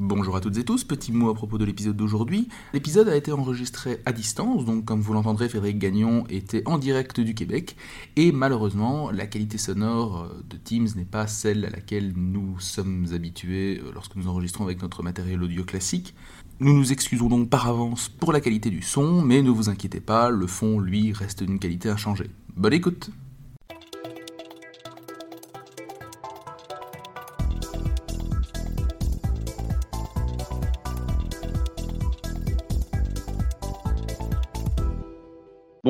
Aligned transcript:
Bonjour 0.00 0.36
à 0.36 0.40
toutes 0.40 0.56
et 0.58 0.64
tous, 0.64 0.84
petit 0.84 1.10
mot 1.10 1.28
à 1.28 1.34
propos 1.34 1.58
de 1.58 1.64
l'épisode 1.64 1.96
d'aujourd'hui. 1.96 2.46
L'épisode 2.72 3.08
a 3.08 3.16
été 3.16 3.32
enregistré 3.32 3.98
à 4.06 4.12
distance, 4.12 4.64
donc 4.64 4.84
comme 4.84 5.00
vous 5.00 5.12
l'entendrez, 5.12 5.48
Frédéric 5.48 5.80
Gagnon 5.80 6.24
était 6.28 6.62
en 6.68 6.78
direct 6.78 7.18
du 7.18 7.34
Québec, 7.34 7.74
et 8.14 8.30
malheureusement, 8.30 9.10
la 9.10 9.26
qualité 9.26 9.58
sonore 9.58 10.20
euh, 10.20 10.44
de 10.48 10.56
Teams 10.56 10.86
n'est 10.94 11.04
pas 11.04 11.26
celle 11.26 11.64
à 11.64 11.70
laquelle 11.70 12.12
nous 12.14 12.60
sommes 12.60 13.06
habitués 13.12 13.80
euh, 13.82 13.90
lorsque 13.92 14.14
nous 14.14 14.28
enregistrons 14.28 14.62
avec 14.62 14.80
notre 14.82 15.02
matériel 15.02 15.42
audio 15.42 15.64
classique. 15.64 16.14
Nous 16.60 16.74
nous 16.74 16.92
excusons 16.92 17.28
donc 17.28 17.50
par 17.50 17.66
avance 17.66 18.08
pour 18.08 18.32
la 18.32 18.40
qualité 18.40 18.70
du 18.70 18.82
son, 18.82 19.22
mais 19.22 19.42
ne 19.42 19.50
vous 19.50 19.68
inquiétez 19.68 20.00
pas, 20.00 20.30
le 20.30 20.46
fond, 20.46 20.78
lui, 20.78 21.12
reste 21.12 21.42
d'une 21.42 21.58
qualité 21.58 21.88
inchangée. 21.88 22.30
Bonne 22.56 22.72
écoute 22.72 23.10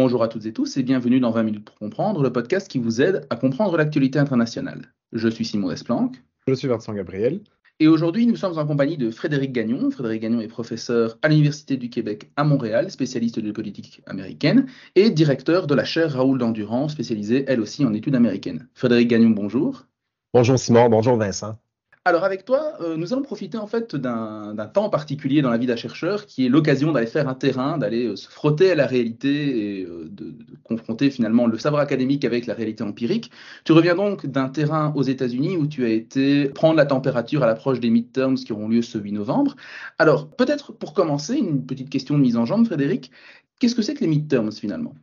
Bonjour 0.08 0.22
à 0.22 0.28
toutes 0.28 0.46
et 0.46 0.54
tous 0.54 0.78
et 0.78 0.82
bienvenue 0.82 1.20
dans 1.20 1.32
20 1.32 1.42
minutes 1.42 1.64
pour 1.66 1.74
comprendre, 1.74 2.22
le 2.22 2.32
podcast 2.32 2.66
qui 2.66 2.78
vous 2.78 3.02
aide 3.02 3.26
à 3.28 3.36
comprendre 3.36 3.76
l'actualité 3.76 4.18
internationale. 4.18 4.94
Je 5.12 5.28
suis 5.28 5.44
Simon 5.44 5.68
Desplanques. 5.68 6.16
Je 6.46 6.54
suis 6.54 6.66
Vincent 6.66 6.94
Gabriel. 6.94 7.42
Et 7.78 7.88
aujourd'hui, 7.88 8.26
nous 8.26 8.36
sommes 8.36 8.56
en 8.56 8.66
compagnie 8.66 8.96
de 8.96 9.10
Frédéric 9.10 9.52
Gagnon. 9.52 9.90
Frédéric 9.90 10.22
Gagnon 10.22 10.40
est 10.40 10.48
professeur 10.48 11.18
à 11.20 11.28
l'Université 11.28 11.76
du 11.76 11.90
Québec 11.90 12.30
à 12.36 12.44
Montréal, 12.44 12.90
spécialiste 12.90 13.38
de 13.38 13.52
politique 13.52 14.00
américaine, 14.06 14.64
et 14.94 15.10
directeur 15.10 15.66
de 15.66 15.74
la 15.74 15.84
chaire 15.84 16.14
Raoul 16.14 16.38
d'Endurance, 16.38 16.92
spécialisée 16.92 17.44
elle 17.46 17.60
aussi 17.60 17.84
en 17.84 17.92
études 17.92 18.14
américaines. 18.14 18.66
Frédéric 18.72 19.08
Gagnon, 19.08 19.28
bonjour. 19.28 19.84
Bonjour 20.32 20.58
Simon, 20.58 20.88
bonjour 20.88 21.18
Vincent. 21.18 21.58
Alors 22.08 22.24
avec 22.24 22.46
toi, 22.46 22.72
euh, 22.80 22.96
nous 22.96 23.12
allons 23.12 23.20
profiter 23.20 23.58
en 23.58 23.66
fait 23.66 23.94
d'un 23.94 24.70
temps 24.72 24.88
particulier 24.88 25.42
dans 25.42 25.50
la 25.50 25.58
vie 25.58 25.66
d'un 25.66 25.76
chercheur 25.76 26.24
qui 26.24 26.46
est 26.46 26.48
l'occasion 26.48 26.90
d'aller 26.90 27.06
faire 27.06 27.28
un 27.28 27.34
terrain, 27.34 27.76
d'aller 27.76 28.06
euh, 28.06 28.16
se 28.16 28.30
frotter 28.30 28.70
à 28.70 28.74
la 28.74 28.86
réalité 28.86 29.80
et 29.80 29.84
euh, 29.84 30.08
de, 30.10 30.32
confronter 30.64 31.10
finalement 31.10 31.46
le 31.46 31.58
savoir 31.58 31.82
académique 31.82 32.24
avec 32.24 32.46
la 32.46 32.54
réalité 32.54 32.82
empirique. 32.82 33.30
Tu 33.64 33.72
reviens 33.72 33.94
donc 33.94 34.24
d'un 34.24 34.48
terrain 34.48 34.90
aux 34.96 35.02
États-Unis 35.02 35.58
où 35.58 35.66
tu 35.66 35.84
as 35.84 35.90
été 35.90 36.46
prendre 36.48 36.76
la 36.76 36.86
température 36.86 37.42
à 37.42 37.46
l'approche 37.46 37.78
des 37.78 37.90
midterms 37.90 38.36
qui 38.36 38.54
auront 38.54 38.68
lieu 38.68 38.80
ce 38.80 38.96
8 38.96 39.12
novembre. 39.12 39.54
Alors 39.98 40.30
peut-être 40.30 40.72
pour 40.72 40.94
commencer, 40.94 41.34
une 41.34 41.66
petite 41.66 41.90
question 41.90 42.16
de 42.16 42.22
mise 42.22 42.38
en 42.38 42.46
jambe, 42.46 42.64
Frédéric. 42.64 43.10
Qu'est-ce 43.60 43.74
que 43.74 43.82
c'est 43.82 43.92
que 43.92 44.00
les 44.00 44.06
midterms 44.06 44.50
finalement? 44.50 44.94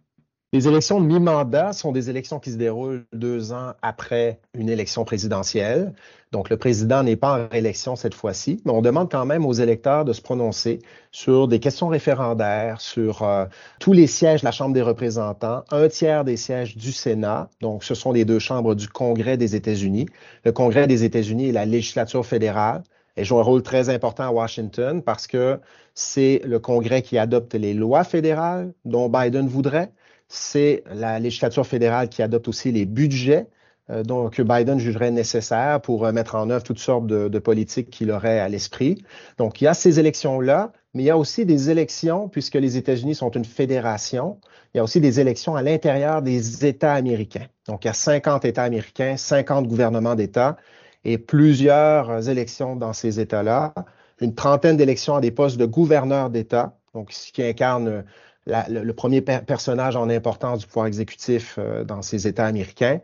Les 0.56 0.70
élections 0.70 1.02
de 1.02 1.06
mi-mandat 1.06 1.73
sont 1.73 1.92
des 1.92 2.09
élections 2.09 2.39
qui 2.39 2.50
se 2.50 2.56
déroulent 2.56 3.03
deux 3.11 3.52
ans 3.52 3.73
après 3.81 4.39
une 4.53 4.70
élection 4.70 5.03
présidentielle. 5.03 5.92
Donc, 6.31 6.50
le 6.50 6.56
président 6.56 7.03
n'est 7.03 7.17
pas 7.17 7.42
en 7.42 7.47
réélection 7.50 7.97
cette 7.97 8.14
fois-ci, 8.14 8.62
mais 8.64 8.72
on 8.72 8.81
demande 8.81 9.12
quand 9.12 9.25
même 9.25 9.45
aux 9.45 9.52
électeurs 9.52 10.06
de 10.06 10.14
se 10.14 10.22
prononcer 10.22 10.80
sur 11.12 11.50
des 11.50 11.59
questions 11.59 11.89
référendaires, 11.89 12.80
sur 12.80 13.23
euh, 13.23 13.47
tous 13.81 13.92
les 13.92 14.08
sièges 14.08 14.42
de 14.42 14.45
la 14.45 14.53
Chambre 14.53 14.73
des 14.73 14.81
représentants, 14.81 15.66
un 15.72 15.89
tiers 15.89 16.23
des 16.23 16.38
sièges 16.38 16.78
du 16.78 16.94
Sénat. 16.94 17.50
Donc, 17.59 17.84
ce 17.84 17.94
sont 17.94 18.14
les 18.14 18.23
deux 18.23 18.40
chambres 18.40 18.75
du 18.75 18.88
Congrès 18.88 19.36
des 19.36 19.58
États-Unis. 19.58 20.06
Le 20.45 20.53
Congrès 20.53 20.88
des 20.88 21.03
États-Unis 21.03 21.47
et 21.47 21.52
la 21.52 21.66
législature 21.66 22.25
fédérale. 22.25 22.81
Elle 23.17 23.25
joue 23.25 23.40
un 23.40 23.44
rôle 23.44 23.62
très 23.62 23.90
important 23.90 24.23
à 24.23 24.31
Washington 24.31 25.02
parce 25.02 25.28
que 25.28 25.59
c'est 25.95 26.42
le 26.45 26.59
Congrès 26.59 27.02
qui 27.02 27.17
adopte 27.17 27.56
les 27.56 27.73
lois 27.73 28.06
fédérales 28.06 28.72
dont 28.86 29.09
Biden 29.09 29.50
voudrait 29.50 29.92
c'est 30.28 30.84
la 30.92 31.20
législature 31.20 31.66
fédérale 31.66 32.09
qui 32.09 32.22
adopte 32.22 32.48
aussi 32.48 32.72
les 32.72 32.86
budgets 32.86 33.48
euh, 33.92 34.30
que 34.30 34.42
Biden 34.42 34.80
jugerait 34.80 35.12
nécessaires 35.12 35.80
pour 35.80 36.06
euh, 36.06 36.12
mettre 36.12 36.36
en 36.36 36.50
œuvre 36.50 36.64
toutes 36.64 36.80
sortes 36.80 37.06
de, 37.06 37.40
politiques 37.40 37.92
qu'il 37.92 38.09
aurait 38.12 38.40
à 38.40 38.50
l'esprit. 38.50 39.03
Donc, 39.38 39.62
il 39.62 39.66
y 39.66 39.68
a 39.68 39.76
ces 39.76 40.00
élections-là, 40.00 40.72
mais 40.94 41.03
il 41.03 41.06
y 41.06 41.12
a 41.12 41.18
aussi 41.18 41.46
des 41.46 41.70
élections, 41.70 42.28
puisque 42.28 42.56
les 42.56 42.78
États-Unis 42.78 43.14
sont 43.14 43.30
une 43.30 43.46
fédération, 43.46 44.40
il 44.73 44.78
y 44.78 44.80
a 44.80 44.84
aussi 44.84 45.00
des 45.02 45.20
élections 45.20 45.56
à 45.56 45.62
l'intérieur 45.62 46.23
des 46.23 46.66
États 46.66 46.94
américains. 46.94 47.46
Donc, 47.68 47.86
il 47.86 47.88
y 47.88 47.92
a 47.92 47.94
50 47.94 48.46
États 48.46 48.63
américains, 48.63 49.18
50 49.18 49.68
gouvernements 49.68 50.16
d'États 50.16 50.57
et 51.03 51.19
plusieurs 51.19 52.28
élections 52.28 52.75
dans 52.75 52.94
ces 52.94 53.19
États-là, 53.19 53.74
une 54.19 54.34
trentaine 54.34 54.78
d'élections 54.78 55.16
à 55.16 55.22
des 55.22 55.31
postes 55.31 55.57
de 55.57 55.66
gouverneurs 55.66 56.31
d'État, 56.31 56.75
donc 56.96 57.12
ce 57.12 57.31
qui 57.31 57.44
incarne 57.44 58.03
le, 58.45 58.91
premier 58.94 59.22
personnage 59.22 59.95
en 59.95 60.09
importance 60.09 60.59
du 60.59 60.67
pouvoir 60.67 60.88
exécutif 60.88 61.56
euh, 61.57 61.83
dans 61.83 62.01
ces 62.01 62.28
États 62.28 62.45
américains. 62.45 63.00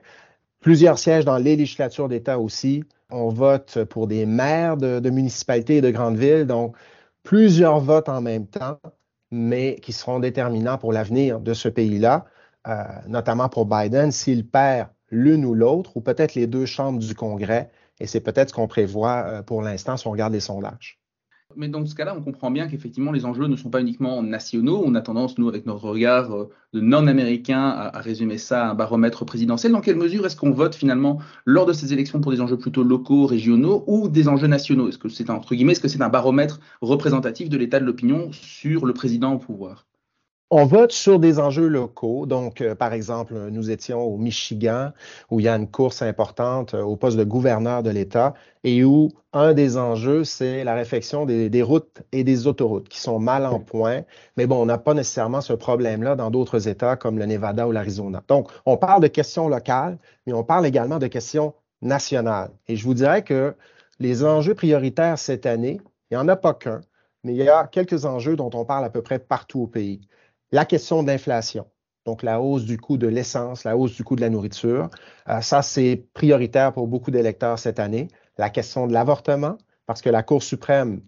Plusieurs 0.59 0.99
sièges 0.99 1.25
dans 1.25 1.37
les 1.37 1.55
législatures 1.55 2.07
d'État 2.07 2.39
aussi. 2.39 2.83
On 3.09 3.29
vote 3.29 3.83
pour 3.85 4.07
des 4.07 4.25
maires 4.25 4.77
de, 4.77 5.09
municipalités 5.09 5.77
et 5.77 5.81
de 5.81 5.89
grandes 5.89 6.17
villes. 6.17 6.45
Donc, 6.45 6.75
plusieurs 7.23 7.79
votes 7.79 8.09
en 8.09 8.21
même 8.21 8.45
temps, 8.45 8.79
mais 9.31 9.75
qui 9.81 9.91
seront 9.91 10.19
déterminants 10.19 10.77
pour 10.77 10.93
l'avenir 10.93 11.39
de 11.39 11.53
ce 11.53 11.67
pays-là, 11.67 12.25
euh, 12.67 12.83
notamment 13.07 13.49
pour 13.49 13.65
Biden, 13.65 14.11
s'il 14.11 14.47
perd 14.47 14.89
l'une 15.09 15.45
ou 15.45 15.55
l'autre, 15.55 15.97
ou 15.97 16.01
peut-être 16.01 16.35
les 16.35 16.47
deux 16.47 16.65
chambres 16.65 16.99
du 16.99 17.15
Congrès. 17.15 17.71
Et 17.99 18.07
c'est 18.07 18.21
peut-être 18.21 18.49
ce 18.49 18.53
qu'on 18.53 18.67
prévoit 18.67 19.25
euh, 19.25 19.41
pour 19.41 19.61
l'instant 19.61 19.97
si 19.97 20.07
on 20.07 20.11
regarde 20.11 20.33
les 20.33 20.39
sondages. 20.39 21.00
Mais 21.55 21.67
dans 21.67 21.85
ce 21.85 21.95
cas-là, 21.95 22.15
on 22.17 22.21
comprend 22.21 22.51
bien 22.51 22.67
qu'effectivement, 22.67 23.11
les 23.11 23.25
enjeux 23.25 23.47
ne 23.47 23.55
sont 23.55 23.69
pas 23.69 23.81
uniquement 23.81 24.21
nationaux. 24.23 24.81
On 24.85 24.95
a 24.95 25.01
tendance, 25.01 25.37
nous, 25.37 25.49
avec 25.49 25.65
notre 25.65 25.83
regard 25.83 26.31
euh, 26.35 26.49
de 26.73 26.79
non-américain, 26.81 27.61
à, 27.61 27.99
résumer 27.99 28.37
ça 28.37 28.67
à 28.67 28.71
un 28.71 28.73
baromètre 28.75 29.25
présidentiel. 29.25 29.71
Dans 29.71 29.81
quelle 29.81 29.97
mesure 29.97 30.25
est-ce 30.25 30.35
qu'on 30.35 30.51
vote 30.51 30.75
finalement 30.75 31.19
lors 31.45 31.65
de 31.65 31.73
ces 31.73 31.93
élections 31.93 32.21
pour 32.21 32.31
des 32.31 32.41
enjeux 32.41 32.57
plutôt 32.57 32.83
locaux, 32.83 33.25
régionaux 33.25 33.83
ou 33.87 34.07
des 34.09 34.27
enjeux 34.27 34.47
nationaux? 34.47 34.89
Est-ce 34.89 34.97
que 34.97 35.09
c'est 35.09 35.29
entre 35.29 35.55
guillemets, 35.55 35.73
est-ce 35.73 35.81
que 35.81 35.87
c'est 35.87 36.01
un 36.01 36.09
baromètre 36.09 36.59
représentatif 36.81 37.49
de 37.49 37.57
l'état 37.57 37.79
de 37.79 37.85
l'opinion 37.85 38.31
sur 38.31 38.85
le 38.85 38.93
président 38.93 39.33
au 39.33 39.39
pouvoir? 39.39 39.85
On 40.53 40.65
vote 40.65 40.91
sur 40.91 41.17
des 41.17 41.39
enjeux 41.39 41.67
locaux. 41.67 42.25
Donc, 42.25 42.59
euh, 42.59 42.75
par 42.75 42.91
exemple, 42.91 43.33
nous 43.51 43.71
étions 43.71 44.01
au 44.01 44.17
Michigan, 44.17 44.91
où 45.29 45.39
il 45.39 45.43
y 45.43 45.47
a 45.47 45.55
une 45.55 45.69
course 45.71 46.01
importante 46.01 46.73
euh, 46.73 46.81
au 46.81 46.97
poste 46.97 47.17
de 47.17 47.23
gouverneur 47.23 47.83
de 47.83 47.89
l'État 47.89 48.33
et 48.65 48.83
où 48.83 49.09
un 49.31 49.53
des 49.53 49.77
enjeux, 49.77 50.25
c'est 50.25 50.65
la 50.65 50.75
réfection 50.75 51.25
des, 51.25 51.61
routes 51.63 52.01
et 52.11 52.25
des 52.25 52.47
autoroutes 52.47 52.89
qui 52.89 52.99
sont 52.99 53.17
mal 53.17 53.45
en 53.45 53.59
point. 53.59 54.01
Mais 54.35 54.45
bon, 54.45 54.61
on 54.61 54.65
n'a 54.65 54.77
pas 54.77 54.93
nécessairement 54.93 55.39
ce 55.39 55.53
problème-là 55.53 56.15
dans 56.15 56.29
d'autres 56.29 56.67
États 56.67 56.97
comme 56.97 57.17
le 57.17 57.25
Nevada 57.25 57.65
ou 57.65 57.71
l'Arizona. 57.71 58.21
Donc, 58.27 58.49
on 58.65 58.75
parle 58.75 59.01
de 59.01 59.07
questions 59.07 59.47
locales, 59.47 59.97
mais 60.27 60.33
on 60.33 60.43
parle 60.43 60.65
également 60.65 60.99
de 60.99 61.07
questions 61.07 61.53
nationales. 61.81 62.51
Et 62.67 62.75
je 62.75 62.83
vous 62.83 62.93
dirais 62.93 63.23
que 63.23 63.55
les 63.99 64.25
enjeux 64.25 64.53
prioritaires 64.53 65.17
cette 65.17 65.45
année, 65.45 65.79
il 66.11 66.17
n'y 66.17 66.21
en 66.21 66.27
a 66.27 66.35
pas 66.35 66.53
qu'un, 66.53 66.81
mais 67.23 67.33
il 67.33 67.37
y 67.37 67.49
a 67.49 67.67
quelques 67.67 68.03
enjeux 68.03 68.35
dont 68.35 68.49
on 68.53 68.65
parle 68.65 68.83
à 68.83 68.89
peu 68.89 69.01
près 69.01 69.17
partout 69.17 69.61
au 69.61 69.67
pays. 69.67 70.01
La 70.53 70.65
question 70.65 71.01
d'inflation, 71.01 71.65
donc 72.05 72.23
la 72.23 72.41
hausse 72.41 72.65
du 72.65 72.77
coût 72.77 72.97
de 72.97 73.07
l'essence, 73.07 73.63
la 73.63 73.77
hausse 73.77 73.95
du 73.95 74.03
coût 74.03 74.17
de 74.17 74.21
la 74.21 74.29
nourriture, 74.29 74.89
euh, 75.29 75.39
ça 75.39 75.61
c'est 75.61 76.03
prioritaire 76.13 76.73
pour 76.73 76.87
beaucoup 76.87 77.09
d'électeurs 77.09 77.57
cette 77.57 77.79
année. 77.79 78.09
La 78.37 78.49
question 78.49 78.85
de 78.85 78.91
l'avortement, 78.91 79.57
parce 79.85 80.01
que 80.01 80.09
la 80.09 80.23
Cour 80.23 80.43
suprême 80.43 80.99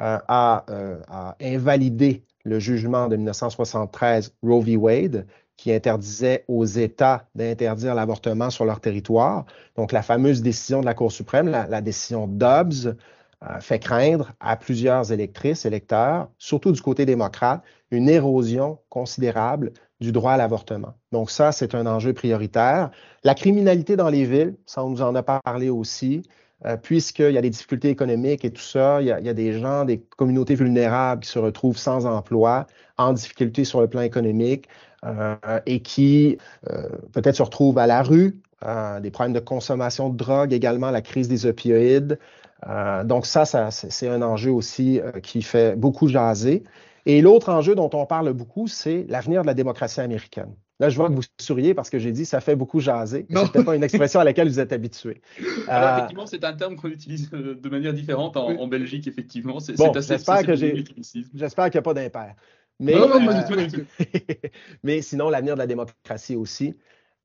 euh, 0.00 0.18
euh, 0.30 1.00
a, 1.08 1.36
invalidé 1.40 2.24
le 2.44 2.60
jugement 2.60 3.08
de 3.08 3.16
1973 3.16 4.34
Roe 4.40 4.60
v. 4.60 4.76
Wade 4.76 5.26
qui 5.56 5.72
interdisait 5.72 6.44
aux 6.46 6.64
États 6.64 7.26
d'interdire 7.34 7.96
l'avortement 7.96 8.50
sur 8.50 8.64
leur 8.64 8.80
territoire. 8.80 9.46
Donc 9.76 9.90
la 9.90 10.02
fameuse 10.02 10.42
décision 10.42 10.80
de 10.80 10.86
la 10.86 10.94
Cour 10.94 11.10
suprême, 11.10 11.48
la 11.48 11.80
décision 11.80 12.26
Dobbs, 12.26 12.94
fait 13.60 13.78
craindre 13.80 14.32
à 14.40 14.56
plusieurs 14.56 15.12
électrices, 15.12 15.64
électeurs, 15.64 16.30
surtout 16.38 16.72
du 16.72 16.80
côté 16.80 17.06
démocrate, 17.06 17.62
une 17.92 18.08
érosion 18.08 18.78
considérable 18.88 19.72
du 20.00 20.12
droit 20.12 20.32
à 20.32 20.36
l'avortement. 20.36 20.94
Donc 21.12 21.30
ça, 21.30 21.52
c'est 21.52 21.74
un 21.74 21.86
enjeu 21.86 22.12
prioritaire. 22.12 22.90
La 23.22 23.34
criminalité 23.34 23.96
dans 23.96 24.08
les 24.08 24.24
villes, 24.24 24.56
ça, 24.66 24.84
on 24.84 24.90
nous 24.90 25.02
en 25.02 25.14
a 25.14 25.22
parlé 25.22 25.70
aussi, 25.70 26.22
euh, 26.64 26.76
puisqu'il 26.76 27.32
y 27.32 27.38
a 27.38 27.40
des 27.40 27.50
difficultés 27.50 27.90
économiques 27.90 28.44
et 28.44 28.50
tout 28.50 28.62
ça, 28.62 29.00
il 29.00 29.06
y, 29.06 29.12
a, 29.12 29.34
des 29.34 29.52
gens, 29.60 29.84
des 29.84 30.00
communautés 30.00 30.54
vulnérables 30.54 31.22
qui 31.22 31.30
se 31.30 31.38
retrouvent 31.38 31.78
sans 31.78 32.06
emploi, 32.06 32.66
en 32.98 33.12
difficulté 33.12 33.64
sur 33.64 33.80
le 33.80 33.88
plan 33.88 34.00
économique 34.00 34.68
euh, 35.04 35.36
et 35.66 35.80
qui 35.80 36.38
peut-être 37.12 37.36
se 37.36 37.42
retrouvent 37.42 37.78
à 37.78 37.86
la 37.86 38.02
rue, 38.02 38.40
des 39.00 39.10
problèmes 39.10 39.32
de 39.32 39.40
consommation 39.40 40.08
de 40.08 40.16
drogue, 40.16 40.52
également 40.52 40.92
la 40.92 41.02
crise 41.02 41.26
des 41.26 41.46
opioïdes, 41.46 42.16
euh, 42.68 43.04
donc 43.04 43.26
ça, 43.26 43.44
c'est 43.70 44.08
un 44.08 44.22
enjeu 44.22 44.50
aussi 44.52 45.00
euh, 45.00 45.12
qui 45.20 45.42
fait 45.42 45.76
beaucoup 45.76 46.08
jaser. 46.08 46.62
Et 47.06 47.20
l'autre 47.20 47.50
enjeu 47.50 47.74
dont 47.74 47.90
on 47.94 48.06
parle 48.06 48.32
beaucoup, 48.32 48.68
c'est 48.68 49.06
l'avenir 49.08 49.42
de 49.42 49.46
la 49.46 49.54
démocratie 49.54 50.00
américaine. 50.00 50.54
Là, 50.78 50.88
je 50.88 50.96
vois 50.96 51.08
que 51.08 51.14
vous 51.14 51.22
souriez 51.40 51.74
parce 51.74 51.90
que 51.90 51.98
j'ai 51.98 52.12
dit 52.12 52.24
ça 52.24 52.40
fait 52.40 52.56
beaucoup 52.56 52.80
jaser. 52.80 53.26
Ce 53.30 53.58
n'est 53.58 53.64
pas 53.64 53.76
une 53.76 53.84
expression 53.84 54.20
à 54.20 54.24
laquelle 54.24 54.48
vous 54.48 54.58
êtes 54.58 54.72
habitué. 54.72 55.20
Alors, 55.68 55.88
euh, 55.88 55.96
effectivement, 55.96 56.26
c'est 56.26 56.44
un 56.44 56.54
terme 56.54 56.76
qu'on 56.76 56.88
utilise 56.88 57.30
de 57.30 57.68
manière 57.68 57.92
différente 57.92 58.36
en, 58.36 58.66
Belgique, 58.66 59.06
effectivement. 59.06 59.58
Bon, 59.76 59.92
j'espère 59.94 60.44
que 60.44 60.56
j'ai. 60.56 60.84
J'espère 61.34 61.66
qu'il 61.66 61.78
n'y 61.78 61.78
a 61.78 61.82
pas 61.82 61.94
d'impair. 61.94 62.34
Mais, 62.80 62.94
mais 64.82 65.02
sinon, 65.02 65.30
l'avenir 65.30 65.54
de 65.54 65.60
la 65.60 65.66
démocratie 65.66 66.34
aussi 66.34 66.74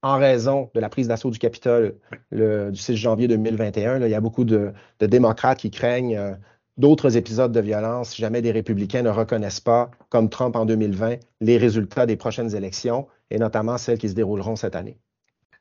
en 0.04 0.18
raison 0.18 0.70
de 0.76 0.80
la 0.80 0.90
prise 0.90 1.08
d'assaut 1.08 1.32
du 1.32 1.40
Capitole 1.40 1.96
du 2.32 2.76
6 2.76 2.96
janvier 2.96 3.28
2021. 3.28 4.06
il 4.06 4.10
y 4.10 4.14
a 4.14 4.22
beaucoup 4.22 4.44
de, 4.44 4.72
démocrates 5.00 5.60
qui 5.60 5.72
craignent 5.72 6.18
euh, 6.18 6.34
d'autres 6.78 7.18
épisodes 7.18 7.52
de 7.52 7.60
violence 7.60 8.12
si 8.12 8.22
jamais 8.22 8.42
des 8.42 8.52
républicains 8.52 9.02
ne 9.02 9.10
reconnaissent 9.10 9.60
pas, 9.60 9.92
comme 10.10 10.30
Trump 10.30 10.56
en 10.56 10.66
2020, 10.66 11.18
les 11.42 11.58
résultats 11.58 12.06
des 12.06 12.16
prochaines 12.16 12.56
élections, 12.56 13.08
et 13.30 13.40
notamment 13.40 13.78
celles 13.78 13.98
qui 13.98 14.10
se 14.10 14.14
dérouleront 14.14 14.56
cette 14.56 14.76
année. 14.76 14.98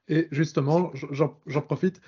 Et 0.09 0.29
justement, 0.31 0.93
j'en 1.11 1.63
profite, 1.63 2.01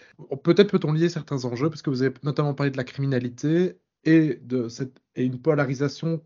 peut-être 0.44 0.70
peut-on 0.70 0.92
lier 0.92 1.08
certains 1.08 1.44
enjeux, 1.44 1.68
parce 1.68 1.82
que 1.82 1.90
vous 1.90 2.02
avez 2.02 2.14
notamment 2.22 2.54
parlé 2.54 2.70
de 2.70 2.76
la 2.76 2.84
criminalité 2.84 3.78
et, 4.04 4.40
de 4.42 4.68
cette, 4.68 5.00
et 5.16 5.24
une 5.24 5.40
polarisation 5.40 6.22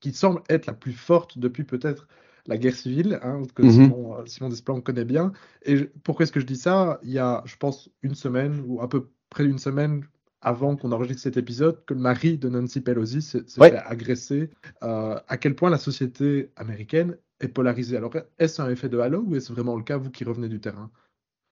qui 0.00 0.12
semble 0.12 0.42
être 0.48 0.66
la 0.66 0.72
plus 0.72 0.92
forte 0.92 1.38
depuis 1.38 1.64
peut-être 1.64 2.08
la 2.46 2.56
guerre 2.56 2.74
civile, 2.74 3.18
hein, 3.22 3.42
que 3.54 3.62
mm-hmm. 3.62 3.70
Simon, 3.70 4.18
euh, 4.18 4.26
Simon 4.26 4.48
Desplat, 4.48 4.74
on 4.74 4.80
connaît 4.80 5.04
bien. 5.04 5.32
Et 5.62 5.84
pourquoi 6.04 6.24
est-ce 6.24 6.32
que 6.32 6.40
je 6.40 6.46
dis 6.46 6.56
ça? 6.56 7.00
Il 7.02 7.10
y 7.10 7.18
a, 7.18 7.42
je 7.44 7.56
pense, 7.56 7.90
une 8.02 8.14
semaine 8.14 8.62
ou 8.66 8.80
à 8.80 8.88
peu 8.88 9.10
près 9.30 9.44
une 9.44 9.58
semaine 9.58 10.04
avant 10.40 10.76
qu'on 10.76 10.92
enregistre 10.92 11.22
cet 11.22 11.36
épisode, 11.36 11.84
que 11.86 11.94
le 11.94 12.00
mari 12.00 12.38
de 12.38 12.48
Nancy 12.48 12.80
Pelosi 12.80 13.22
s'est 13.22 13.42
fait 13.48 13.76
agresser. 13.76 14.50
Euh, 14.82 15.18
à 15.28 15.36
quel 15.36 15.54
point 15.54 15.70
la 15.70 15.78
société 15.78 16.50
américaine 16.56 17.16
est 17.40 17.48
polarisée. 17.48 17.96
Alors, 17.96 18.12
est-ce 18.38 18.62
un 18.62 18.70
effet 18.70 18.88
de 18.88 18.98
halo 18.98 19.24
ou 19.26 19.36
est-ce 19.36 19.52
vraiment 19.52 19.76
le 19.76 19.82
cas, 19.82 19.96
vous 19.96 20.10
qui 20.10 20.24
revenez 20.24 20.48
du 20.48 20.60
terrain? 20.60 20.90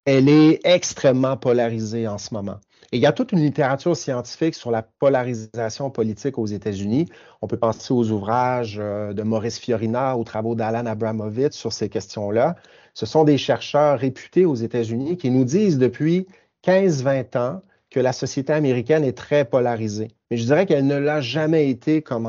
Elle 0.06 0.28
est 0.28 0.60
extrêmement 0.64 1.36
polarisée 1.38 2.06
en 2.06 2.18
ce 2.18 2.34
moment. 2.34 2.60
Et 2.92 2.98
il 2.98 3.00
y 3.00 3.06
a 3.06 3.12
toute 3.12 3.32
une 3.32 3.40
littérature 3.40 3.96
scientifique 3.96 4.54
sur 4.54 4.70
la 4.70 4.82
polarisation 4.82 5.90
politique 5.90 6.36
aux 6.36 6.46
États-Unis. 6.46 7.06
On 7.40 7.46
peut 7.46 7.56
penser 7.56 7.94
aux 7.94 8.10
ouvrages 8.10 8.78
euh, 8.78 9.14
de 9.14 9.22
Maurice 9.22 9.58
Fiorina, 9.58 10.16
aux 10.18 10.24
travaux 10.24 10.54
d'Alan 10.54 10.84
Abramovitz 10.84 11.56
sur 11.56 11.72
ces 11.72 11.88
questions-là. 11.88 12.56
Ce 12.92 13.06
sont 13.06 13.24
des 13.24 13.38
chercheurs 13.38 13.98
réputés 13.98 14.44
aux 14.44 14.54
États-Unis 14.54 15.16
qui 15.16 15.30
nous 15.30 15.44
disent 15.44 15.78
depuis 15.78 16.26
15-20 16.66 17.38
ans 17.38 17.62
que 17.94 18.00
la 18.00 18.12
société 18.12 18.52
américaine 18.52 19.04
est 19.04 19.16
très 19.16 19.44
polarisée. 19.44 20.08
Mais 20.28 20.36
je 20.36 20.44
dirais 20.44 20.66
qu'elle 20.66 20.84
ne 20.84 20.96
l'a 20.96 21.20
jamais 21.20 21.70
été 21.70 22.02
comme, 22.02 22.26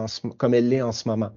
elle 0.54 0.70
l'est 0.70 0.84
en 0.84 0.92
ce 0.92 1.10
moment. 1.10 1.32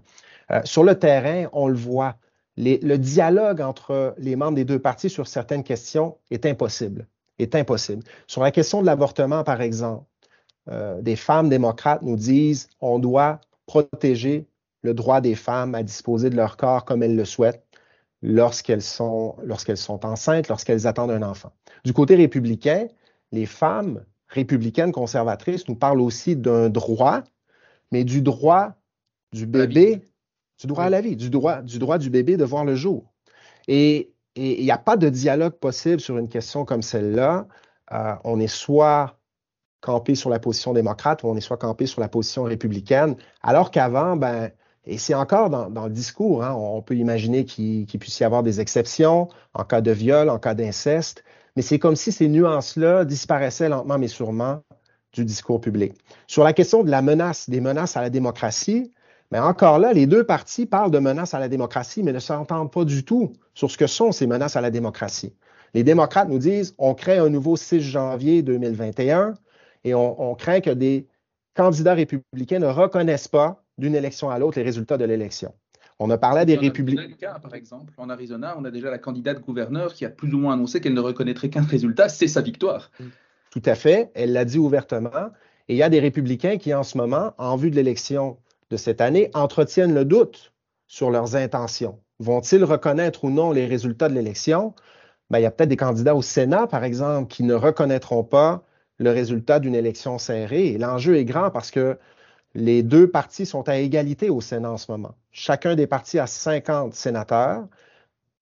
Euh, 0.50 0.60
sur 0.64 0.84
le 0.84 0.98
terrain, 0.98 1.48
on 1.54 1.66
le 1.66 1.78
voit. 1.78 2.16
le 2.58 2.96
dialogue 2.96 3.62
entre 3.62 4.14
les 4.18 4.36
membres 4.36 4.56
des 4.56 4.66
deux 4.66 4.78
partis 4.78 5.08
sur 5.08 5.26
certaines 5.26 5.64
questions 5.64 6.18
est 6.30 6.44
impossible. 6.44 7.06
Est 7.38 7.54
impossible. 7.54 8.02
Sur 8.26 8.42
la 8.42 8.50
question 8.50 8.82
de 8.82 8.86
l'avortement, 8.86 9.44
par 9.44 9.62
exemple, 9.62 10.04
euh, 10.68 11.00
des 11.00 11.16
femmes 11.16 11.48
démocrates 11.48 12.02
nous 12.02 12.16
disent 12.16 12.68
on 12.82 12.98
doit 12.98 13.40
protéger 13.64 14.46
le 14.82 14.92
droit 14.92 15.22
des 15.22 15.36
femmes 15.36 15.74
à 15.74 15.82
disposer 15.82 16.28
de 16.28 16.36
leur 16.36 16.58
corps 16.58 16.84
comme 16.84 17.02
elles 17.02 17.16
le 17.16 17.24
souhaitent 17.24 17.64
lorsqu'elles 18.20 18.82
sont, 18.82 19.36
lorsqu'elles 19.42 19.78
sont 19.78 20.04
enceintes, 20.04 20.48
lorsqu'elles 20.48 20.86
attendent 20.86 21.12
un 21.12 21.22
enfant. 21.22 21.52
Du 21.86 21.94
côté 21.94 22.14
républicain, 22.14 22.88
les 23.32 23.46
femmes 23.46 24.04
républicaines 24.28 24.92
conservatrices 24.92 25.68
nous 25.68 25.76
parlent 25.76 26.00
aussi 26.00 26.36
d'un 26.36 26.68
droit, 26.68 27.22
mais 27.92 28.04
du 28.04 28.22
droit 28.22 28.74
du 29.32 29.46
bébé 29.46 30.08
du 30.58 30.66
droit 30.66 30.84
à 30.84 30.90
la 30.90 31.00
vie, 31.00 31.16
du 31.16 31.30
droit, 31.30 31.62
du 31.62 31.78
droit 31.78 31.98
du 31.98 32.10
bébé 32.10 32.36
de 32.36 32.44
voir 32.44 32.64
le 32.64 32.74
jour. 32.74 33.12
Et 33.68 34.12
il 34.34 34.62
n'y 34.62 34.70
a 34.70 34.78
pas 34.78 34.96
de 34.96 35.08
dialogue 35.08 35.54
possible 35.54 36.00
sur 36.00 36.18
une 36.18 36.28
question 36.28 36.64
comme 36.64 36.82
celle-là. 36.82 37.46
Euh, 37.92 38.14
on 38.24 38.40
est 38.40 38.48
soit 38.48 39.18
campé 39.80 40.14
sur 40.14 40.30
la 40.30 40.40
position 40.40 40.72
démocrate 40.72 41.22
ou 41.22 41.28
on 41.28 41.36
est 41.36 41.40
soit 41.40 41.56
campé 41.56 41.86
sur 41.86 42.00
la 42.00 42.08
position 42.08 42.42
républicaine, 42.42 43.16
alors 43.42 43.70
qu'avant, 43.70 44.16
ben, 44.16 44.50
et 44.84 44.98
c'est 44.98 45.14
encore 45.14 45.50
dans, 45.50 45.84
le 45.84 45.92
discours, 45.92 46.42
hein, 46.42 46.54
on 46.54 46.82
peut 46.82 46.96
imaginer 46.96 47.44
qu'il 47.44 47.86
puisse 47.86 48.18
y 48.18 48.24
avoir 48.24 48.42
des 48.42 48.60
exceptions 48.60 49.28
en 49.54 49.64
cas 49.64 49.80
de 49.80 49.90
viol, 49.90 50.30
en 50.30 50.38
cas 50.38 50.54
d'inceste, 50.54 51.22
mais 51.58 51.62
c'est 51.62 51.80
comme 51.80 51.96
si 51.96 52.12
ces 52.12 52.28
nuances-là 52.28 53.04
disparaissaient 53.04 53.68
lentement 53.68 53.98
mais 53.98 54.06
sûrement 54.06 54.62
du 55.12 55.24
discours 55.24 55.60
public. 55.60 55.92
Sur 56.28 56.44
la 56.44 56.52
question 56.52 56.84
de 56.84 56.90
la 56.92 57.02
menace, 57.02 57.50
des 57.50 57.60
menaces 57.60 57.96
à 57.96 58.00
la 58.00 58.10
démocratie, 58.10 58.92
mais 59.32 59.40
encore 59.40 59.80
là, 59.80 59.92
les 59.92 60.06
deux 60.06 60.22
partis 60.22 60.66
parlent 60.66 60.92
de 60.92 61.00
menaces 61.00 61.34
à 61.34 61.40
la 61.40 61.48
démocratie, 61.48 62.04
mais 62.04 62.12
ne 62.12 62.20
s'entendent 62.20 62.70
pas 62.70 62.84
du 62.84 63.04
tout 63.04 63.32
sur 63.54 63.72
ce 63.72 63.76
que 63.76 63.88
sont 63.88 64.12
ces 64.12 64.28
menaces 64.28 64.54
à 64.54 64.60
la 64.60 64.70
démocratie. 64.70 65.34
Les 65.74 65.82
démocrates 65.82 66.28
nous 66.28 66.38
disent 66.38 66.76
on 66.78 66.94
crée 66.94 67.18
un 67.18 67.28
nouveau 67.28 67.56
6 67.56 67.80
janvier 67.80 68.42
2021 68.42 69.34
et 69.82 69.96
on, 69.96 70.36
craint 70.36 70.60
que 70.60 70.70
des 70.70 71.08
candidats 71.56 71.94
républicains 71.94 72.60
ne 72.60 72.68
reconnaissent 72.68 73.26
pas 73.26 73.64
d'une 73.78 73.96
élection 73.96 74.30
à 74.30 74.38
l'autre 74.38 74.60
les 74.60 74.64
résultats 74.64 74.96
de 74.96 75.06
l'élection. 75.06 75.52
On 75.98 76.10
a 76.10 76.18
parlé 76.18 76.44
des 76.44 76.56
républicains. 76.56 77.38
Par 77.42 77.54
exemple, 77.54 77.92
en 77.96 78.08
Arizona, 78.08 78.54
on 78.58 78.64
a 78.64 78.70
déjà 78.70 78.90
la 78.90 78.98
candidate 78.98 79.40
gouverneur 79.40 79.94
qui 79.94 80.04
a 80.04 80.10
plus 80.10 80.32
ou 80.32 80.38
moins 80.38 80.54
annoncé 80.54 80.80
qu'elle 80.80 80.94
ne 80.94 81.00
reconnaîtrait 81.00 81.48
qu'un 81.48 81.62
résultat, 81.62 82.08
c'est 82.08 82.28
sa 82.28 82.40
victoire. 82.40 82.90
Tout 83.50 83.62
à 83.64 83.74
fait, 83.74 84.10
elle 84.14 84.32
l'a 84.32 84.44
dit 84.44 84.58
ouvertement. 84.58 85.30
Et 85.68 85.74
il 85.74 85.76
y 85.76 85.82
a 85.82 85.88
des 85.88 86.00
républicains 86.00 86.56
qui, 86.56 86.72
en 86.72 86.82
ce 86.82 86.96
moment, 86.96 87.34
en 87.38 87.56
vue 87.56 87.70
de 87.70 87.76
l'élection 87.76 88.38
de 88.70 88.76
cette 88.76 89.00
année 89.00 89.30
entretiennent 89.34 89.94
le 89.94 90.04
doute 90.04 90.52
sur 90.86 91.10
leurs 91.10 91.34
intentions. 91.34 91.98
Vont-ils 92.20 92.64
reconnaître 92.64 93.24
ou 93.24 93.30
non 93.30 93.52
les 93.52 93.66
résultats 93.66 94.08
de 94.08 94.14
l'élection? 94.14 94.74
Ben, 95.30 95.38
il 95.38 95.42
y 95.42 95.46
a 95.46 95.50
peut-être 95.50 95.68
des 95.68 95.76
candidats 95.76 96.14
au 96.14 96.22
Sénat, 96.22 96.66
par 96.66 96.84
exemple, 96.84 97.28
qui 97.28 97.42
ne 97.42 97.54
reconnaîtront 97.54 98.24
pas 98.24 98.62
le 98.98 99.10
résultat 99.10 99.60
d'une 99.60 99.74
élection 99.74 100.18
serrée. 100.18 100.68
Et 100.68 100.78
l'enjeu 100.78 101.16
est 101.16 101.24
grand 101.24 101.50
parce 101.50 101.70
que 101.70 101.98
les 102.58 102.82
deux 102.82 103.08
partis 103.08 103.46
sont 103.46 103.68
à 103.68 103.78
égalité 103.78 104.30
au 104.30 104.40
Sénat 104.40 104.72
en 104.72 104.76
ce 104.76 104.90
moment. 104.90 105.14
Chacun 105.30 105.74
des 105.74 105.86
partis 105.86 106.18
a 106.18 106.26
50 106.26 106.92
sénateurs. 106.92 107.66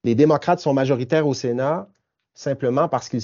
Les 0.04 0.14
démocrates 0.14 0.60
sont 0.60 0.72
majoritaires 0.72 1.26
au 1.26 1.34
Sénat 1.34 1.88
simplement 2.34 2.88
parce 2.88 3.08
qu'ils 3.08 3.22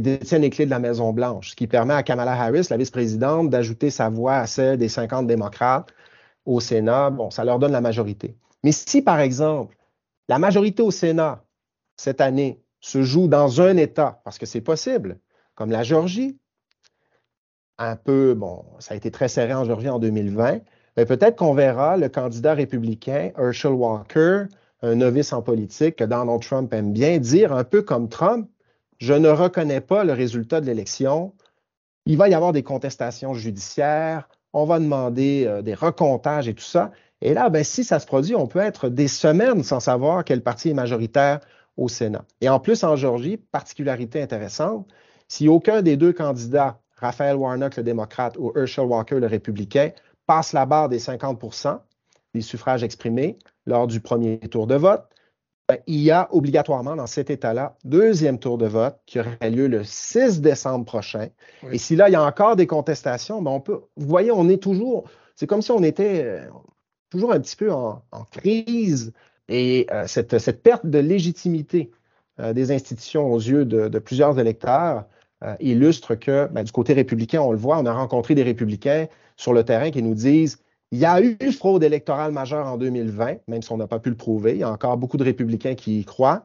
détiennent 0.00 0.42
les 0.42 0.50
clés 0.50 0.64
de 0.64 0.70
la 0.70 0.78
Maison-Blanche, 0.78 1.50
ce 1.50 1.56
qui 1.56 1.66
permet 1.66 1.92
à 1.92 2.02
Kamala 2.02 2.32
Harris, 2.32 2.68
la 2.70 2.78
vice-présidente, 2.78 3.50
d'ajouter 3.50 3.90
sa 3.90 4.08
voix 4.08 4.36
à 4.36 4.46
celle 4.46 4.78
des 4.78 4.88
50 4.88 5.26
démocrates 5.26 5.92
au 6.46 6.60
Sénat, 6.60 7.10
bon, 7.10 7.30
ça 7.30 7.44
leur 7.44 7.58
donne 7.58 7.72
la 7.72 7.82
majorité. 7.82 8.34
Mais 8.64 8.72
si, 8.72 9.02
par 9.02 9.20
exemple, 9.20 9.76
la 10.28 10.38
majorité 10.38 10.82
au 10.82 10.90
Sénat, 10.90 11.44
cette 11.96 12.20
année, 12.20 12.62
se 12.80 13.02
joue 13.02 13.26
dans 13.26 13.60
un 13.60 13.76
État, 13.76 14.20
parce 14.24 14.38
que 14.38 14.46
c'est 14.46 14.60
possible, 14.60 15.18
comme 15.54 15.70
la 15.70 15.82
Géorgie, 15.82 16.38
un 17.78 17.96
peu, 17.96 18.34
bon, 18.34 18.64
ça 18.78 18.94
a 18.94 18.96
été 18.96 19.10
très 19.10 19.28
serré 19.28 19.54
en 19.54 19.64
Géorgie 19.64 19.88
en 19.88 19.98
2020, 19.98 20.60
mais 20.96 21.04
peut-être 21.04 21.36
qu'on 21.36 21.54
verra 21.54 21.96
le 21.96 22.08
candidat 22.08 22.54
républicain 22.54 23.30
Herschel 23.36 23.72
Walker, 23.72 24.44
un 24.82 24.94
novice 24.94 25.32
en 25.32 25.42
politique 25.42 25.96
que 25.96 26.04
Donald 26.04 26.42
Trump 26.42 26.72
aime 26.72 26.92
bien, 26.92 27.18
dire 27.18 27.52
un 27.52 27.64
peu 27.64 27.82
comme 27.82 28.08
Trump, 28.08 28.48
je 28.98 29.12
ne 29.12 29.28
reconnais 29.28 29.80
pas 29.80 30.04
le 30.04 30.12
résultat 30.12 30.60
de 30.60 30.66
l'élection. 30.66 31.34
Il 32.06 32.16
va 32.16 32.28
y 32.28 32.34
avoir 32.34 32.52
des 32.52 32.62
contestations 32.62 33.34
judiciaires, 33.34 34.28
on 34.52 34.64
va 34.64 34.78
demander 34.78 35.44
euh, 35.46 35.60
des 35.60 35.74
recomptages 35.74 36.48
et 36.48 36.54
tout 36.54 36.64
ça. 36.64 36.92
Et 37.20 37.34
là, 37.34 37.50
ben, 37.50 37.64
si 37.64 37.84
ça 37.84 37.98
se 37.98 38.06
produit, 38.06 38.34
on 38.34 38.46
peut 38.46 38.60
être 38.60 38.88
des 38.88 39.08
semaines 39.08 39.62
sans 39.62 39.80
savoir 39.80 40.24
quel 40.24 40.42
parti 40.42 40.70
est 40.70 40.74
majoritaire 40.74 41.40
au 41.76 41.88
Sénat. 41.88 42.24
Et 42.40 42.48
en 42.48 42.58
plus, 42.58 42.84
en 42.84 42.96
Georgie, 42.96 43.36
particularité 43.36 44.22
intéressante, 44.22 44.88
si 45.28 45.48
aucun 45.48 45.82
des 45.82 45.96
deux 45.96 46.12
candidats, 46.12 46.80
Raphaël 46.96 47.36
Warnock, 47.36 47.76
le 47.76 47.82
démocrate, 47.82 48.36
ou 48.38 48.52
Herschel 48.56 48.86
Walker, 48.86 49.20
le 49.20 49.26
républicain, 49.26 49.90
passe 50.26 50.52
la 50.52 50.66
barre 50.66 50.88
des 50.88 50.98
50% 50.98 51.78
des 52.34 52.40
suffrages 52.40 52.82
exprimés 52.82 53.38
lors 53.66 53.86
du 53.86 54.00
premier 54.00 54.38
tour 54.38 54.66
de 54.66 54.74
vote, 54.74 55.04
ben, 55.68 55.78
il 55.88 56.00
y 56.00 56.12
a 56.12 56.28
obligatoirement 56.30 56.94
dans 56.94 57.08
cet 57.08 57.28
État-là 57.28 57.76
deuxième 57.84 58.38
tour 58.38 58.56
de 58.56 58.66
vote 58.66 58.96
qui 59.04 59.18
aurait 59.18 59.50
lieu 59.50 59.66
le 59.66 59.82
6 59.82 60.40
décembre 60.40 60.84
prochain. 60.84 61.28
Et 61.72 61.78
si 61.78 61.96
là, 61.96 62.08
il 62.08 62.12
y 62.12 62.16
a 62.16 62.22
encore 62.22 62.54
des 62.54 62.68
contestations, 62.68 63.42
ben 63.42 63.50
on 63.50 63.60
peut, 63.60 63.80
vous 63.96 64.06
voyez, 64.06 64.30
on 64.30 64.48
est 64.48 64.62
toujours, 64.62 65.10
c'est 65.34 65.48
comme 65.48 65.62
si 65.62 65.72
on 65.72 65.82
était 65.82 66.22
euh, 66.24 66.46
toujours 67.10 67.32
un 67.32 67.40
petit 67.40 67.56
peu 67.56 67.72
en, 67.72 68.02
crise 68.30 69.12
et 69.48 69.88
euh, 69.90 70.06
cette, 70.06 70.38
cette, 70.38 70.62
perte 70.62 70.86
de 70.86 70.98
légitimité 70.98 71.90
euh, 72.38 72.52
des 72.52 72.70
institutions 72.70 73.32
aux 73.32 73.38
yeux 73.38 73.64
de, 73.64 73.98
plusieurs 73.98 74.38
électeurs 74.38 75.06
illustre 75.60 76.14
que 76.14 76.48
ben, 76.50 76.64
du 76.64 76.72
côté 76.72 76.92
républicain, 76.92 77.40
on 77.40 77.52
le 77.52 77.58
voit, 77.58 77.78
on 77.78 77.86
a 77.86 77.92
rencontré 77.92 78.34
des 78.34 78.42
républicains 78.42 79.06
sur 79.36 79.52
le 79.52 79.64
terrain 79.64 79.90
qui 79.90 80.02
nous 80.02 80.14
disent 80.14 80.58
il 80.92 80.98
y 80.98 81.04
a 81.04 81.20
eu 81.20 81.36
fraude 81.52 81.82
électorale 81.82 82.32
majeure 82.32 82.66
en 82.66 82.76
2020, 82.78 83.38
même 83.48 83.62
si 83.62 83.72
on 83.72 83.76
n'a 83.76 83.88
pas 83.88 83.98
pu 83.98 84.10
le 84.10 84.16
prouver. 84.16 84.52
Il 84.52 84.58
y 84.58 84.62
a 84.62 84.70
encore 84.70 84.96
beaucoup 84.96 85.16
de 85.16 85.24
républicains 85.24 85.74
qui 85.74 86.00
y 86.00 86.04
croient 86.04 86.44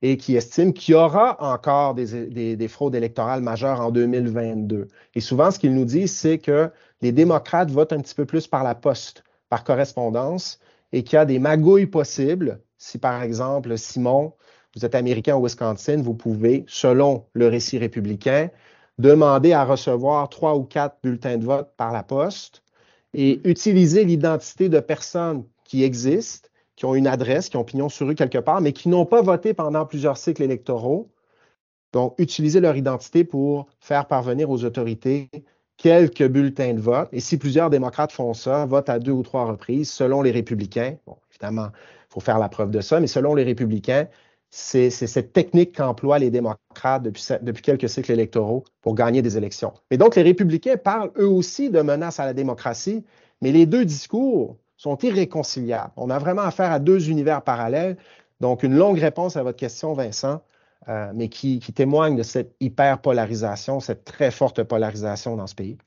et 0.00 0.16
qui 0.16 0.34
estiment 0.34 0.72
qu'il 0.72 0.92
y 0.92 0.94
aura 0.94 1.36
encore 1.40 1.94
des, 1.94 2.68
fraudes 2.68 2.94
électorales 2.94 3.42
majeures 3.42 3.80
en 3.80 3.90
2022. 3.90 4.88
Et 5.14 5.20
souvent, 5.20 5.50
ce 5.50 5.58
qu'ils 5.58 5.74
nous 5.74 5.84
disent, 5.84 6.16
c'est 6.16 6.38
que 6.38 6.70
les 7.02 7.12
démocrates 7.12 7.70
votent 7.70 7.92
un 7.92 8.00
petit 8.00 8.14
peu 8.14 8.24
plus 8.24 8.46
par 8.46 8.64
la 8.64 8.74
poste, 8.74 9.24
par 9.48 9.62
correspondance, 9.62 10.58
et 10.92 11.04
qu'il 11.04 11.16
y 11.16 11.18
a 11.18 11.24
des 11.24 11.38
magouilles 11.38 11.86
possibles. 11.86 12.60
Si, 12.78 12.98
par 12.98 13.22
exemple, 13.22 13.76
Simon, 13.78 14.32
vous 14.74 14.84
êtes 14.84 14.94
américain 14.94 15.36
au 15.36 15.44
Wisconsin, 15.44 16.00
vous 16.02 16.14
pouvez, 16.14 16.64
selon 16.66 17.24
le 17.34 17.48
récit 17.48 17.78
républicain, 17.78 18.48
demander 18.98 19.52
à 19.52 19.64
recevoir 19.64 20.28
trois 20.28 20.56
ou 20.56 20.62
quatre 20.62 20.96
bulletins 21.02 21.36
de 21.36 21.44
vote 21.44 21.70
par 21.76 21.92
la 21.92 22.02
poste 22.02 22.62
et 23.14 23.40
utiliser 23.48 24.04
l'identité 24.04 24.68
de 24.68 24.80
personnes 24.80 25.44
qui 25.64 25.84
existent, 25.84 26.48
qui 26.76 26.84
ont 26.84 26.94
une 26.94 27.06
adresse, 27.06 27.48
qui 27.48 27.56
ont 27.56 27.64
pignon 27.64 27.88
sur 27.88 28.06
rue 28.06 28.14
quelque 28.14 28.38
part, 28.38 28.60
mais 28.60 28.72
qui 28.72 28.88
n'ont 28.88 29.06
pas 29.06 29.22
voté 29.22 29.54
pendant 29.54 29.84
plusieurs 29.84 30.16
cycles 30.16 30.42
électoraux. 30.42 31.10
Donc, 31.92 32.14
utiliser 32.18 32.60
leur 32.60 32.76
identité 32.76 33.24
pour 33.24 33.66
faire 33.80 34.06
parvenir 34.06 34.48
aux 34.48 34.64
autorités 34.64 35.28
quelques 35.76 36.26
bulletins 36.26 36.72
de 36.72 36.80
vote. 36.80 37.08
Et 37.12 37.20
si 37.20 37.36
plusieurs 37.36 37.68
démocrates 37.68 38.12
font 38.12 38.32
ça, 38.32 38.64
votent 38.64 38.88
à 38.88 38.98
deux 38.98 39.12
ou 39.12 39.22
trois 39.22 39.44
reprises, 39.44 39.90
selon 39.90 40.22
les 40.22 40.30
républicains, 40.30 40.96
bon, 41.06 41.16
évidemment, 41.30 41.68
il 41.72 42.12
faut 42.14 42.20
faire 42.20 42.38
la 42.38 42.48
preuve 42.48 42.70
de 42.70 42.80
ça, 42.80 43.00
mais 43.00 43.06
selon 43.06 43.34
les 43.34 43.42
républicains, 43.42 44.06
c'est 44.54 44.90
cette 44.90 45.32
technique 45.32 45.74
qu'emploient 45.76 46.18
les 46.18 46.30
démocrates 46.30 47.02
depuis, 47.02 47.62
quelques 47.62 47.88
cycles 47.88 48.12
électoraux 48.12 48.64
pour 48.82 48.94
gagner 48.94 49.22
des 49.22 49.38
élections. 49.38 49.72
Mais 49.90 49.96
donc, 49.96 50.14
les 50.14 50.22
républicains 50.22 50.76
parlent 50.76 51.10
eux 51.18 51.26
aussi 51.26 51.70
de 51.70 51.80
menaces 51.80 52.20
à 52.20 52.26
la 52.26 52.34
démocratie, 52.34 53.02
mais 53.40 53.50
les 53.50 53.64
deux 53.64 53.86
discours 53.86 54.58
sont 54.76 54.98
irréconciliables. 54.98 55.92
On 55.96 56.10
a 56.10 56.18
vraiment 56.18 56.42
affaire 56.42 56.70
à 56.70 56.78
deux 56.78 57.08
univers 57.08 57.40
parallèles. 57.40 57.96
Donc, 58.40 58.62
une 58.62 58.74
longue 58.74 58.98
réponse 58.98 59.38
à 59.38 59.42
votre 59.42 59.56
question, 59.56 59.94
Vincent, 59.94 60.42
euh, 60.88 61.10
mais 61.14 61.28
qui, 61.28 61.58
qui 61.58 61.72
témoigne 61.72 62.14
de 62.14 62.22
cette 62.22 62.54
hyper-polarisation, 62.60 63.80
cette 63.80 64.04
très 64.04 64.30
forte 64.30 64.62
polarisation 64.64 65.34
dans 65.34 65.46
ce 65.46 65.54
pays. 65.54 65.78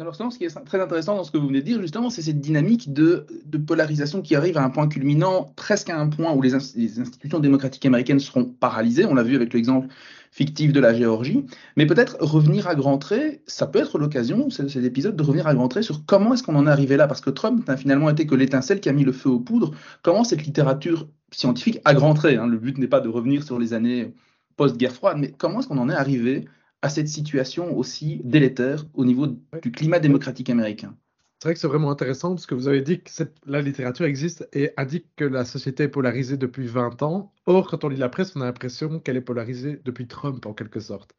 Alors, 0.00 0.14
ce 0.14 0.38
qui 0.38 0.44
est 0.44 0.64
très 0.64 0.80
intéressant 0.80 1.14
dans 1.14 1.24
ce 1.24 1.30
que 1.30 1.36
vous 1.36 1.48
venez 1.48 1.60
de 1.60 1.66
dire, 1.66 1.80
justement, 1.82 2.08
c'est 2.08 2.22
cette 2.22 2.40
dynamique 2.40 2.92
de, 2.92 3.26
polarisation 3.66 4.22
qui 4.22 4.34
arrive 4.34 4.56
à 4.56 4.64
un 4.64 4.70
point 4.70 4.88
culminant, 4.88 5.52
presque 5.56 5.90
à 5.90 5.98
un 5.98 6.08
point 6.08 6.32
où 6.32 6.40
les, 6.40 6.54
institutions 6.54 7.38
démocratiques 7.38 7.84
américaines 7.84 8.18
seront 8.18 8.44
paralysées. 8.44 9.04
On 9.04 9.14
l'a 9.14 9.22
vu 9.22 9.36
avec 9.36 9.52
l'exemple 9.52 9.88
fictif 10.32 10.72
de 10.72 10.80
la 10.80 10.94
Géorgie. 10.94 11.44
Mais 11.76 11.84
peut-être 11.84 12.16
revenir 12.20 12.66
à 12.66 12.74
grands 12.74 12.96
traits, 12.96 13.42
ça 13.46 13.66
peut 13.66 13.80
être 13.80 13.98
l'occasion, 13.98 14.48
cet 14.48 14.74
épisode, 14.76 15.16
de 15.16 15.22
revenir 15.22 15.46
à 15.46 15.54
grands 15.54 15.68
traits 15.68 15.84
sur 15.84 16.06
comment 16.06 16.32
est-ce 16.32 16.42
qu'on 16.42 16.56
en 16.56 16.66
est 16.66 16.70
arrivé 16.70 16.96
là. 16.96 17.06
Parce 17.06 17.20
que 17.20 17.30
Trump 17.30 17.68
n'a 17.68 17.76
finalement 17.76 18.08
été 18.08 18.26
que 18.26 18.34
l'étincelle 18.34 18.80
qui 18.80 18.88
a 18.88 18.92
mis 18.92 19.04
le 19.04 19.12
feu 19.12 19.28
aux 19.28 19.40
poudres. 19.40 19.72
Comment 20.02 20.24
cette 20.24 20.46
littérature 20.46 21.08
scientifique, 21.30 21.78
à 21.84 21.92
grands 21.92 22.14
traits, 22.14 22.38
hein, 22.38 22.46
le 22.46 22.56
but 22.56 22.78
n'est 22.78 22.88
pas 22.88 23.00
de 23.00 23.08
revenir 23.08 23.42
sur 23.42 23.58
les 23.58 23.74
années 23.74 24.14
post-guerre 24.56 24.92
froide, 24.92 25.18
mais 25.18 25.32
comment 25.36 25.60
est-ce 25.60 25.68
qu'on 25.68 25.78
en 25.78 25.88
est 25.88 25.94
arrivé 25.94 26.46
à 26.82 26.88
cette 26.88 27.08
situation 27.08 27.76
aussi 27.76 28.20
délétère 28.24 28.86
au 28.94 29.04
niveau 29.04 29.26
du 29.62 29.72
climat 29.72 29.98
démocratique 29.98 30.50
américain. 30.50 30.94
C'est 31.38 31.48
vrai 31.48 31.54
que 31.54 31.60
c'est 31.60 31.68
vraiment 31.68 31.90
intéressant 31.90 32.30
parce 32.30 32.44
que 32.44 32.54
vous 32.54 32.68
avez 32.68 32.82
dit 32.82 33.00
que 33.00 33.10
la 33.46 33.62
littérature 33.62 34.04
existe 34.04 34.46
et 34.52 34.72
indique 34.76 35.06
que 35.16 35.24
la 35.24 35.46
société 35.46 35.84
est 35.84 35.88
polarisée 35.88 36.36
depuis 36.36 36.66
20 36.66 37.02
ans. 37.02 37.32
Or, 37.46 37.66
quand 37.70 37.82
on 37.84 37.88
lit 37.88 37.96
la 37.96 38.10
presse, 38.10 38.36
on 38.36 38.42
a 38.42 38.44
l'impression 38.44 38.98
qu'elle 38.98 39.16
est 39.16 39.22
polarisée 39.22 39.80
depuis 39.84 40.06
Trump 40.06 40.44
en 40.44 40.52
quelque 40.52 40.80
sorte. 40.80 41.14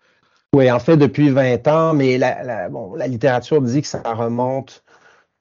Oui, 0.54 0.70
en 0.70 0.80
fait, 0.80 0.98
depuis 0.98 1.30
20 1.30 1.68
ans, 1.68 1.94
mais 1.96 2.20
la, 2.20 2.68
littérature 3.08 3.62
dit 3.64 3.82
que 3.82 3.88
ça 3.88 4.02
remonte, 4.14 4.84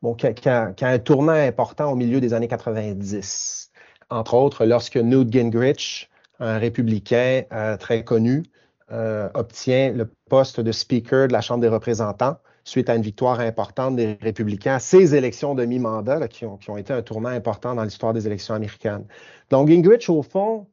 bon, 0.00 0.14
qu'à 0.14 0.72
un 0.80 0.98
tournant 0.98 1.32
important 1.32 1.92
au 1.92 1.96
milieu 1.96 2.20
des 2.20 2.32
années 2.32 2.48
90. 2.48 3.70
Entre 4.08 4.32
autres, 4.34 4.64
lorsque 4.64 4.96
Newt 4.96 5.30
Gingrich, 5.30 6.08
un 6.38 6.56
républicain 6.56 7.42
euh, 7.52 7.76
très 7.76 8.02
connu, 8.02 8.44
euh, 8.92 9.28
obtient 9.34 9.92
le 9.92 10.12
poste 10.28 10.60
de 10.60 10.72
Speaker 10.72 11.28
de 11.28 11.32
la 11.32 11.40
Chambre 11.40 11.60
des 11.60 11.68
représentants 11.68 12.36
suite 12.64 12.88
à 12.90 12.94
une 12.94 13.02
victoire 13.02 13.40
importante 13.40 13.96
des 13.96 14.18
républicains 14.20 14.74
à 14.74 14.78
ces 14.78 15.14
élections 15.14 15.54
de 15.54 15.64
mi-mandat 15.64 16.28
qui 16.28 16.44
ont, 16.44 16.76
été 16.76 16.92
un 16.92 17.02
tournant 17.02 17.30
important 17.30 17.74
dans 17.74 17.84
l'histoire 17.84 18.12
des 18.12 18.26
élections 18.26 18.54
américaines. 18.54 19.06
Donc, 19.50 19.68
Gingrich, 19.68 20.08
au 20.08 20.22
fond, 20.22 20.66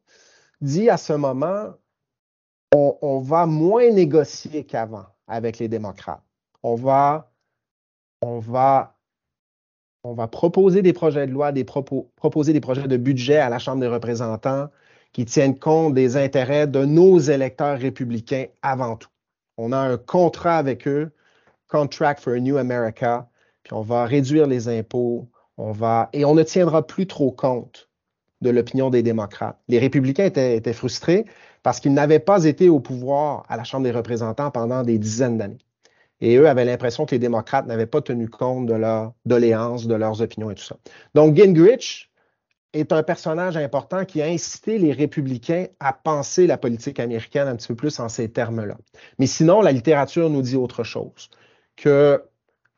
dit 0.62 0.89
à 0.89 0.97
ce 0.97 1.13
moment, 1.13 1.74
on, 2.74 3.19
va 3.19 3.45
moins 3.45 3.89
négocier 3.91 4.65
qu'avant 4.65 5.05
avec 5.27 5.59
les 5.59 5.67
démocrates. 5.67 6.21
On 6.63 6.75
va, 6.75 7.31
on 8.21 8.41
on 10.03 10.27
proposer 10.27 10.81
des 10.81 10.93
projets 10.93 11.27
de 11.27 11.31
loi, 11.31 11.51
proposer 12.15 12.53
des 12.53 12.62
projets 12.62 12.88
de 12.88 12.97
budget 12.97 13.38
à 13.38 13.50
la 13.50 13.59
Chambre 13.59 13.79
des 13.79 13.88
représentants, 13.88 14.69
qui 15.17 15.25
tiennent 15.25 15.57
compte 15.57 15.95
des 15.95 16.15
intérêts 16.15 16.67
de 16.67 16.86
nos 16.86 17.17
électeurs 17.17 17.79
républicains 17.79 18.45
avant 18.62 18.97
tout. 18.97 19.09
On 19.57 19.71
a 19.71 19.77
un 19.77 19.97
contrat 19.97 20.59
avec 20.59 20.88
eux, 20.88 21.09
Contract 21.69 22.21
for 22.21 22.33
a 22.33 22.39
New 22.39 22.55
America, 22.57 23.27
puis 23.63 23.74
on 23.74 23.81
va 23.81 24.05
réduire 24.05 24.45
les 24.45 24.69
impôts, 24.69 25.27
on 25.57 25.71
va 25.71 26.09
et 26.13 26.24
on 26.24 26.36
ne 26.36 26.43
tiendra 26.43 26.86
plus 26.86 27.07
trop 27.07 27.31
compte 27.31 27.89
de 28.41 28.51
l'opinion 28.51 28.91
des 28.91 29.01
démocrates. 29.01 29.57
Les 29.69 29.79
républicains 29.79 30.25
étaient, 30.25 30.74
frustrés 30.74 31.25
parce 31.63 31.79
qu'ils 31.79 31.95
n'avaient 31.95 32.19
pas 32.19 32.43
été 32.43 32.69
au 32.69 32.79
pouvoir 32.79 33.43
à 33.50 33.57
la 33.57 33.63
Chambre 33.63 33.86
des 33.86 33.91
représentants 33.91 34.51
pendant 34.51 34.83
des 34.83 35.00
dizaines 35.00 35.39
d'années. 35.39 35.57
Et 36.21 36.36
eux 36.38 36.47
avaient 36.47 36.63
l'impression 36.63 37.07
que 37.07 37.15
les 37.15 37.19
démocrates 37.19 37.65
n'avaient 37.65 37.88
pas 37.88 38.01
tenu 38.01 38.29
compte 38.29 38.67
de 38.67 38.75
leurs 38.75 39.13
doléances, 39.25 39.88
de 39.88 39.95
leurs 39.95 40.21
opinions 40.21 40.51
et 40.51 40.55
tout 40.55 40.63
ça. 40.63 40.77
Donc 41.15 41.36
Gingrich 41.36 42.12
est 42.74 42.91
un 42.91 43.03
personnage 43.03 43.57
important 43.57 44.05
qui 44.05 44.21
a 44.21 44.25
incité 44.25 44.77
les 44.77 44.91
républicains 44.91 45.67
à 45.79 45.93
penser 45.93 46.47
la 46.47 46.57
politique 46.57 47.00
américaine 47.00 47.47
un 47.47 47.55
petit 47.55 47.67
peu 47.67 47.75
plus 47.75 48.00
en 48.00 48.09
ces 48.09 48.29
termes-là. 48.29 48.77
Mais 49.19 49.25
sinon, 49.25 49.62
la 49.62 49.71
littérature 49.71 50.29
nous 50.29 50.41
dit 50.41 50.55
autre 50.55 50.83
chose, 50.83 51.29
que 51.75 52.24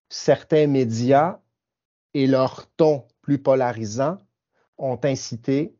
certains 0.09 0.67
médias 0.67 1.39
et 2.13 2.27
leur 2.27 2.67
ton 2.77 3.05
plus 3.21 3.39
polarisant 3.39 4.17
ont 4.77 4.99
incité 5.03 5.73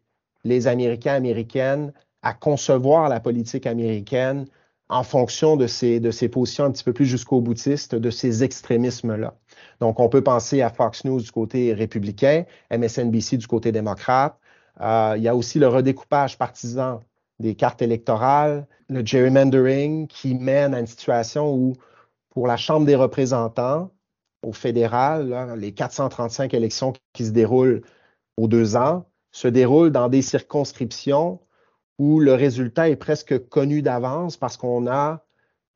les 0.44 0.68
Américains 0.68 1.14
américaines 1.14 1.94
à 2.22 2.34
concevoir 2.34 3.10
la 3.10 3.20
politique 3.20 3.66
américaine 3.66 4.46
en 4.90 5.04
fonction 5.04 5.56
de 5.56 5.68
ces, 5.68 6.00
de 6.00 6.12
ces 6.12 6.30
positions 6.30 6.66
un 6.66 6.72
petit 6.72 6.84
peu 6.84 6.94
plus 6.94 7.06
jusqu'au 7.06 7.42
boutiste, 7.42 7.96
de 7.96 8.10
ces 8.10 8.44
extrémismes-là. 8.44 9.36
Donc, 9.80 10.00
on 10.00 10.10
peut 10.10 10.24
penser 10.24 10.62
à 10.62 10.70
Fox 10.70 11.06
News 11.06 11.22
du 11.22 11.32
côté 11.32 11.74
républicain, 11.74 12.46
MSNBC 12.72 13.38
du 13.38 13.48
côté 13.48 13.72
démocrate. 13.72 14.38
Euh, 14.82 15.14
il 15.18 15.24
y 15.24 15.28
a 15.28 15.36
aussi 15.36 15.60
le 15.60 15.68
redécoupage 15.68 16.38
partisan 16.38 17.02
des 17.40 17.56
cartes 17.56 17.82
électorales, 17.82 18.68
le 18.90 19.06
gerrymandering 19.06 20.08
qui 20.08 20.34
mène 20.34 20.74
à 20.74 20.80
une 20.80 20.88
situation 20.88 21.54
où, 21.54 21.74
pour 22.30 22.48
la 22.48 22.58
Chambre 22.58 22.86
des 22.86 22.96
représentants, 22.96 23.92
au 24.42 24.54
fédéral, 24.54 25.56
les 25.58 25.74
435 25.74 26.54
élections 26.54 26.94
qui 27.14 27.26
se 27.26 27.32
déroulent 27.32 27.82
aux 28.38 28.48
deux 28.48 28.76
ans 28.76 29.06
se 29.32 29.48
déroulent 29.48 29.92
dans 29.92 30.10
des 30.10 30.22
circonscriptions 30.22 31.40
où 32.00 32.20
le 32.20 32.34
résultat 32.34 32.90
est 32.90 32.96
presque 32.96 33.48
connu 33.50 33.82
d'avance 33.82 34.38
parce 34.38 34.58
qu'on 34.58 34.88
a 34.88 35.24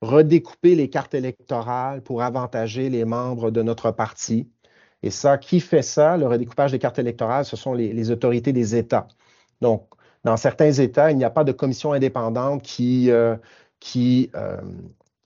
redécoupé 0.01 0.75
les 0.75 0.89
cartes 0.89 1.13
électorales 1.13 2.01
pour 2.01 2.23
avantager 2.23 2.89
les 2.89 3.05
membres 3.05 3.51
de 3.51 3.61
notre 3.61 3.91
parti. 3.91 4.49
Et 5.01 5.11
ça, 5.11 5.37
qui 5.37 5.59
fait 5.59 5.81
ça, 5.81 6.17
le 6.17 6.25
redécoupage 6.27 6.71
des 6.71 6.79
cartes 6.79 6.99
électorales, 6.99 7.45
ce 7.45 7.57
sont 7.57 7.73
les, 7.73 8.09
autorités 8.09 8.53
des 8.53 8.75
États. 8.75 9.07
Donc, 9.61 9.87
dans 10.23 10.37
certains 10.37 10.71
États, 10.71 11.11
il 11.11 11.17
n'y 11.17 11.25
a 11.25 11.29
pas 11.29 11.43
de 11.43 11.51
commission 11.51 11.91
indépendante 11.91 12.63
qui, 12.63 13.11
euh, 13.11 13.35
qui, 13.81 14.31
euh, 14.35 14.57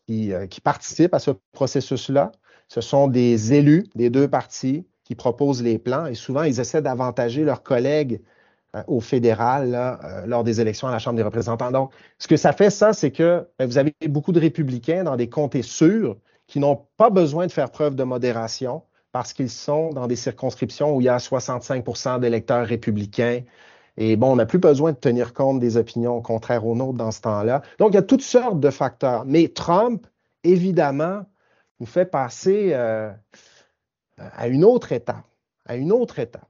euh, 0.10 0.48
qui 0.48 0.62
participe 0.62 1.14
à 1.14 1.20
ce 1.20 1.32
processus-là. 1.52 2.32
Ce 2.68 2.82
sont 2.82 3.08
des 3.08 3.54
élus 3.54 3.86
des 3.96 4.10
deux 4.10 4.28
partis 4.28 4.88
qui 5.04 5.14
proposent 5.14 5.62
les 5.62 5.78
plans 5.78 6.08
et 6.08 6.16
souvent, 6.16 6.44
ils 6.44 6.60
essaient 6.60 6.82
d'avantager 6.82 7.44
leurs 7.44 7.62
collègues 7.62 8.22
au 8.88 9.00
fédéral 9.00 9.74
euh, 9.76 10.26
lors 10.26 10.44
des 10.44 10.62
élections 10.62 10.88
à 10.88 10.92
la 10.92 11.00
Chambre 11.00 11.18
des 11.18 11.24
représentants. 11.24 11.72
Donc, 11.72 11.92
ce 12.20 12.28
que 12.28 12.38
ça 12.38 12.54
fait, 12.54 12.70
ça, 12.70 12.94
c'est 12.94 13.12
que 13.12 13.48
ben, 13.58 13.68
vous 13.68 13.78
avez 13.78 13.94
beaucoup 14.08 14.32
de 14.32 14.40
républicains 14.40 15.04
dans 15.04 15.16
des 15.16 15.30
comtés 15.30 15.62
sûrs 15.62 16.18
qui 16.48 16.60
n'ont 16.60 16.88
pas 16.98 17.10
besoin 17.10 17.48
de 17.48 17.52
faire 17.52 17.72
preuve 17.72 17.96
de 17.96 18.04
modération 18.04 18.84
parce 19.12 19.34
qu'ils 19.34 19.50
sont 19.50 19.92
dans 19.92 20.08
des 20.08 20.16
circonscriptions 20.16 20.96
où 20.96 21.02
il 21.02 21.06
y 21.06 21.10
a 21.10 21.18
65% 21.18 22.20
d'électeurs 22.20 22.66
républicains. 22.66 23.42
Et 23.98 24.16
bon, 24.16 24.34
on 24.34 24.36
n'a 24.36 24.46
plus 24.46 24.60
besoin 24.60 24.92
de 24.92 24.98
tenir 24.98 25.34
compte 25.34 25.60
des 25.60 25.76
opinions 25.78 26.22
contraires 26.22 26.66
aux 26.66 26.76
nôtres 26.76 26.98
dans 26.98 27.12
ce 27.12 27.22
temps-là. 27.22 27.64
Donc, 27.80 27.92
il 27.92 27.96
y 27.96 28.00
a 28.00 28.04
toutes 28.04 28.22
sortes 28.22 28.60
de 28.60 28.70
facteurs. 28.70 29.26
Mais 29.26 29.48
Trump, 29.48 30.06
évidemment, 30.44 31.24
nous 31.80 31.88
fait 31.88 32.06
passer 32.06 32.72
euh, 32.74 33.12
à 34.18 34.48
une 34.48 34.64
autre 34.64 34.92
étape, 34.92 35.26
à 35.66 35.76
une 35.76 35.92
autre 35.92 36.20
étape. 36.20 36.48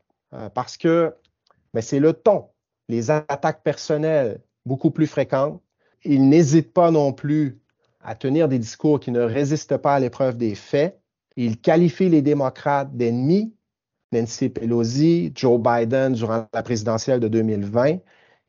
parce 0.53 0.75
que 0.75 1.13
mais 1.77 1.83
c'est 1.83 1.99
le 1.99 2.13
ton, 2.13 2.45
les 2.89 3.11
attaques 3.11 3.61
personnelles 3.61 4.41
beaucoup 4.65 4.89
plus 4.89 5.05
fréquentes. 5.05 5.61
Il 6.03 6.27
n'hésite 6.27 6.73
pas 6.73 6.89
non 6.89 7.13
plus 7.13 7.59
à 8.03 8.15
tenir 8.15 8.47
des 8.47 8.57
discours 8.57 8.99
qui 8.99 9.11
ne 9.11 9.19
résistent 9.19 9.77
pas 9.77 9.93
à 9.93 9.99
l'épreuve 9.99 10.37
des 10.37 10.55
faits. 10.55 10.99
Il 11.35 11.61
qualifie 11.61 12.09
les 12.09 12.23
démocrates 12.23 12.97
d'ennemis, 12.97 13.53
Nancy 14.11 14.49
Pelosi, 14.49 15.31
Joe 15.35 15.61
Biden 15.61 16.13
durant 16.13 16.47
la 16.51 16.63
présidentielle 16.63 17.19
de 17.19 17.27
2020. 17.27 17.99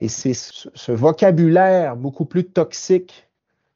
Et 0.01 0.09
c'est 0.09 0.33
ce 0.33 0.93
vocabulaire 0.93 1.97
beaucoup 1.97 2.25
plus 2.25 2.47
toxique 2.47 3.29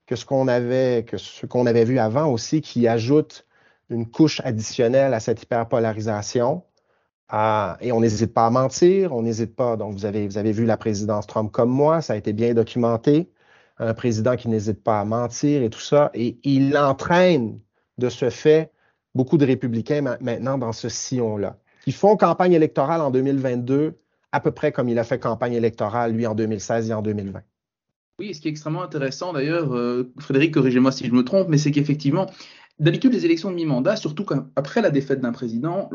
que 0.07 0.17
ce 0.17 0.25
qu'on 0.25 0.49
avait, 0.49 1.05
que 1.07 1.19
ce 1.19 1.45
qu'on 1.45 1.67
avait 1.67 1.85
vu 1.85 1.99
avant 1.99 2.33
aussi, 2.33 2.63
qui 2.63 2.89
ajoute 2.89 3.47
une 3.91 4.11
couche 4.11 4.41
additionnelle 4.45 5.13
à 5.13 5.21
cette 5.21 5.43
hyperpolarisation 5.43 6.63
et 7.33 7.93
on 7.93 8.01
n'hésite 8.01 8.35
pas 8.35 8.47
à 8.47 8.51
mentir, 8.51 9.13
on 9.15 9.23
n'hésite 9.23 9.57
pas. 9.57 9.77
Donc, 9.77 9.95
vous 9.95 10.05
avez, 10.05 10.27
vous 10.27 10.39
avez 10.39 10.53
vu 10.53 10.65
la 10.65 10.77
présidence 10.77 11.27
Trump 11.27 11.51
comme 11.51 11.71
moi, 11.71 12.03
ça 12.03 12.13
a 12.13 12.17
été 12.17 12.33
bien 12.33 12.55
documenté. 12.55 13.31
Un 13.79 13.95
président 13.95 14.37
qui 14.37 14.49
n'hésite 14.49 14.83
pas 14.83 15.01
à 15.01 15.05
mentir 15.05 15.63
et 15.63 15.71
tout 15.71 15.81
ça. 15.81 16.11
Et 16.15 16.39
il 16.45 16.77
entraîne 16.77 17.59
de 17.99 18.09
ce 18.09 18.31
fait 18.31 18.71
beaucoup 19.15 19.39
de 19.39 19.47
républicains 19.47 20.03
maintenant 20.21 20.59
dans 20.59 20.73
ce 20.73 20.89
sillon-là, 20.89 21.59
qui 21.85 21.93
font 21.93 22.17
campagne 22.17 22.53
électorale 22.53 23.01
en 23.01 23.11
2022 23.11 23.99
à 24.31 24.41
peu 24.41 24.51
près 24.51 24.73
comme 24.73 24.89
il 24.89 24.99
a 24.99 25.05
fait 25.05 25.19
campagne 25.19 25.53
électorale, 25.53 26.13
lui, 26.13 26.27
en 26.27 26.35
2016 26.35 26.91
et 26.91 26.95
en 26.95 27.03
2020. 27.03 27.41
Oui, 28.19 28.35
ce 28.35 28.41
qui 28.41 28.49
est 28.49 28.51
extrêmement 28.51 28.83
intéressant 28.83 29.33
d'ailleurs, 29.33 29.75
euh, 29.75 30.11
Frédéric, 30.19 30.55
corrigez-moi 30.55 30.93
si 30.93 31.07
je 31.07 31.13
me 31.13 31.23
trompe, 31.23 31.49
mais 31.49 31.59
c'est 31.59 31.71
qu'effectivement, 31.71 32.29
D'habitude, 32.79 33.13
les 33.13 33.25
élections 33.25 33.51
de 33.51 33.55
mi-mandat, 33.55 33.97
surtout 33.97 34.27
après 34.57 34.81
la 34.83 34.91
défaite 34.91 35.21
d'un 35.21 35.33
président, 35.33 35.91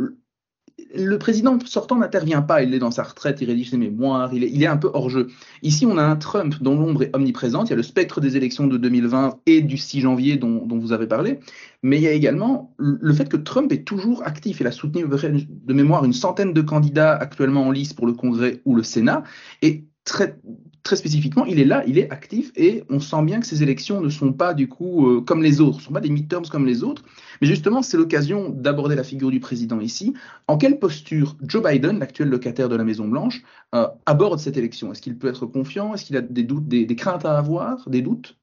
le 0.95 1.17
président 1.17 1.57
sortant 1.65 1.97
n'intervient 1.97 2.41
pas, 2.41 2.61
il 2.61 2.73
est 2.73 2.79
dans 2.79 2.91
sa 2.91 3.03
retraite, 3.03 3.41
il 3.41 3.45
rédige 3.47 3.71
ses 3.71 3.77
mémoires, 3.77 4.33
il 4.33 4.63
est, 4.63 4.67
un 4.67 4.77
peu 4.77 4.89
hors 4.93 5.09
jeu. 5.09 5.27
Ici, 5.63 5.85
on 5.85 5.97
a 5.97 6.03
un 6.03 6.15
Trump 6.15 6.55
dont 6.61 6.79
l'ombre 6.79 7.03
est 7.03 7.15
omniprésente, 7.15 7.67
il 7.67 7.71
y 7.71 7.73
a 7.73 7.77
le 7.77 7.83
spectre 7.83 8.21
des 8.21 8.37
élections 8.37 8.67
de 8.67 8.77
2020 8.77 9.39
et 9.45 9.61
du 9.61 9.77
6 9.77 10.01
janvier 10.01 10.37
dont, 10.37 10.65
dont, 10.65 10.77
vous 10.77 10.93
avez 10.93 11.07
parlé, 11.07 11.39
mais 11.81 11.97
il 11.97 12.03
y 12.03 12.07
a 12.07 12.11
également 12.11 12.75
le 12.77 13.13
fait 13.13 13.27
que 13.27 13.37
Trump 13.37 13.71
est 13.71 13.83
toujours 13.83 14.25
actif. 14.25 14.59
Il 14.59 14.67
a 14.67 14.71
soutenu 14.71 15.05
de 15.05 15.73
mémoire 15.73 16.05
une 16.05 16.13
centaine 16.13 16.53
de 16.53 16.61
candidats 16.61 17.15
actuellement 17.15 17.67
en 17.67 17.71
lice 17.71 17.93
pour 17.93 18.05
le 18.05 18.13
Congrès 18.13 18.61
ou 18.65 18.75
le 18.75 18.83
Sénat, 18.83 19.23
et 19.61 19.85
très, 20.07 20.95
spécifiquement, 20.95 21.45
il 21.45 21.59
est 21.59 21.65
là, 21.65 21.83
il 21.85 21.97
est 21.97 22.09
actif 22.11 22.51
et 22.55 22.83
on 22.89 22.99
sent 22.99 23.21
bien 23.23 23.41
que 23.41 23.45
ces 23.45 23.61
élections 23.61 23.99
ne 23.99 24.09
sont 24.09 24.31
pas 24.31 24.53
du 24.53 24.69
coup 24.69 25.07
euh, 25.07 25.21
comme 25.21 25.43
les 25.43 25.59
autres, 25.59 25.77
ne 25.79 25.83
sont 25.83 25.91
pas 25.91 25.99
des 25.99 26.09
midterms 26.09 26.47
comme 26.47 26.65
les 26.65 26.81
autres. 26.81 27.03
Mais 27.41 27.47
justement, 27.47 27.81
c'est 27.81 27.97
l'occasion 27.97 28.49
d'aborder 28.49 28.95
la 28.95 29.03
figure 29.03 29.29
du 29.29 29.41
président 29.41 29.81
ici. 29.81 30.13
En 30.47 30.57
quelle 30.57 30.79
posture 30.79 31.35
Joe 31.41 31.61
Biden, 31.61 31.99
l'actuel 31.99 32.29
locataire 32.29 32.69
de 32.69 32.77
la 32.77 32.85
Maison 32.85 33.07
Blanche, 33.07 33.43
euh, 33.75 33.87
aborde 34.05 34.39
cette 34.39 34.55
élection? 34.55 34.91
Est-ce 34.91 35.01
qu'il 35.01 35.17
peut 35.17 35.27
être 35.27 35.45
confiant? 35.45 35.93
Est-ce 35.93 36.05
qu'il 36.05 36.15
a 36.15 36.21
des, 36.21 36.95
craintes 36.95 37.25
à 37.25 37.37
avoir, 37.37 37.87
des 37.89 38.01
doutes? 38.01 38.37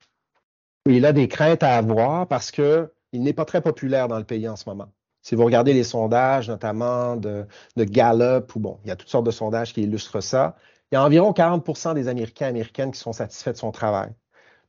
Il 0.87 1.07
a 1.07 1.15
des 1.15 1.29
craintes 1.29 1.63
à 1.63 1.77
avoir 1.77 2.29
parce 2.29 2.51
que 2.51 2.91
il 3.13 3.23
n'est 3.23 3.33
pas 3.33 3.47
très 3.47 3.63
populaire 3.63 4.07
dans 4.09 4.19
le 4.19 4.25
pays 4.25 4.49
en 4.49 4.57
ce 4.57 4.69
moment. 4.69 4.93
Si 5.23 5.35
vous 5.35 5.45
regardez 5.45 5.73
les 5.73 5.85
sondages, 5.85 6.51
notamment 6.51 7.17
de, 7.17 7.47
de 7.77 7.85
Gallup, 7.85 8.55
ou 8.55 8.61
bon, 8.61 8.79
il 8.85 8.89
y 8.89 8.91
a 8.91 8.97
toutes 8.97 9.09
sortes 9.09 9.25
de 9.25 9.31
sondages 9.31 9.73
qui 9.73 9.83
illustrent 9.83 10.21
ça, 10.21 10.57
il 10.95 10.97
y 10.97 11.01
a 11.01 11.05
environ 11.05 11.33
40% 11.33 11.95
des 11.95 12.07
Américains 12.07 12.47
et 12.47 12.51
Américaines 12.51 12.93
qui 12.93 13.01
sont 13.01 13.13
satisfaits 13.13 13.51
de 13.51 13.57
son 13.57 13.73
travail. 13.73 14.11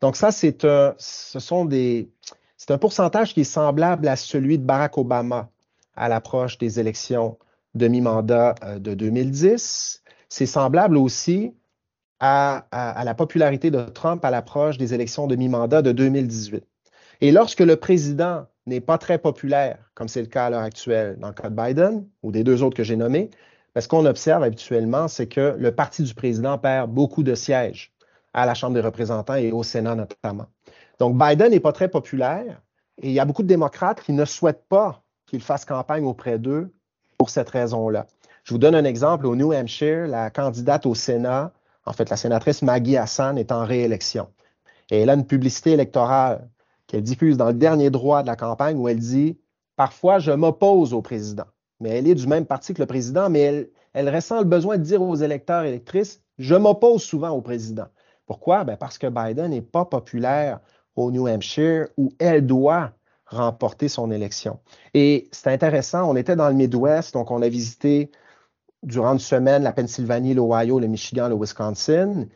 Donc 0.01 0.15
ça, 0.15 0.31
c'est 0.31 0.65
un, 0.65 0.95
ce 0.97 1.39
sont 1.39 1.65
des, 1.65 2.09
c'est 2.57 2.71
un 2.71 2.79
pourcentage 2.79 3.35
qui 3.35 3.41
est 3.41 3.43
semblable 3.43 4.07
à 4.07 4.15
celui 4.15 4.57
de 4.57 4.63
Barack 4.63 4.97
Obama 4.97 5.51
à 5.95 6.09
l'approche 6.09 6.57
des 6.57 6.79
élections 6.79 7.37
de 7.75 7.87
mi-mandat 7.87 8.55
euh, 8.63 8.79
de 8.79 8.95
2010. 8.95 10.01
C'est 10.27 10.47
semblable 10.47 10.97
aussi 10.97 11.53
à, 12.19 12.65
à, 12.71 13.03
la 13.03 13.13
popularité 13.13 13.69
de 13.69 13.83
Trump 13.83 14.25
à 14.25 14.31
l'approche 14.31 14.79
des 14.79 14.95
élections 14.95 15.27
de 15.27 15.35
mi-mandat 15.35 15.83
de 15.83 15.91
2018. 15.91 16.65
Et 17.21 17.31
lorsque 17.31 17.59
le 17.59 17.75
président 17.75 18.47
n'est 18.65 18.81
pas 18.81 18.97
très 18.97 19.19
populaire, 19.19 19.77
comme 19.93 20.07
c'est 20.07 20.21
le 20.21 20.27
cas 20.27 20.47
à 20.47 20.49
l'heure 20.49 20.61
actuelle 20.61 21.17
dans 21.19 21.27
le 21.27 21.35
cas 21.35 21.51
de 21.51 21.55
Biden 21.55 22.07
ou 22.23 22.31
des 22.31 22.43
deux 22.43 22.63
autres 22.63 22.75
que 22.75 22.83
j'ai 22.83 22.95
nommés, 22.95 23.29
ce 23.81 23.87
qu'on 23.87 24.05
observe 24.05 24.43
habituellement, 24.43 25.07
c'est 25.07 25.27
que 25.27 25.55
le 25.57 25.73
parti 25.73 26.03
du 26.03 26.13
président 26.13 26.57
perd 26.57 26.89
beaucoup 26.89 27.23
de 27.23 27.35
sièges 27.35 27.93
à 28.33 28.45
la 28.45 28.53
Chambre 28.53 28.73
des 28.73 28.81
représentants 28.81 29.35
et 29.35 29.51
au 29.51 29.63
Sénat 29.63 29.95
notamment. 29.95 30.45
Donc, 30.99 31.17
Biden 31.17 31.51
n'est 31.51 31.59
pas 31.59 31.73
très 31.73 31.89
populaire 31.89 32.61
et 33.01 33.09
il 33.09 33.13
y 33.13 33.19
a 33.19 33.25
beaucoup 33.25 33.43
de 33.43 33.47
démocrates 33.47 34.01
qui 34.01 34.13
ne 34.13 34.25
souhaitent 34.25 34.67
pas 34.69 35.03
qu'il 35.25 35.41
fasse 35.41 35.65
campagne 35.65 36.05
auprès 36.05 36.39
d'eux 36.39 36.73
pour 37.17 37.29
cette 37.29 37.49
raison-là. 37.49 38.05
Je 38.43 38.53
vous 38.53 38.57
donne 38.57 38.75
un 38.75 38.85
exemple. 38.85 39.25
Au 39.25 39.35
New 39.35 39.51
Hampshire, 39.51 40.07
la 40.07 40.29
candidate 40.29 40.85
au 40.85 40.95
Sénat, 40.95 41.51
en 41.85 41.93
fait, 41.93 42.09
la 42.09 42.17
sénatrice 42.17 42.61
Maggie 42.61 42.97
Hassan 42.97 43.37
est 43.37 43.51
en 43.51 43.65
réélection. 43.65 44.29
Et 44.91 45.01
elle 45.01 45.09
a 45.09 45.15
une 45.15 45.25
publicité 45.25 45.71
électorale 45.71 46.47
qu'elle 46.87 47.03
diffuse 47.03 47.37
dans 47.37 47.47
le 47.47 47.53
dernier 47.53 47.89
droit 47.89 48.21
de 48.21 48.27
la 48.27 48.35
campagne 48.35 48.77
où 48.77 48.87
elle 48.87 48.99
dit 48.99 49.37
Parfois, 49.75 50.19
je 50.19 50.31
m'oppose 50.31 50.93
au 50.93 51.01
président 51.01 51.45
mais 51.79 51.89
elle 51.89 52.07
est 52.07 52.15
du 52.15 52.27
même 52.27 52.45
parti 52.45 52.73
que 52.73 52.81
le 52.81 52.85
président, 52.85 53.29
mais 53.29 53.69
elle, 53.93 54.09
ressent 54.09 54.39
le 54.39 54.45
besoin 54.45 54.77
de 54.77 54.83
dire 54.83 55.01
aux 55.01 55.15
électeurs 55.15 55.63
et 55.63 55.69
électrices, 55.69 56.21
je 56.37 56.55
m'oppose 56.55 57.03
souvent 57.03 57.29
au 57.29 57.41
président. 57.41 57.87
Pourquoi? 58.25 58.63
Ben 58.63 58.77
parce 58.77 58.97
que 58.97 59.07
Biden 59.07 59.51
n'est 59.51 59.61
pas 59.61 59.85
populaire 59.85 60.59
au 60.95 61.11
New 61.11 61.27
Hampshire 61.27 61.87
où 61.97 62.11
elle 62.19 62.45
doit 62.45 62.91
remporter 63.25 63.87
son 63.87 64.11
élection. 64.11 64.59
Et 64.93 65.29
c'est 65.31 65.51
intéressant, 65.51 66.09
on 66.09 66.15
était 66.15 66.35
dans 66.35 66.47
le 66.47 66.55
Midwest, 66.55 67.13
donc 67.13 67.31
on 67.31 67.41
a 67.41 67.49
visité 67.49 68.11
durant 68.83 69.13
une 69.13 69.19
semaine 69.19 69.63
la 69.63 69.73
Pennsylvanie, 69.73 70.33
l'Ohio, 70.33 70.79
le 70.79 70.87
Michigan, 70.87 71.27
le 71.27 71.35
Wisconsin, 71.35 72.27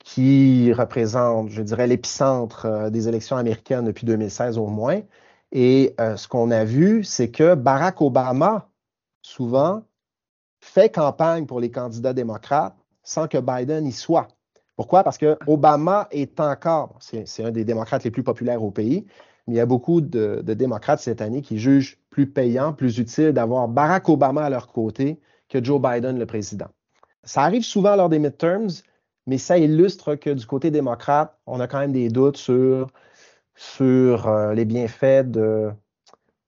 qui 0.00 0.72
représentent, 0.72 1.50
je 1.50 1.62
dirais, 1.62 1.86
l'épicentre 1.86 2.66
euh, 2.66 2.90
des 2.90 3.08
élections 3.08 3.36
américaines 3.36 3.86
depuis 3.86 4.06
2016 4.06 4.58
au 4.58 4.66
moins. 4.66 5.00
Et 5.52 5.94
euh, 6.00 6.16
ce 6.16 6.28
qu'on 6.28 6.50
a 6.50 6.64
vu, 6.64 7.04
c'est 7.04 7.30
que 7.30 7.54
Barack 7.54 8.00
Obama 8.02 8.68
souvent, 9.24 9.82
fait 10.60 10.90
campagne 10.90 11.46
pour 11.46 11.58
les 11.58 11.70
candidats 11.70 12.12
démocrates 12.12 12.76
sans 13.02 13.26
que 13.26 13.38
Biden 13.38 13.86
y 13.86 13.92
soit. 13.92 14.28
Pourquoi? 14.76 15.02
Parce 15.02 15.18
que 15.18 15.38
Obama 15.46 16.08
est 16.10 16.38
encore, 16.40 16.98
c'est 17.00 17.44
un 17.44 17.50
des 17.50 17.64
démocrates 17.64 18.04
les 18.04 18.10
plus 18.10 18.22
populaires 18.22 18.62
au 18.62 18.70
pays, 18.70 19.06
mais 19.46 19.54
il 19.54 19.56
y 19.56 19.60
a 19.60 19.66
beaucoup 19.66 20.00
de, 20.00 20.42
démocrates 20.42 21.00
cette 21.00 21.20
année 21.20 21.42
qui 21.42 21.58
jugent 21.58 21.98
plus 22.10 22.26
payant, 22.26 22.72
plus 22.72 22.98
utile 22.98 23.32
d'avoir 23.32 23.68
Barack 23.68 24.08
Obama 24.08 24.44
à 24.44 24.50
leur 24.50 24.68
côté 24.68 25.20
que 25.48 25.62
Joe 25.62 25.80
Biden, 25.80 26.18
le 26.18 26.26
président. 26.26 26.68
Ça 27.22 27.42
arrive 27.42 27.62
souvent 27.62 27.96
lors 27.96 28.08
des 28.08 28.18
midterms, 28.18 28.70
mais 29.26 29.38
ça 29.38 29.58
illustre 29.58 30.16
que 30.16 30.30
du 30.30 30.46
côté 30.46 30.70
démocrate, 30.70 31.38
on 31.46 31.60
a 31.60 31.68
quand 31.68 31.78
même 31.78 31.92
des 31.92 32.08
doutes 32.08 32.36
sur, 32.36 32.90
euh, 34.26 34.54
les 34.54 34.64
bienfaits 34.64 35.30
de 35.30 35.70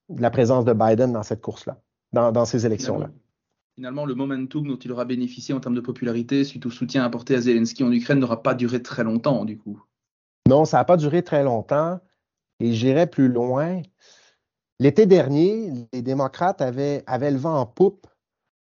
la 0.08 0.30
présence 0.30 0.64
de 0.64 0.72
Biden 0.72 1.12
dans 1.12 1.22
cette 1.22 1.40
course-là 1.40 1.78
dans, 2.12 2.44
ces 2.44 2.66
élections-là. 2.66 3.10
Finalement, 3.74 4.06
le 4.06 4.14
momentum 4.14 4.66
dont 4.66 4.76
il 4.76 4.90
aura 4.90 5.04
bénéficié 5.04 5.54
en 5.54 5.60
termes 5.60 5.74
de 5.74 5.80
popularité 5.80 6.44
suite 6.44 6.64
au 6.64 6.70
soutien 6.70 7.04
apporté 7.04 7.34
à 7.34 7.40
Zelensky 7.40 7.84
en 7.84 7.92
Ukraine 7.92 8.20
n'aura 8.20 8.42
pas 8.42 8.54
duré 8.54 8.82
très 8.82 9.04
longtemps, 9.04 9.44
du 9.44 9.58
coup. 9.58 9.82
Non, 10.48 10.64
ça 10.64 10.78
n'a 10.78 10.84
pas 10.84 10.96
duré 10.96 11.22
très 11.22 11.42
longtemps. 11.42 12.00
Et 12.60 12.72
j'irai 12.72 13.06
plus 13.06 13.28
loin. 13.28 13.82
L'été 14.78 15.06
dernier, 15.06 15.72
les 15.92 16.02
démocrates 16.02 16.60
avaient, 16.60 17.02
avaient 17.06 17.30
le 17.30 17.38
vent 17.38 17.58
en 17.58 17.66
poupe, 17.66 18.06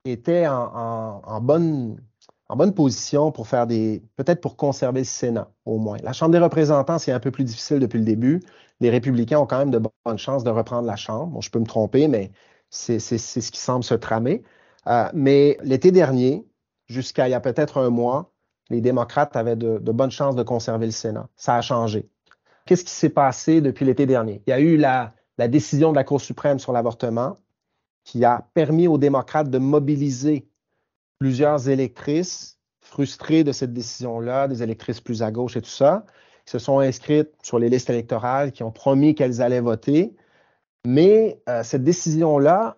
étaient 0.06 0.48
en, 0.48 1.42
bonne, 1.42 2.00
en 2.48 2.56
bonne 2.56 2.74
position 2.74 3.32
pour 3.32 3.48
faire 3.48 3.68
des. 3.68 4.04
peut-être 4.16 4.42
pour 4.42 4.58
conserver 4.58 5.02
le 5.02 5.06
Sénat, 5.06 5.52
au 5.66 5.78
moins. 5.78 5.98
La 6.04 6.14
Chambre 6.14 6.32
des 6.32 6.40
représentants, 6.40 7.00
c'est 7.00 7.12
un 7.12 7.20
peu 7.20 7.32
plus 7.32 7.44
difficile 7.44 7.80
depuis 7.80 8.00
le 8.00 8.06
début. 8.06 8.42
Les 8.80 8.90
républicains 8.90 9.40
ont 9.40 9.46
quand 9.46 9.60
même 9.60 9.72
de 9.72 9.80
bonnes 9.80 10.18
chances 10.18 10.44
de 10.44 10.50
reprendre 10.50 10.88
la 10.88 10.96
Chambre. 10.96 11.28
Bon, 11.28 11.42
je 11.42 11.50
peux 11.50 11.60
me 11.60 11.66
tromper, 11.66 12.08
mais 12.08 12.32
c'est 12.70 13.00
ce 13.00 13.52
qui 13.52 13.60
semble 13.60 13.84
se 13.84 13.96
tramer. 13.96 14.44
Euh, 14.88 15.10
mais 15.14 15.58
l'été 15.64 15.92
dernier, 15.92 16.46
jusqu'à 16.88 17.28
il 17.28 17.32
y 17.32 17.36
a 17.36 17.40
peut-être 17.40 17.78
un 17.78 17.90
mois, 17.90 18.32
les 18.70 18.82
démocrates 18.82 19.36
avaient 19.36 19.56
de, 19.56 19.78
bonnes 19.92 20.12
chances 20.12 20.36
de 20.36 20.44
conserver 20.44 20.86
le 20.86 20.92
Sénat. 20.92 21.28
Ça 21.36 21.56
a 21.56 21.62
changé. 21.62 22.08
Qu'est-ce 22.66 22.84
qui 22.84 22.92
s'est 22.92 23.10
passé 23.10 23.62
depuis 23.62 23.86
l'été 23.86 24.06
dernier? 24.06 24.44
Il 24.46 24.52
y 24.52 24.54
a 24.54 24.60
eu 24.60 24.78
la, 24.78 25.14
décision 25.48 25.92
de 25.92 25.96
la 25.96 26.04
Cour 26.04 26.22
suprême 26.22 26.60
sur 26.60 26.74
l'avortement 26.74 27.38
qui 28.04 28.26
a 28.26 28.48
permis 28.54 28.88
aux 28.88 28.98
démocrates 28.98 29.50
de 29.50 29.58
mobiliser 29.58 30.48
plusieurs 31.20 31.70
électrices 31.70 32.60
frustrées 32.82 33.44
de 33.44 33.52
cette 33.52 33.74
décision-là, 33.74 34.48
des 34.48 34.64
électrices 34.64 35.00
plus 35.00 35.22
à 35.22 35.32
gauche 35.32 35.56
et 35.56 35.62
tout 35.62 35.70
ça, 35.70 36.06
qui 36.46 36.52
se 36.52 36.60
sont 36.60 36.80
inscrites 36.80 37.30
sur 37.42 37.60
les 37.60 37.70
listes 37.70 37.90
électorales, 37.90 38.52
qui 38.52 38.64
ont 38.64 38.72
promis 38.72 39.16
qu'elles 39.16 39.42
allaient 39.42 39.60
voter. 39.62 40.16
Mais 40.86 41.42
euh, 41.50 41.64
cette 41.64 41.84
décision-là, 41.84 42.78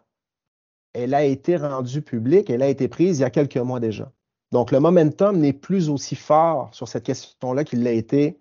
elle 0.94 1.14
a 1.14 1.24
été 1.24 1.56
rendue 1.56 2.02
publique, 2.02 2.50
elle 2.50 2.62
a 2.62 2.68
été 2.68 2.88
prise 2.88 3.20
il 3.20 3.22
y 3.22 3.26
a 3.26 3.30
quelques 3.30 3.58
mois 3.58 3.80
déjà. 3.80 4.12
Donc, 4.52 4.72
le 4.72 4.80
momentum 4.80 5.38
n'est 5.38 5.54
plus 5.54 5.90
aussi 5.90 6.16
fort 6.16 6.70
sur 6.74 6.88
cette 6.88 7.04
question-là 7.04 7.64
qu'il 7.64 7.84
l'a 7.84 7.92
été 7.92 8.38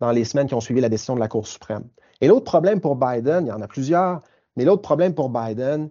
dans 0.00 0.10
les 0.10 0.24
semaines 0.24 0.48
qui 0.48 0.54
ont 0.54 0.60
suivi 0.60 0.80
la 0.80 0.88
décision 0.88 1.14
de 1.14 1.20
la 1.20 1.28
Cour 1.28 1.46
suprême. 1.46 1.88
Et 2.20 2.26
l'autre 2.26 2.44
problème 2.44 2.80
pour 2.80 2.96
Biden, 2.96 3.46
il 3.46 3.48
y 3.48 3.52
en 3.52 3.62
a 3.62 3.68
plusieurs, 3.68 4.22
mais 4.56 4.64
l'autre 4.64 4.82
problème 4.82 5.14
pour 5.14 5.30
Biden, 5.30 5.90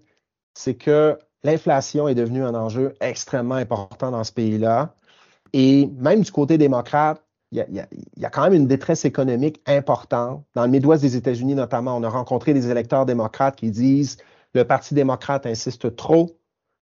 c'est 0.54 0.76
que 0.76 1.18
l'inflation 1.44 2.08
est 2.08 2.16
devenue 2.16 2.44
un 2.44 2.56
enjeu 2.56 2.94
extrêmement 3.00 3.56
important 3.56 4.12
dans 4.12 4.24
ce 4.24 4.32
pays-là. 4.34 4.96
Et 5.54 5.88
même 5.98 6.22
du 6.22 6.32
côté 6.32 6.58
démocrate, 6.58 7.24
il 7.54 7.86
y, 8.18 8.26
a, 8.26 8.30
quand 8.30 8.44
même 8.44 8.54
une 8.54 8.68
détresse 8.68 9.06
économique 9.06 9.62
importante. 9.68 10.44
Dans 10.56 10.64
le 10.64 10.70
Midwest 10.70 11.04
des 11.04 11.16
États-Unis, 11.16 11.56
notamment, 11.56 11.96
on 11.96 12.04
a 12.04 12.10
rencontré 12.10 12.54
des 12.54 12.70
électeurs 12.70 13.06
démocrates 13.06 13.56
qui 13.56 13.70
disent 13.70 14.18
le 14.54 14.66
Parti 14.66 14.94
démocrate 14.94 15.46
insiste 15.46 15.96
trop 15.96 16.38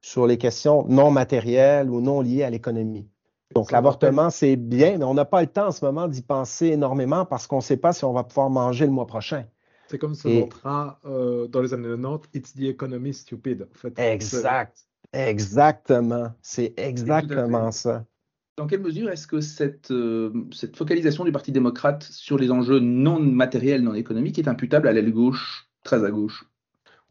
sur 0.01 0.27
les 0.27 0.37
questions 0.37 0.85
non 0.87 1.09
matérielles 1.09 1.89
ou 1.89 2.01
non 2.01 2.21
liées 2.21 2.43
à 2.43 2.49
l'économie. 2.49 3.07
Donc, 3.55 3.71
l'avortement, 3.71 4.29
c'est 4.29 4.57
bien, 4.57 4.97
mais 4.97 5.05
on 5.05 5.13
n'a 5.13 5.25
pas 5.25 5.41
le 5.41 5.47
temps 5.47 5.67
en 5.67 5.71
ce 5.71 5.83
moment 5.85 6.07
d'y 6.07 6.21
penser 6.21 6.67
énormément 6.67 7.25
parce 7.25 7.47
qu'on 7.47 7.57
ne 7.57 7.61
sait 7.61 7.77
pas 7.77 7.93
si 7.93 8.03
on 8.03 8.11
va 8.11 8.23
pouvoir 8.23 8.49
manger 8.49 8.85
le 8.85 8.91
mois 8.91 9.07
prochain. 9.07 9.45
C'est 9.87 9.97
comme 9.97 10.15
ce 10.15 10.27
mantra 10.27 10.99
euh, 11.05 11.47
dans 11.47 11.61
les 11.61 11.73
années 11.73 11.87
90, 11.87 12.27
It's 12.33 12.53
the 12.53 12.63
economy 12.63 13.13
stupid. 13.13 13.67
exact. 13.95 14.79
Exactement. 15.13 16.33
C'est 16.41 16.73
exactement 16.75 17.71
ça. 17.71 18.03
Dans 18.57 18.65
quelle 18.65 18.81
mesure 18.81 19.11
est-ce 19.11 19.27
que 19.27 19.39
cette, 19.39 19.91
euh, 19.91 20.31
cette, 20.51 20.75
focalisation 20.75 21.23
du 21.23 21.31
Parti 21.31 21.51
démocrate 21.51 22.01
sur 22.03 22.39
les 22.39 22.49
enjeux 22.49 22.79
non 22.79 23.19
matériels, 23.19 23.83
non 23.83 23.93
économiques 23.93 24.39
est 24.39 24.47
imputable 24.47 24.87
à 24.87 24.93
l'aile 24.93 25.13
gauche, 25.13 25.69
très 25.83 26.03
à 26.03 26.09
gauche? 26.09 26.43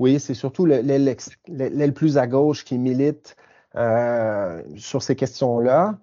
Oui, 0.01 0.19
c'est 0.19 0.35
surtout 0.35 0.67
l'aile 0.67 1.95
plus 1.95 2.19
à 2.19 2.27
gauche 2.27 2.65
qui 2.65 2.79
milite 2.79 3.37
euh, 3.77 4.61
sur 4.77 5.03
ces 5.03 5.15
questions-là, 5.15 6.01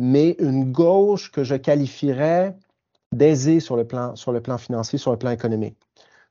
mais 0.00 0.34
une 0.38 0.72
gauche 0.72 1.30
que 1.30 1.44
je 1.44 1.56
qualifierais 1.56 2.56
d'aisée 3.12 3.60
sur, 3.60 3.76
le 3.76 3.86
plan, 3.86 4.16
sur 4.16 4.32
le 4.32 4.40
plan 4.40 4.56
financier, 4.56 4.98
sur 4.98 5.12
le 5.12 5.18
plan 5.18 5.30
économique. 5.30 5.76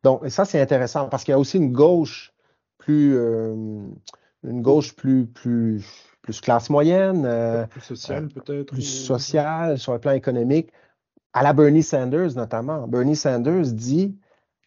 Donc, 0.03 0.27
ça, 0.29 0.43
c'est 0.43 0.59
intéressant 0.59 1.07
parce 1.07 1.23
qu'il 1.23 1.31
y 1.31 1.35
a 1.35 1.39
aussi 1.39 1.57
une 1.57 1.71
gauche 1.71 2.33
plus, 2.79 3.15
euh, 3.15 3.55
une 4.43 4.61
gauche 4.61 4.95
plus, 4.95 5.25
plus, 5.25 5.83
plus 6.21 6.41
classe 6.41 6.69
moyenne. 6.69 7.25
Euh, 7.25 7.65
plus 7.67 7.81
sociale, 7.81 8.27
peut-être. 8.29 8.67
Plus 8.67 8.81
sociale 8.81 9.77
sur 9.77 9.93
le 9.93 9.99
plan 9.99 10.11
économique. 10.11 10.71
À 11.33 11.43
la 11.43 11.53
Bernie 11.53 11.83
Sanders, 11.83 12.35
notamment. 12.35 12.87
Bernie 12.87 13.15
Sanders 13.15 13.71
dit, 13.73 14.15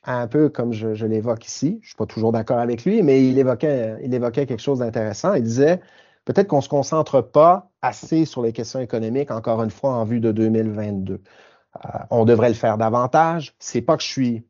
un 0.05 0.27
peu 0.27 0.49
comme 0.49 0.73
je, 0.73 1.05
l'évoque 1.05 1.47
ici, 1.47 1.79
je 1.81 1.87
ne 1.87 1.87
suis 1.87 1.97
pas 1.97 2.07
toujours 2.07 2.33
d'accord 2.33 2.59
avec 2.59 2.85
lui, 2.85 3.03
mais 3.03 3.29
il 3.29 3.39
évoquait, 3.39 3.97
il 4.03 4.12
évoquait 4.15 4.47
quelque 4.47 4.62
chose 4.62 4.81
d'intéressant. 4.81 5.35
Il 5.35 5.43
disait, 5.43 5.81
peut-être 6.25 6.49
qu'on 6.49 6.59
ne 6.59 6.62
se 6.62 6.69
concentre 6.69 7.21
pas 7.21 7.71
assez 7.83 8.25
sur 8.25 8.43
les 8.43 8.53
questions 8.53 8.81
économiques, 8.81 9.31
encore 9.31 9.62
une 9.62 9.71
fois, 9.71 9.95
en 9.95 10.05
vue 10.05 10.21
de 10.21 10.33
2022. 10.33 11.15
Euh, 11.15 11.79
on 12.11 12.25
devrait 12.25 12.49
le 12.49 12.55
faire 12.55 12.79
davantage. 12.79 13.55
C'est 13.59 13.83
pas 13.83 13.97
que 13.97 14.03
je 14.03 14.09
suis 14.09 14.47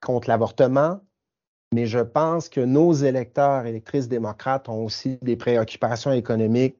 contre 0.00 0.28
l'avortement, 0.28 1.00
mais 1.72 1.86
je 1.86 1.98
pense 1.98 2.48
que 2.48 2.60
nos 2.60 2.92
électeurs, 2.92 3.66
électrices 3.66 4.08
démocrates 4.08 4.68
ont 4.68 4.84
aussi 4.84 5.18
des 5.22 5.36
préoccupations 5.36 6.12
économiques 6.12 6.78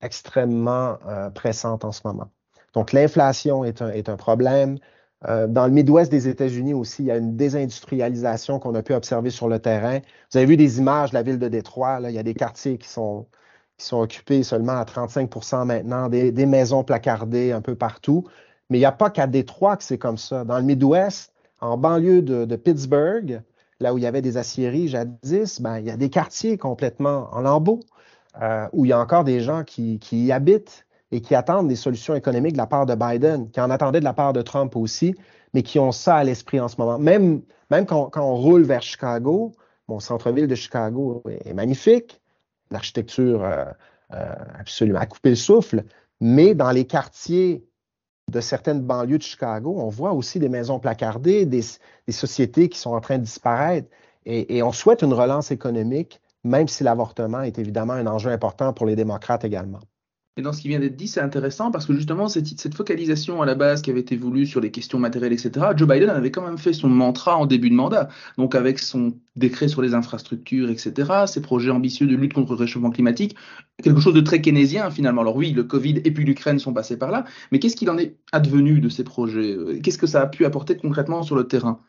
extrêmement 0.00 0.98
euh, 1.06 1.30
pressantes 1.30 1.84
en 1.84 1.92
ce 1.92 2.00
moment. 2.04 2.30
Donc, 2.74 2.92
l'inflation 2.92 3.64
est 3.64 3.80
un, 3.80 4.16
problème. 4.16 4.78
Euh, 5.26 5.46
dans 5.46 5.66
le 5.66 5.72
Midwest 5.72 6.10
des 6.10 6.28
États-Unis 6.28 6.74
aussi, 6.74 7.04
il 7.04 7.06
y 7.06 7.10
a 7.10 7.16
une 7.16 7.34
désindustrialisation 7.34 8.58
qu'on 8.58 8.74
a 8.74 8.82
pu 8.82 8.92
observer 8.92 9.30
sur 9.30 9.48
le 9.48 9.58
terrain. 9.58 10.00
Vous 10.30 10.36
avez 10.36 10.46
vu 10.46 10.56
des 10.58 10.78
images 10.78 11.10
de 11.10 11.14
la 11.14 11.22
ville 11.22 11.38
de 11.38 11.48
Détroit. 11.48 12.00
Il 12.02 12.10
y 12.10 12.18
a 12.18 12.22
des 12.22 12.34
quartiers 12.34 12.76
qui 12.76 12.88
sont, 12.88 13.26
qui 13.78 13.86
sont 13.86 14.00
occupés 14.00 14.42
seulement 14.42 14.74
à 14.74 14.84
35% 14.84 15.64
maintenant, 15.64 16.08
des, 16.08 16.46
maisons 16.46 16.84
placardées 16.84 17.52
un 17.52 17.62
peu 17.62 17.74
partout. 17.74 18.24
Mais 18.68 18.78
il 18.78 18.80
n'y 18.80 18.86
a 18.86 18.92
pas 18.92 19.08
qu'à 19.08 19.26
Détroit 19.26 19.76
que 19.78 19.84
c'est 19.84 19.98
comme 19.98 20.18
ça. 20.18 20.44
Dans 20.44 20.58
le 20.58 20.64
Midwest, 20.64 21.32
en 21.60 21.78
banlieue 21.78 22.20
de, 22.20 22.56
Pittsburgh, 22.56 23.40
là 23.80 23.94
où 23.94 23.98
il 23.98 24.04
y 24.04 24.06
avait 24.06 24.22
des 24.22 24.36
aciéries 24.36 24.88
jadis, 24.88 25.60
ben, 25.60 25.78
il 25.78 25.86
y 25.86 25.90
a 25.90 25.96
des 25.96 26.10
quartiers 26.10 26.56
complètement 26.56 27.28
en 27.32 27.40
lambeaux 27.40 27.80
euh, 28.40 28.66
où 28.72 28.84
il 28.84 28.88
y 28.88 28.92
a 28.92 29.00
encore 29.00 29.24
des 29.24 29.40
gens 29.40 29.64
qui, 29.64 29.98
y 30.12 30.32
habitent 30.32 30.86
et 31.10 31.20
qui 31.20 31.34
attendent 31.34 31.68
des 31.68 31.76
solutions 31.76 32.14
économiques 32.14 32.52
de 32.52 32.58
la 32.58 32.66
part 32.66 32.86
de 32.86 32.94
Biden, 32.94 33.50
qui 33.50 33.60
en 33.60 33.70
attendaient 33.70 34.00
de 34.00 34.04
la 34.04 34.12
part 34.12 34.32
de 34.32 34.42
Trump 34.42 34.76
aussi, 34.76 35.14
mais 35.54 35.62
qui 35.62 35.78
ont 35.78 35.92
ça 35.92 36.16
à 36.16 36.24
l'esprit 36.24 36.60
en 36.60 36.68
ce 36.68 36.76
moment. 36.78 36.98
Même, 36.98 37.42
quand, 37.86 38.10
on 38.16 38.34
roule 38.34 38.62
vers 38.62 38.82
Chicago, 38.82 39.52
mon 39.88 40.00
centre-ville 40.00 40.48
de 40.48 40.54
Chicago 40.54 41.22
est 41.26 41.54
magnifique, 41.54 42.20
l'architecture 42.70 43.44
euh, 43.44 43.64
euh, 44.12 44.34
absolument 44.58 44.98
à 44.98 45.06
couper 45.06 45.30
le 45.30 45.36
souffle, 45.36 45.84
mais 46.20 46.54
dans 46.54 46.70
les 46.70 46.86
quartiers 46.86 47.64
de 48.30 48.40
certaines 48.40 48.80
banlieues 48.80 49.18
de 49.18 49.22
Chicago, 49.22 49.76
on 49.78 49.88
voit 49.88 50.12
aussi 50.12 50.38
des 50.38 50.48
maisons 50.48 50.80
placardées, 50.80 51.46
des, 51.46 51.62
sociétés 52.10 52.68
qui 52.68 52.78
sont 52.78 52.90
en 52.90 53.00
train 53.00 53.18
de 53.18 53.24
disparaître. 53.24 53.88
Et, 54.24 54.62
on 54.62 54.72
souhaite 54.72 55.02
une 55.02 55.12
relance 55.12 55.52
économique, 55.52 56.20
même 56.42 56.66
si 56.66 56.82
l'avortement 56.82 57.42
est 57.42 57.58
évidemment 57.58 57.92
un 57.92 58.06
enjeu 58.08 58.30
important 58.30 58.72
pour 58.72 58.86
les 58.86 58.96
démocrates 58.96 59.44
également. 59.44 59.78
Et 60.38 60.42
dans 60.42 60.52
ce 60.52 60.60
qui 60.60 60.68
vient 60.68 60.80
d'être 60.80 60.96
dit, 60.96 61.08
c'est 61.08 61.22
intéressant 61.22 61.70
parce 61.70 61.86
que 61.86 61.94
justement, 61.94 62.28
cette, 62.28 62.46
cette, 62.60 62.74
focalisation 62.74 63.40
à 63.40 63.46
la 63.46 63.54
base 63.54 63.80
qui 63.80 63.90
avait 63.90 64.00
été 64.00 64.16
voulue 64.18 64.44
sur 64.44 64.60
les 64.60 64.70
questions 64.70 64.98
matérielles, 64.98 65.32
etc., 65.32 65.68
Joe 65.74 65.88
Biden 65.88 66.10
avait 66.10 66.30
quand 66.30 66.44
même 66.44 66.58
fait 66.58 66.74
son 66.74 66.90
mantra 66.90 67.38
en 67.38 67.46
début 67.46 67.70
de 67.70 67.74
mandat. 67.74 68.10
Donc, 68.36 68.54
avec 68.54 68.78
son 68.78 69.14
décret 69.36 69.68
sur 69.68 69.80
les 69.80 69.94
infrastructures, 69.94 70.68
etc., 70.68 71.24
ses 71.26 71.40
projets 71.40 71.70
ambitieux 71.70 72.06
de 72.06 72.14
lutte 72.14 72.34
contre 72.34 72.52
le 72.52 72.58
réchauffement 72.58 72.90
climatique, 72.90 73.34
quelque 73.82 74.00
chose 74.00 74.12
de 74.12 74.20
très 74.20 74.42
keynésien 74.42 74.90
finalement. 74.90 75.22
Alors 75.22 75.36
oui, 75.36 75.52
le 75.52 75.64
Covid 75.64 76.02
et 76.04 76.10
puis 76.10 76.24
l'Ukraine 76.24 76.58
sont 76.58 76.74
passés 76.74 76.98
par 76.98 77.10
là, 77.10 77.24
mais 77.50 77.58
qu'est-ce 77.58 77.76
qu'il 77.76 77.88
en 77.88 77.96
est 77.96 78.16
advenu 78.32 78.80
de 78.80 78.90
ces 78.90 79.04
projets? 79.04 79.56
Qu'est-ce 79.82 79.98
que 79.98 80.06
ça 80.06 80.20
a 80.20 80.26
pu 80.26 80.44
apporter 80.44 80.76
concrètement 80.76 81.22
sur 81.22 81.36
le 81.36 81.48
terrain? 81.48 81.80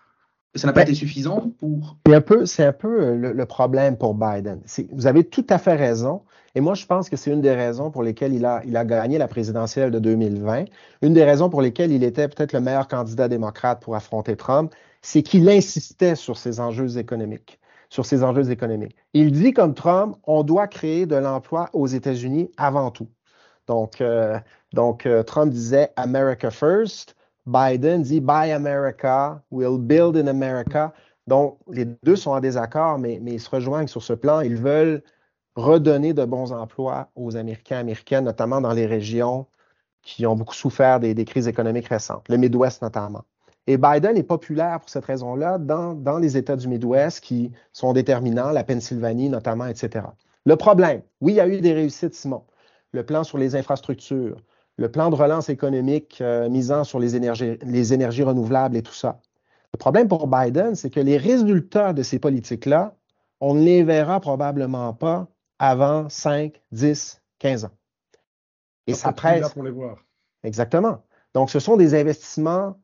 Ça 0.58 0.68
n'a 0.68 0.74
pas 0.74 0.82
ben, 0.82 0.90
été 0.90 0.96
suffisant 0.96 1.52
pour. 1.60 1.98
C'est 2.06 2.16
un 2.16 2.22
peu, 2.22 2.46
c'est 2.46 2.66
un 2.66 2.74
peu 2.74 3.16
le, 3.16 3.32
le, 3.34 3.46
problème 3.46 3.98
pour 3.98 4.14
Biden. 4.14 4.62
Vous 4.92 5.08
avez 5.08 5.24
tout 5.24 5.46
à 5.50 5.58
fait 5.58 5.76
raison. 5.76 6.22
Et 6.56 6.62
moi, 6.62 6.74
je 6.74 6.86
pense 6.86 7.10
que 7.10 7.16
c'est 7.16 7.32
une 7.32 7.42
des 7.42 7.54
raisons 7.54 7.92
pour 7.92 8.02
lesquelles 8.02 8.34
il 8.34 8.46
a, 8.46 8.62
il 8.66 8.76
a 8.76 8.84
gagné 8.84 9.18
la 9.18 9.28
présidentielle 9.28 9.92
de 9.92 10.00
2020. 10.00 10.66
Une 11.04 11.14
des 11.14 11.24
raisons 11.24 11.50
pour 11.50 11.62
lesquelles 11.62 11.92
il 11.92 12.04
était 12.04 12.28
peut-être 12.28 12.54
le 12.54 12.62
meilleur 12.62 12.88
candidat 12.88 13.28
démocrate 13.28 13.82
pour 13.82 13.96
affronter 13.96 14.36
Trump, 14.36 14.74
c'est 15.02 15.22
qu'il 15.22 15.48
insistait 15.50 16.16
sur 16.16 16.38
ces 16.38 16.60
enjeux 16.60 16.98
économiques 16.98 17.60
sur 17.90 18.06
ces 18.06 18.24
enjeux 18.24 18.52
économiques. 18.52 18.96
Il 19.14 19.32
dit 19.32 19.54
comme 19.54 19.74
Trump, 19.74 20.18
on 20.26 20.44
doit 20.44 20.68
créer 20.68 21.06
de 21.06 21.16
l'emploi 21.16 21.70
aux 21.74 21.88
États-Unis 21.88 22.52
avant 22.58 22.92
tout. 22.92 23.08
Donc, 23.68 24.02
euh, 24.02 24.40
donc 24.74 25.06
euh, 25.06 25.24
Trump 25.24 25.52
disait 25.52 25.92
America 25.96 26.52
first. 26.52 27.16
Biden 27.48 28.02
dit 28.02 28.20
Buy 28.20 28.52
America, 28.52 29.42
we'll 29.52 29.78
build 29.78 30.18
in 30.18 30.28
America. 30.28 30.94
Donc, 31.28 31.58
les 31.72 31.86
deux 32.04 32.18
sont 32.18 32.32
en 32.32 32.42
désaccord, 32.42 33.00
mais, 33.00 33.22
ils 33.26 33.40
se 33.40 33.50
rejoignent 33.50 33.88
sur 33.88 34.04
ce 34.04 34.14
plan. 34.14 34.42
Ils 34.42 34.58
veulent 34.58 35.02
redonner 35.56 36.14
de 36.14 36.26
bons 36.26 36.52
emplois 36.52 37.10
aux 37.16 37.38
Américains, 37.38 37.80
Américaines, 37.80 38.26
notamment 38.26 38.62
dans 38.62 38.74
les 38.74 38.86
régions 38.86 39.48
qui 40.02 40.26
ont 40.26 40.36
beaucoup 40.36 40.54
souffert 40.54 41.00
des, 41.00 41.26
crises 41.26 41.48
économiques 41.48 41.88
récentes, 41.88 42.28
le 42.30 42.38
Midwest 42.38 42.82
notamment. 42.82 43.24
Et 43.66 43.78
Biden 43.78 44.16
est 44.16 44.24
populaire 44.24 44.80
pour 44.80 44.90
cette 44.90 45.04
raison-là 45.04 45.58
dans, 45.58 45.94
dans, 45.94 46.18
les 46.18 46.38
États 46.38 46.56
du 46.56 46.68
Midwest 46.68 47.22
qui 47.22 47.52
sont 47.74 47.92
déterminants, 47.92 48.52
la 48.52 48.64
Pennsylvanie 48.64 49.30
notamment, 49.30 49.66
etc. 49.66 50.06
Le 50.46 50.56
problème, 50.56 51.02
oui, 51.20 51.34
il 51.34 51.36
y 51.36 51.42
a 51.42 51.48
eu 51.48 51.60
des 51.60 51.74
réussites, 51.74 52.14
Simon. 52.14 52.44
Le 52.94 53.06
plan 53.06 53.26
sur 53.26 53.38
les 53.38 53.56
infrastructures, 53.58 54.38
le 54.78 54.90
plan 54.92 55.10
de 55.10 55.16
relance 55.16 55.50
économique 55.50 56.20
euh, 56.22 56.50
misant 56.50 56.84
sur 56.84 57.00
les 57.00 57.16
énergies, 57.16 57.58
les 57.64 57.94
énergies 57.94 58.24
renouvelables 58.24 58.78
et 58.78 58.84
tout 58.84 58.94
ça. 58.94 59.20
Le 59.74 59.78
problème 59.78 60.08
pour 60.08 60.28
Biden, 60.28 60.76
c'est 60.76 60.90
que 60.90 61.00
les 61.00 61.18
résultats 61.18 61.94
de 61.94 62.04
ces 62.04 62.20
politiques-là, 62.20 62.96
on 63.42 63.54
ne 63.54 63.64
les 63.64 63.84
verra 63.84 64.20
probablement 64.20 64.94
pas 64.94 65.28
avant 65.60 66.10
5, 66.10 66.62
10, 66.72 67.22
15 67.40 67.66
ans. 67.66 67.72
Et 68.86 68.94
ça, 68.94 69.12
presse. 69.12 69.50
pour 69.50 69.64
les 69.64 69.72
voir. 69.72 69.98
Exactement. 70.44 71.04
Donc, 71.34 71.50
ce 71.50 71.60
sont 71.60 71.76
des 71.76 71.94
investissements 71.94 72.80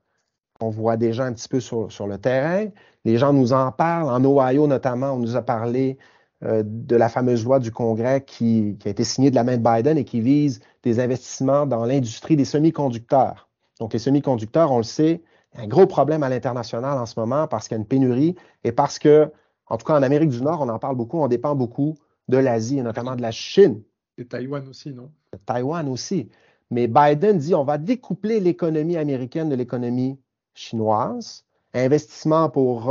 qu'on 0.59 0.69
voit 0.69 0.97
déjà 0.97 1.23
un 1.23 1.33
petit 1.33 1.47
peu 1.47 1.59
sur, 1.59 2.07
le 2.07 2.17
terrain. 2.17 2.67
Les 3.05 3.17
gens 3.17 3.33
nous 3.33 3.53
en 3.53 3.71
parlent. 3.71 4.09
En 4.09 4.23
Ohio, 4.23 4.67
notamment, 4.67 5.13
on 5.13 5.19
nous 5.19 5.35
a 5.35 5.41
parlé 5.41 5.97
de 6.43 6.95
la 6.95 7.09
fameuse 7.09 7.45
loi 7.45 7.59
du 7.59 7.71
Congrès 7.71 8.23
qui, 8.25 8.75
qui, 8.79 8.87
a 8.87 8.91
été 8.91 9.03
signée 9.03 9.29
de 9.29 9.35
la 9.35 9.43
main 9.43 9.57
de 9.57 9.63
Biden 9.63 9.97
et 9.97 10.03
qui 10.03 10.19
vise 10.19 10.59
des 10.83 10.99
investissements 10.99 11.65
dans 11.65 11.85
l'industrie 11.85 12.35
des 12.35 12.45
semi-conducteurs. 12.45 13.47
Donc, 13.79 13.93
les 13.93 13.99
semi-conducteurs, 13.99 14.71
on 14.71 14.77
le 14.77 14.83
sait, 14.83 15.21
un 15.55 15.67
gros 15.67 15.85
problème 15.85 16.23
à 16.23 16.29
l'international 16.29 16.97
en 16.97 17.05
ce 17.05 17.19
moment 17.19 17.47
parce 17.47 17.67
qu'il 17.67 17.75
y 17.75 17.77
a 17.77 17.81
une 17.81 17.87
pénurie 17.87 18.35
et 18.63 18.71
parce 18.71 18.99
que, 18.99 19.31
en 19.67 19.77
tout 19.77 19.85
cas 19.85 19.97
en 19.97 20.03
Amérique 20.03 20.29
du 20.29 20.41
Nord, 20.41 20.61
on 20.61 20.69
en 20.69 20.79
parle 20.79 20.95
beaucoup, 20.95 21.19
on 21.19 21.27
dépend 21.27 21.55
beaucoup 21.55 21.95
de 22.27 22.37
l'Asie 22.37 22.79
et 22.79 22.83
notamment 22.83 23.15
de 23.15 23.21
la 23.21 23.31
Chine. 23.31 23.81
Et 24.17 24.25
Taïwan 24.25 24.67
aussi, 24.67 24.93
non? 24.93 25.09
Taïwan 25.45 25.87
aussi. 25.89 26.29
Mais 26.71 26.87
Biden 26.87 27.37
dit 27.37 27.55
on 27.55 27.63
va 27.63 27.77
découpler 27.77 28.39
l'économie 28.39 28.97
américaine 28.97 29.49
de 29.49 29.55
l'économie 29.55 30.19
chinoise. 30.53 31.45
Investissement 31.75 32.49
pour, 32.49 32.87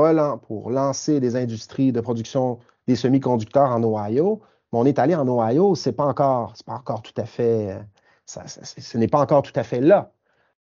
pour 0.47 0.71
lancer 0.71 1.21
des 1.21 1.37
industries 1.37 1.93
de 1.93 2.01
production 2.01 2.59
des 2.93 2.97
semi-conducteurs 2.97 3.71
en 3.71 3.83
Ohio. 3.83 4.41
Mais 4.73 4.79
on 4.79 4.85
est 4.85 4.99
allé 4.99 5.15
en 5.15 5.27
Ohio, 5.29 5.75
c'est 5.75 5.93
pas 5.93 6.13
pas 6.15 6.53
encore 6.67 7.03
tout 7.03 7.15
à 7.17 7.25
fait, 7.25 7.79
ce 8.27 8.99
n'est 8.99 9.09
pas 9.09 9.21
encore 9.21 9.43
tout 9.43 9.53
à 9.57 9.63
fait 9.63 9.81
là. 9.81 10.13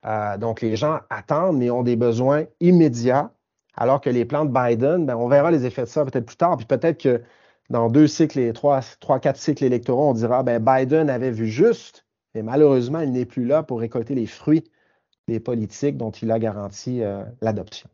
Euh, 0.06 0.38
donc 0.38 0.62
les 0.62 0.76
gens 0.76 1.00
attendent, 1.10 1.58
mais 1.58 1.72
ont 1.72 1.84
des 1.84 1.96
besoins 1.96 2.46
immédiats. 2.60 3.32
Alors 3.76 4.00
que 4.02 4.10
les 4.10 4.24
plans 4.26 4.46
de 4.46 4.52
Biden, 4.52 5.06
ben, 5.06 5.16
on 5.16 5.28
verra 5.28 5.52
les 5.52 5.66
effets 5.66 5.84
de 5.84 5.88
ça 5.88 6.06
peut-être 6.06 6.26
plus 6.26 6.38
tard. 6.38 6.58
Puis 6.58 6.66
peut-être 6.66 7.02
que 7.02 7.22
dans 7.70 7.90
deux 7.90 8.08
cycles 8.08 8.40
et 8.40 8.54
trois, 8.54 8.82
trois, 9.00 9.20
quatre 9.20 9.38
cycles 9.38 9.64
électoraux, 9.64 10.10
on 10.10 10.14
dira 10.14 10.44
ben 10.44 10.64
Biden 10.64 11.10
avait 11.10 11.32
vu 11.32 11.48
juste, 11.48 12.06
mais 12.36 12.44
malheureusement, 12.44 13.00
il 13.00 13.12
n'est 13.12 13.26
plus 13.26 13.46
là 13.46 13.64
pour 13.64 13.80
récolter 13.80 14.16
les 14.16 14.28
fruits 14.28 14.64
des 15.28 15.40
politiques 15.40 15.98
dont 15.98 16.12
il 16.12 16.32
a 16.32 16.40
garanti 16.40 17.02
euh, 17.02 17.24
l'adoption. 17.42 17.90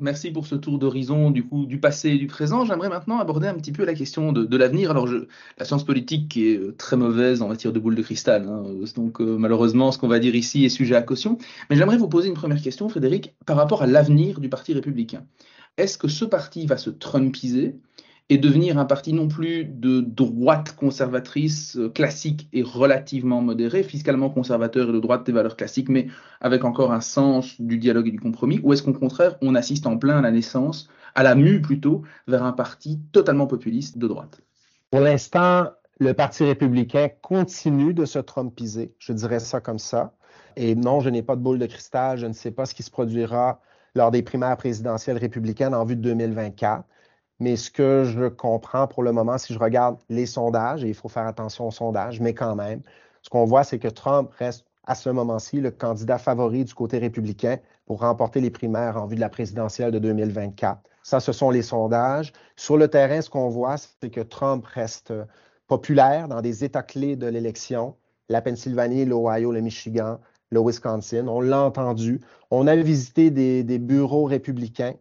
Merci 0.00 0.30
pour 0.30 0.46
ce 0.46 0.54
tour 0.54 0.78
d'horizon 0.78 1.30
du 1.30 1.80
passé 1.80 2.10
et 2.10 2.18
du 2.18 2.26
présent. 2.26 2.64
J'aimerais 2.64 2.88
maintenant 2.88 3.18
aborder 3.18 3.48
un 3.48 3.54
petit 3.54 3.72
peu 3.72 3.84
la 3.84 3.94
question 3.94 4.32
de, 4.32 4.56
l'avenir. 4.56 4.90
Alors, 4.90 5.06
la 5.06 5.64
science 5.64 5.84
politique 5.84 6.36
est 6.36 6.56
euh, 6.56 6.74
très 6.76 6.96
mauvaise 6.96 7.42
en 7.42 7.48
matière 7.48 7.72
de 7.72 7.78
boule 7.78 7.94
de 7.94 8.02
cristal. 8.02 8.46
Hein, 8.48 8.64
donc, 8.96 9.20
euh, 9.20 9.36
malheureusement, 9.38 9.92
ce 9.92 9.98
qu'on 9.98 10.08
va 10.08 10.18
dire 10.18 10.34
ici 10.34 10.64
est 10.64 10.68
sujet 10.68 10.94
à 10.94 11.02
caution. 11.02 11.38
Mais 11.70 11.76
j'aimerais 11.76 11.96
vous 11.96 12.08
poser 12.08 12.28
une 12.28 12.34
première 12.34 12.60
question, 12.60 12.88
Frédéric, 12.88 13.34
par 13.46 13.56
rapport 13.56 13.82
à 13.82 13.86
l'avenir 13.86 14.40
du 14.40 14.48
Parti 14.48 14.74
républicain. 14.74 15.24
Est-ce 15.76 15.96
que 15.96 16.08
ce 16.08 16.24
parti 16.24 16.66
va 16.66 16.76
se 16.76 16.90
trumpiser? 16.90 17.76
Et 18.30 18.38
devenir 18.38 18.78
un 18.78 18.84
parti 18.84 19.12
non 19.12 19.28
plus 19.28 19.64
de 19.64 20.00
droite 20.00 20.76
conservatrice 20.76 21.76
euh, 21.76 21.88
classique 21.88 22.48
et 22.52 22.62
relativement 22.62 23.40
modéré, 23.40 23.82
fiscalement 23.82 24.28
conservateur 24.28 24.90
et 24.90 24.92
de 24.92 25.00
droite 25.00 25.24
des 25.24 25.32
valeurs 25.32 25.56
classiques, 25.56 25.88
mais 25.88 26.08
avec 26.40 26.64
encore 26.64 26.92
un 26.92 27.00
sens 27.00 27.60
du 27.60 27.78
dialogue 27.78 28.08
et 28.08 28.10
du 28.10 28.20
compromis, 28.20 28.60
ou 28.62 28.72
est-ce 28.72 28.82
qu'au 28.82 28.92
contraire, 28.92 29.36
on 29.40 29.54
assiste 29.54 29.86
en 29.86 29.96
plein 29.96 30.18
à 30.18 30.20
la 30.20 30.30
naissance, 30.30 30.88
à 31.14 31.22
la 31.22 31.34
mue 31.34 31.62
plutôt, 31.62 32.02
vers 32.26 32.42
un 32.42 32.52
parti 32.52 33.00
totalement 33.12 33.46
populiste 33.46 33.96
de 33.96 34.06
droite? 34.06 34.40
Pour 34.90 35.00
l'instant, 35.00 35.68
le 35.98 36.14
Parti 36.14 36.44
républicain 36.44 37.08
continue 37.22 37.92
de 37.92 38.04
se 38.04 38.18
trompiser, 38.18 38.94
je 38.98 39.12
dirais 39.12 39.40
ça 39.40 39.60
comme 39.60 39.78
ça. 39.78 40.14
Et 40.56 40.74
non, 40.74 41.00
je 41.00 41.08
n'ai 41.08 41.22
pas 41.22 41.36
de 41.36 41.40
boule 41.40 41.58
de 41.58 41.66
cristal, 41.66 42.18
je 42.18 42.26
ne 42.26 42.32
sais 42.32 42.50
pas 42.50 42.66
ce 42.66 42.74
qui 42.74 42.82
se 42.82 42.90
produira 42.90 43.60
lors 43.94 44.10
des 44.10 44.22
primaires 44.22 44.56
présidentielles 44.56 45.18
républicaines 45.18 45.74
en 45.74 45.84
vue 45.84 45.96
de 45.96 46.02
2024. 46.02 46.84
Mais 47.40 47.56
ce 47.56 47.70
que 47.70 48.04
je 48.04 48.26
comprends 48.28 48.88
pour 48.88 49.02
le 49.02 49.12
moment, 49.12 49.38
si 49.38 49.54
je 49.54 49.58
regarde 49.58 49.98
les 50.08 50.26
sondages, 50.26 50.84
et 50.84 50.88
il 50.88 50.94
faut 50.94 51.08
faire 51.08 51.26
attention 51.26 51.68
aux 51.68 51.72
sondages, 51.72 52.20
mais 52.20 52.34
quand 52.34 52.56
même, 52.56 52.82
ce 53.22 53.30
qu'on 53.30 53.44
voit, 53.44 53.64
c'est 53.64 53.78
que 53.78 53.88
Trump 53.88 54.30
reste 54.38 54.64
à 54.84 54.94
ce 54.94 55.08
moment-ci 55.10 55.60
le 55.60 55.70
candidat 55.70 56.18
favori 56.18 56.64
du 56.64 56.74
côté 56.74 56.98
républicain 56.98 57.58
pour 57.86 58.00
remporter 58.00 58.40
les 58.40 58.50
primaires 58.50 58.96
en 58.96 59.06
vue 59.06 59.16
de 59.16 59.20
la 59.20 59.28
présidentielle 59.28 59.92
de 59.92 59.98
2024. 59.98 60.80
Ça, 61.02 61.20
ce 61.20 61.32
sont 61.32 61.50
les 61.50 61.62
sondages. 61.62 62.32
Sur 62.56 62.76
le 62.76 62.88
terrain, 62.88 63.20
ce 63.20 63.30
qu'on 63.30 63.48
voit, 63.48 63.76
c'est 63.76 64.10
que 64.10 64.20
Trump 64.20 64.64
reste 64.66 65.12
populaire 65.66 66.28
dans 66.28 66.40
des 66.40 66.64
États 66.64 66.82
clés 66.82 67.16
de 67.16 67.26
l'élection, 67.26 67.96
la 68.28 68.42
Pennsylvanie, 68.42 69.04
l'Ohio, 69.04 69.52
le 69.52 69.60
Michigan, 69.60 70.18
le 70.50 70.60
Wisconsin. 70.60 71.28
On 71.28 71.40
l'a 71.40 71.62
entendu. 71.62 72.20
On 72.50 72.66
a 72.66 72.74
visité 72.76 73.30
des, 73.30 73.62
des 73.62 73.78
bureaux 73.78 74.24
républicains 74.24 74.94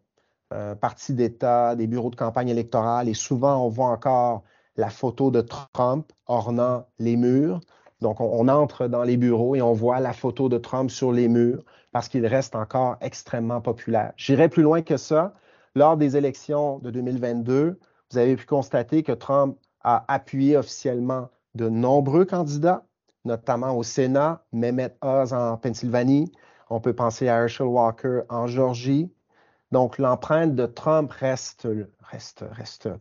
euh, 0.53 0.75
partis 0.75 1.13
d'État, 1.13 1.75
des 1.75 1.87
bureaux 1.87 2.09
de 2.09 2.15
campagne 2.15 2.49
électorale, 2.49 3.09
et 3.09 3.13
souvent 3.13 3.65
on 3.65 3.69
voit 3.69 3.89
encore 3.89 4.43
la 4.77 4.89
photo 4.89 5.31
de 5.31 5.41
Trump 5.41 6.11
ornant 6.27 6.85
les 6.99 7.17
murs. 7.17 7.59
Donc, 7.99 8.21
on, 8.21 8.47
entre 8.47 8.87
dans 8.87 9.03
les 9.03 9.17
bureaux 9.17 9.55
et 9.55 9.61
on 9.61 9.73
voit 9.73 9.99
la 9.99 10.13
photo 10.13 10.49
de 10.49 10.57
Trump 10.57 10.91
sur 10.91 11.11
les 11.11 11.27
murs 11.27 11.63
parce 11.91 12.09
qu'il 12.09 12.25
reste 12.27 12.55
encore 12.55 12.97
extrêmement 13.01 13.59
populaire. 13.59 14.13
J'irai 14.17 14.49
plus 14.49 14.61
loin 14.61 14.83
que 14.83 14.97
ça. 14.97 15.33
Lors 15.73 15.97
des 15.97 16.15
élections 16.15 16.79
de 16.79 16.91
2022, 16.91 17.79
vous 18.11 18.17
avez 18.17 18.35
pu 18.35 18.45
constater 18.45 19.01
que 19.03 19.11
Trump 19.11 19.57
a 19.83 20.05
appuyé 20.07 20.57
officiellement 20.57 21.29
de 21.55 21.69
nombreux 21.69 22.25
candidats, 22.25 22.83
notamment 23.25 23.75
au 23.75 23.83
Sénat, 23.83 24.43
Mehmet 24.53 24.95
Oz 25.01 25.33
en 25.33 25.57
Pennsylvanie. 25.57 26.31
On 26.69 26.79
peut 26.79 26.93
penser 26.93 27.29
à 27.29 27.41
Herschel 27.41 27.67
Walker 27.67 28.21
en 28.29 28.45
Georgie, 28.47 29.11
donc, 29.71 29.97
l'empreinte 29.97 30.55
de 30.55 30.65
Trump 30.65 31.11
reste, 31.11 31.67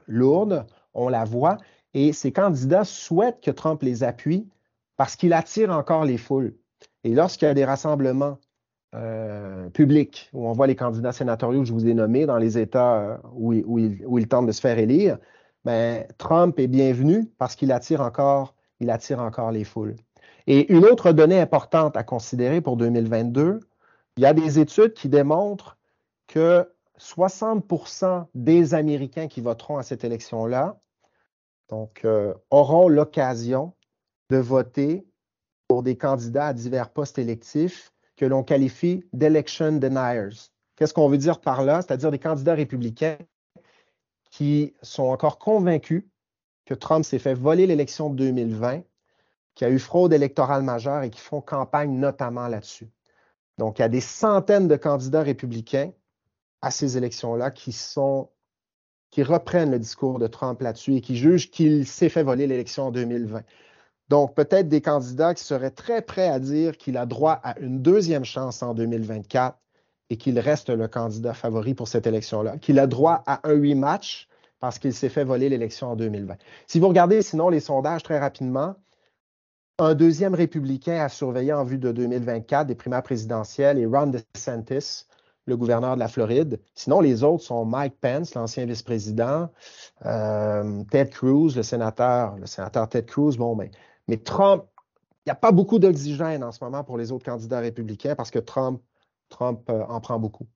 lourde, 0.08 0.66
on 0.94 1.08
la 1.08 1.24
voit, 1.24 1.58
et 1.94 2.12
ces 2.12 2.32
candidats 2.32 2.84
souhaitent 2.84 3.40
que 3.40 3.50
Trump 3.50 3.82
les 3.82 4.02
appuie 4.02 4.48
parce 4.96 5.16
qu'il 5.16 5.32
attire 5.32 5.70
encore 5.70 6.04
les 6.04 6.18
foules. 6.18 6.56
Et 7.04 7.14
lorsqu'il 7.14 7.46
y 7.46 7.50
a 7.50 7.54
des 7.54 7.64
rassemblements 7.64 8.38
euh, 8.94 9.68
publics 9.70 10.28
où 10.32 10.48
on 10.48 10.52
voit 10.52 10.66
les 10.66 10.74
candidats 10.74 11.12
sénatoriaux 11.12 11.60
que 11.60 11.68
je 11.68 11.72
vous 11.72 11.86
ai 11.86 11.94
nommés 11.94 12.26
dans 12.26 12.38
les 12.38 12.58
États 12.58 12.94
euh, 12.96 13.16
où, 13.32 13.54
où, 13.54 14.18
ils, 14.18 14.28
tentent 14.28 14.46
de 14.46 14.52
se 14.52 14.60
faire 14.60 14.78
élire, 14.78 15.18
ben, 15.64 16.04
Trump 16.18 16.58
est 16.58 16.66
bienvenu 16.66 17.26
parce 17.38 17.54
qu'il 17.54 17.72
attire 17.72 18.00
encore, 18.00 18.54
il 18.80 18.90
attire 18.90 19.20
encore 19.20 19.52
les 19.52 19.64
foules. 19.64 19.94
Et 20.46 20.72
une 20.72 20.84
autre 20.84 21.12
donnée 21.12 21.40
importante 21.40 21.96
à 21.96 22.02
considérer 22.02 22.60
pour 22.60 22.76
2022, 22.76 23.60
il 24.16 24.22
y 24.22 24.26
a 24.26 24.32
des 24.32 24.58
études 24.58 24.94
qui 24.94 25.08
démontrent 25.08 25.75
que 26.36 26.70
60% 26.98 28.26
des 28.34 28.74
Américains 28.74 29.26
qui 29.26 29.40
voteront 29.40 29.78
à 29.78 29.82
cette 29.82 30.04
élection-là 30.04 30.78
euh, 32.04 32.34
auront 32.50 32.88
l'occasion 32.88 33.72
de 34.28 34.36
voter 34.36 35.06
pour 35.66 35.82
des 35.82 35.96
candidats 35.96 36.48
à 36.48 36.52
divers 36.52 36.90
postes 36.90 37.18
électifs 37.18 37.90
que 38.16 38.26
l'on 38.26 38.42
qualifie 38.42 39.02
d'election 39.14 39.72
deniers. 39.72 40.28
Qu'est-ce 40.76 40.92
qu'on 40.92 41.08
veut 41.08 41.16
dire 41.16 41.40
par 41.40 41.64
là? 41.64 41.80
C'est-à-dire 41.80 42.10
des 42.10 42.18
candidats 42.18 42.54
républicains 42.54 43.16
qui 44.30 44.74
sont 44.82 45.04
encore 45.04 45.38
convaincus 45.38 46.04
que 46.66 46.74
Trump 46.74 47.06
s'est 47.06 47.18
fait 47.18 47.32
voler 47.32 47.66
l'élection 47.66 48.10
de 48.10 48.16
2020, 48.16 48.82
qu'il 49.54 49.66
y 49.66 49.70
a 49.70 49.72
eu 49.72 49.78
fraude 49.78 50.12
électorale 50.12 50.64
majeure 50.64 51.02
et 51.02 51.08
qui 51.08 51.20
font 51.20 51.40
campagne 51.40 51.98
notamment 51.98 52.46
là-dessus. 52.46 52.90
Donc, 53.56 53.78
il 53.78 53.82
y 53.82 53.86
a 53.86 53.88
des 53.88 54.02
centaines 54.02 54.68
de 54.68 54.76
candidats 54.76 55.22
républicains 55.22 55.92
à 56.66 56.70
ces 56.70 56.96
élections-là 56.96 57.50
qui 57.50 57.72
sont 57.72 58.28
qui 59.10 59.22
reprennent 59.22 59.70
le 59.70 59.78
discours 59.78 60.18
de 60.18 60.26
Trump 60.26 60.60
là-dessus 60.60 60.96
et 60.96 61.00
qui 61.00 61.16
jugent 61.16 61.50
qu'il 61.50 61.86
s'est 61.86 62.08
fait 62.08 62.24
voler 62.24 62.46
l'élection 62.46 62.88
en 62.88 62.90
2020. 62.90 63.42
Donc, 64.08 64.34
peut-être 64.34 64.68
des 64.68 64.80
candidats 64.80 65.32
qui 65.32 65.44
seraient 65.44 65.70
très 65.70 66.02
prêts 66.02 66.28
à 66.28 66.38
dire 66.38 66.76
qu'il 66.76 66.96
a 66.96 67.06
droit 67.06 67.40
à 67.42 67.58
une 67.60 67.80
deuxième 67.80 68.24
chance 68.24 68.62
en 68.62 68.74
2024 68.74 69.56
et 70.10 70.16
qu'il 70.16 70.38
reste 70.38 70.68
le 70.68 70.88
candidat 70.88 71.34
favori 71.34 71.74
pour 71.74 71.88
cette 71.88 72.06
élection-là, 72.06 72.58
qu'il 72.58 72.78
a 72.78 72.86
droit 72.86 73.22
à 73.26 73.48
un 73.48 73.54
rematch 73.54 74.28
parce 74.58 74.78
qu'il 74.78 74.92
s'est 74.92 75.08
fait 75.08 75.24
voler 75.24 75.48
l'élection 75.48 75.92
en 75.92 75.96
2020. 75.96 76.36
Si 76.66 76.80
vous 76.80 76.88
regardez 76.88 77.22
sinon 77.22 77.48
les 77.48 77.60
sondages 77.60 78.02
très 78.02 78.18
rapidement, 78.18 78.74
un 79.78 79.94
deuxième 79.94 80.34
républicain 80.34 81.00
à 81.00 81.08
surveiller 81.08 81.52
en 81.52 81.64
vue 81.64 81.78
de 81.78 81.92
2024 81.92 82.66
des 82.66 82.74
primaires 82.74 83.02
présidentielles 83.02 83.78
est 83.78 83.86
Ron 83.86 84.08
DeSantis, 84.08 85.06
le 85.46 85.56
gouverneur 85.56 85.94
de 85.94 86.00
la 86.00 86.08
Floride. 86.08 86.60
Sinon, 86.74 87.00
les 87.00 87.22
autres 87.22 87.44
sont 87.44 87.64
Mike 87.64 87.96
Pence, 88.00 88.34
l'ancien 88.34 88.66
vice-président, 88.66 89.48
euh, 90.04 90.84
Ted 90.90 91.10
Cruz, 91.10 91.56
le 91.56 91.62
sénateur, 91.62 92.36
le 92.36 92.46
sénateur 92.46 92.88
Ted 92.88 93.06
Cruz. 93.06 93.36
Bon, 93.36 93.54
mais, 93.54 93.70
mais 94.08 94.18
Trump, 94.18 94.64
il 95.24 95.28
n'y 95.28 95.32
a 95.32 95.36
pas 95.36 95.52
beaucoup 95.52 95.78
d'oxygène 95.78 96.44
en 96.44 96.52
ce 96.52 96.62
moment 96.62 96.84
pour 96.84 96.98
les 96.98 97.12
autres 97.12 97.24
candidats 97.24 97.60
républicains 97.60 98.14
parce 98.14 98.30
que 98.30 98.38
Trump, 98.38 98.80
Trump 99.28 99.60
euh, 99.70 99.84
en 99.88 100.00
prend 100.00 100.18
beaucoup. 100.18 100.46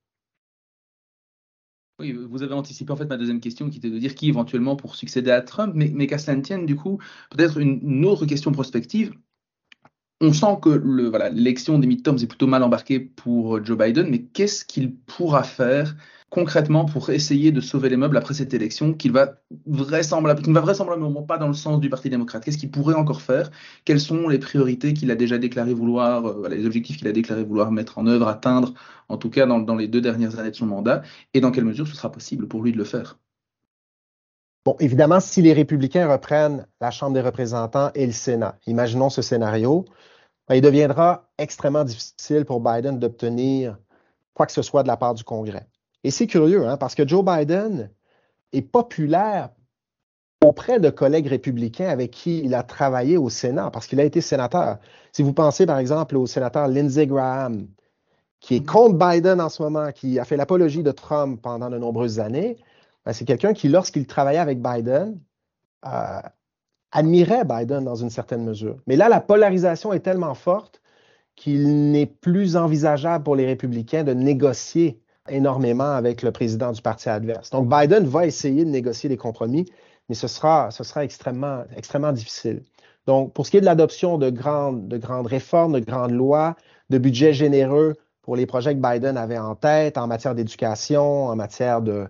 Oui, 1.99 2.13
vous 2.13 2.41
avez 2.41 2.55
anticipé 2.55 2.91
en 2.91 2.95
fait 2.95 3.05
ma 3.05 3.17
deuxième 3.17 3.39
question 3.39 3.69
qui 3.69 3.77
était 3.77 3.91
de 3.91 3.99
dire 3.99 4.15
qui 4.15 4.27
éventuellement 4.27 4.75
pour 4.75 4.95
succéder 4.95 5.29
à 5.29 5.41
Trump, 5.41 5.73
mais, 5.75 5.91
mais 5.93 6.07
qu'à 6.07 6.17
cela 6.17 6.39
tienne, 6.41 6.65
du 6.65 6.75
coup, 6.75 6.99
peut-être 7.29 7.59
une 7.59 8.05
autre 8.05 8.25
question 8.25 8.51
prospective 8.51 9.13
on 10.21 10.33
sent 10.33 10.57
que 10.61 10.69
l'élection 11.33 11.79
des 11.79 11.87
midterms 11.87 12.17
est 12.21 12.27
plutôt 12.27 12.47
mal 12.47 12.63
embarquée 12.63 12.99
pour 12.99 13.63
Joe 13.65 13.77
Biden, 13.77 14.07
mais 14.09 14.21
qu'est-ce 14.21 14.63
qu'il 14.63 14.95
pourra 14.95 15.43
faire 15.43 15.95
concrètement 16.29 16.85
pour 16.85 17.09
essayer 17.09 17.51
de 17.51 17.59
sauver 17.59 17.89
les 17.89 17.97
meubles 17.97 18.15
après 18.17 18.33
cette 18.35 18.53
élection 18.53 18.95
vraisemblablement, 19.65 20.47
ne 20.47 20.53
va 20.53 20.61
vraisemblablement 20.61 21.23
pas 21.23 21.37
dans 21.37 21.47
le 21.47 21.53
sens 21.53 21.79
du 21.81 21.89
Parti 21.89 22.09
démocrate? 22.09 22.45
Qu'est-ce 22.45 22.57
qu'il 22.57 22.71
pourrait 22.71 22.95
encore 22.95 23.21
faire? 23.21 23.51
Quelles 23.83 23.99
sont 23.99 24.29
les 24.29 24.39
priorités 24.39 24.93
qu'il 24.93 25.11
a 25.11 25.15
déjà 25.15 25.37
déclaré 25.39 25.73
vouloir, 25.73 26.25
euh, 26.27 26.47
les 26.49 26.65
objectifs 26.65 26.97
qu'il 26.97 27.07
a 27.07 27.11
déclaré 27.11 27.43
vouloir 27.43 27.71
mettre 27.71 27.97
en 27.97 28.07
œuvre, 28.07 28.27
atteindre, 28.27 28.73
en 29.09 29.17
tout 29.17 29.29
cas 29.29 29.45
dans 29.45 29.75
les 29.75 29.87
deux 29.87 30.01
dernières 30.01 30.39
années 30.39 30.51
de 30.51 30.55
son 30.55 30.67
mandat, 30.67 31.01
et 31.33 31.41
dans 31.41 31.51
quelle 31.51 31.65
mesure 31.65 31.87
ce 31.87 31.95
sera 31.95 32.11
possible 32.11 32.47
pour 32.47 32.63
lui 32.63 32.71
de 32.71 32.77
le 32.77 32.85
faire? 32.85 33.17
Bon, 34.63 34.75
évidemment, 34.79 35.19
si 35.19 35.41
les 35.41 35.53
républicains 35.53 36.07
reprennent 36.07 36.67
la 36.79 36.91
Chambre 36.91 37.13
des 37.13 37.21
représentants 37.21 37.89
et 37.95 38.05
le 38.05 38.11
Sénat, 38.11 38.59
imaginons 38.67 39.09
ce 39.09 39.23
scénario, 39.23 39.85
ben, 40.47 40.53
il 40.55 40.61
deviendra 40.61 41.31
extrêmement 41.39 41.83
difficile 41.83 42.45
pour 42.45 42.59
Biden 42.61 42.99
d'obtenir 42.99 43.79
quoi 44.35 44.45
que 44.45 44.51
ce 44.51 44.61
soit 44.61 44.83
de 44.83 44.87
la 44.87 44.97
part 44.97 45.15
du 45.15 45.23
Congrès. 45.23 45.65
Et 46.03 46.11
c'est 46.11 46.27
curieux, 46.27 46.67
hein, 46.67 46.77
parce 46.77 46.93
que 46.93 47.07
Joe 47.07 47.25
Biden 47.25 47.89
est 48.53 48.61
populaire 48.61 49.49
auprès 50.45 50.79
de 50.79 50.91
collègues 50.91 51.27
républicains 51.27 51.89
avec 51.89 52.11
qui 52.11 52.39
il 52.43 52.53
a 52.53 52.61
travaillé 52.61 53.17
au 53.17 53.29
Sénat, 53.29 53.71
parce 53.71 53.87
qu'il 53.87 53.99
a 53.99 54.03
été 54.03 54.21
sénateur. 54.21 54.77
Si 55.11 55.23
vous 55.23 55.33
pensez 55.33 55.65
par 55.65 55.79
exemple 55.79 56.17
au 56.17 56.27
sénateur 56.27 56.67
Lindsey 56.67 57.07
Graham, 57.07 57.67
qui 58.39 58.55
est 58.57 58.65
contre 58.65 58.95
Biden 58.95 59.41
en 59.41 59.49
ce 59.49 59.63
moment, 59.63 59.91
qui 59.91 60.19
a 60.19 60.25
fait 60.25 60.37
l'apologie 60.37 60.83
de 60.83 60.91
Trump 60.91 61.41
pendant 61.41 61.69
de 61.69 61.79
nombreuses 61.79 62.19
années, 62.19 62.57
ben, 63.05 63.13
c'est 63.13 63.25
quelqu'un 63.25 63.53
qui, 63.53 63.67
lorsqu'il 63.67 64.05
travaillait 64.05 64.39
avec 64.39 64.61
Biden, 64.61 65.19
euh, 65.85 66.21
admirait 66.91 67.45
Biden 67.45 67.83
dans 67.83 67.95
une 67.95 68.09
certaine 68.09 68.43
mesure. 68.43 68.77
Mais 68.87 68.95
là, 68.95 69.09
la 69.09 69.21
polarisation 69.21 69.93
est 69.93 70.01
tellement 70.01 70.35
forte 70.35 70.81
qu'il 71.35 71.91
n'est 71.91 72.05
plus 72.05 72.55
envisageable 72.55 73.23
pour 73.23 73.35
les 73.35 73.45
républicains 73.45 74.03
de 74.03 74.13
négocier 74.13 75.01
énormément 75.29 75.91
avec 75.91 76.21
le 76.21 76.31
président 76.31 76.71
du 76.71 76.81
parti 76.81 77.09
adverse. 77.09 77.49
Donc, 77.51 77.69
Biden 77.69 78.05
va 78.05 78.25
essayer 78.25 78.65
de 78.65 78.69
négocier 78.69 79.09
des 79.09 79.17
compromis, 79.17 79.65
mais 80.09 80.15
ce 80.15 80.27
sera, 80.27 80.71
ce 80.71 80.83
sera 80.83 81.03
extrêmement, 81.03 81.63
extrêmement 81.75 82.11
difficile. 82.11 82.63
Donc, 83.07 83.33
pour 83.33 83.45
ce 83.45 83.51
qui 83.51 83.57
est 83.57 83.61
de 83.61 83.65
l'adoption 83.65 84.17
de 84.17 84.29
grandes, 84.29 84.87
de 84.87 84.97
grandes 84.97 85.27
réformes, 85.27 85.73
de 85.73 85.79
grandes 85.79 86.11
lois, 86.11 86.55
de 86.89 86.97
budgets 86.97 87.33
généreux 87.33 87.95
pour 88.21 88.35
les 88.35 88.45
projets 88.45 88.75
que 88.75 88.81
Biden 88.81 89.17
avait 89.17 89.39
en 89.39 89.55
tête 89.55 89.97
en 89.97 90.07
matière 90.07 90.35
d'éducation, 90.35 91.25
en 91.25 91.35
matière 91.35 91.81
de, 91.81 92.07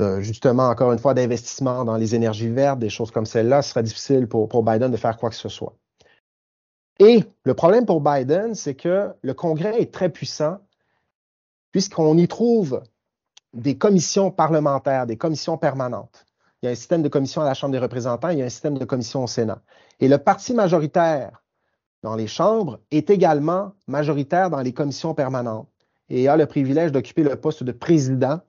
euh, 0.00 0.20
justement, 0.20 0.68
encore 0.68 0.92
une 0.92 0.98
fois, 0.98 1.14
d'investissement 1.14 1.84
dans 1.84 1.96
les 1.96 2.14
énergies 2.14 2.50
vertes, 2.50 2.78
des 2.78 2.90
choses 2.90 3.10
comme 3.10 3.26
celle-là, 3.26 3.62
ce 3.62 3.70
sera 3.70 3.82
difficile 3.82 4.26
pour, 4.28 4.48
pour 4.48 4.62
Biden 4.62 4.90
de 4.90 4.96
faire 4.96 5.16
quoi 5.16 5.30
que 5.30 5.36
ce 5.36 5.48
soit. 5.48 5.74
Et 6.98 7.24
le 7.44 7.54
problème 7.54 7.86
pour 7.86 8.00
Biden, 8.00 8.54
c'est 8.54 8.74
que 8.74 9.12
le 9.20 9.34
Congrès 9.34 9.80
est 9.80 9.92
très 9.92 10.08
puissant 10.08 10.58
puisqu'on 11.72 12.16
y 12.16 12.26
trouve 12.26 12.82
des 13.52 13.76
commissions 13.76 14.30
parlementaires, 14.30 15.06
des 15.06 15.16
commissions 15.16 15.58
permanentes. 15.58 16.24
Il 16.60 16.66
y 16.66 16.68
a 16.68 16.72
un 16.72 16.74
système 16.74 17.02
de 17.02 17.08
commission 17.08 17.42
à 17.42 17.44
la 17.44 17.54
Chambre 17.54 17.72
des 17.72 17.78
représentants, 17.78 18.30
il 18.30 18.38
y 18.38 18.42
a 18.42 18.46
un 18.46 18.50
système 18.50 18.78
de 18.78 18.84
commission 18.84 19.24
au 19.24 19.26
Sénat. 19.26 19.60
Et 20.00 20.08
le 20.08 20.18
parti 20.18 20.54
majoritaire 20.54 21.42
dans 22.02 22.16
les 22.16 22.26
chambres 22.26 22.80
est 22.90 23.10
également 23.10 23.72
majoritaire 23.86 24.48
dans 24.48 24.60
les 24.60 24.72
commissions 24.72 25.14
permanentes 25.14 25.68
et 26.08 26.28
a 26.28 26.36
le 26.36 26.46
privilège 26.46 26.92
d'occuper 26.92 27.22
le 27.22 27.36
poste 27.36 27.62
de 27.62 27.72
président 27.72 28.40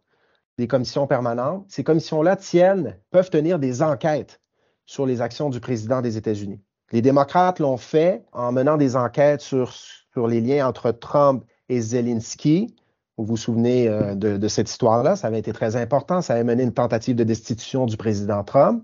des 0.58 0.68
commissions 0.68 1.08
permanentes. 1.08 1.66
Ces 1.70 1.84
commissions-là 1.84 2.36
tiennent, 2.36 2.98
peuvent 3.12 3.30
tenir 3.30 3.60
des 3.60 3.82
enquêtes 3.82 4.42
sur 4.86 5.06
les 5.06 5.22
actions 5.22 5.50
du 5.50 5.60
président 5.60 6.02
des 6.02 6.18
États-Unis. 6.18 6.62
Les 6.92 7.02
démocrates 7.02 7.60
l'ont 7.60 7.78
fait 7.78 8.24
en 8.32 8.52
menant 8.52 8.78
des 8.78 8.96
enquêtes 8.96 9.42
sur, 9.42 9.74
les 10.16 10.42
liens 10.42 10.68
entre 10.68 10.92
Trump 10.92 11.44
et 11.70 11.80
Zelensky, 11.80 12.74
Vous 13.18 13.26
vous 13.26 13.38
souvenez 13.38 13.88
euh, 13.88 14.16
de, 14.16 14.38
de, 14.38 14.48
cette 14.48 14.70
histoire-là, 14.70 15.16
ça 15.16 15.28
avait 15.28 15.38
été 15.38 15.54
très 15.54 15.76
important, 15.76 16.22
ça 16.22 16.34
avait 16.34 16.44
mené 16.44 16.64
une 16.64 16.74
tentative 16.74 17.16
de 17.16 17.24
destitution 17.24 17.86
du 17.86 17.98
président 17.98 18.44
Trump. 18.44 18.84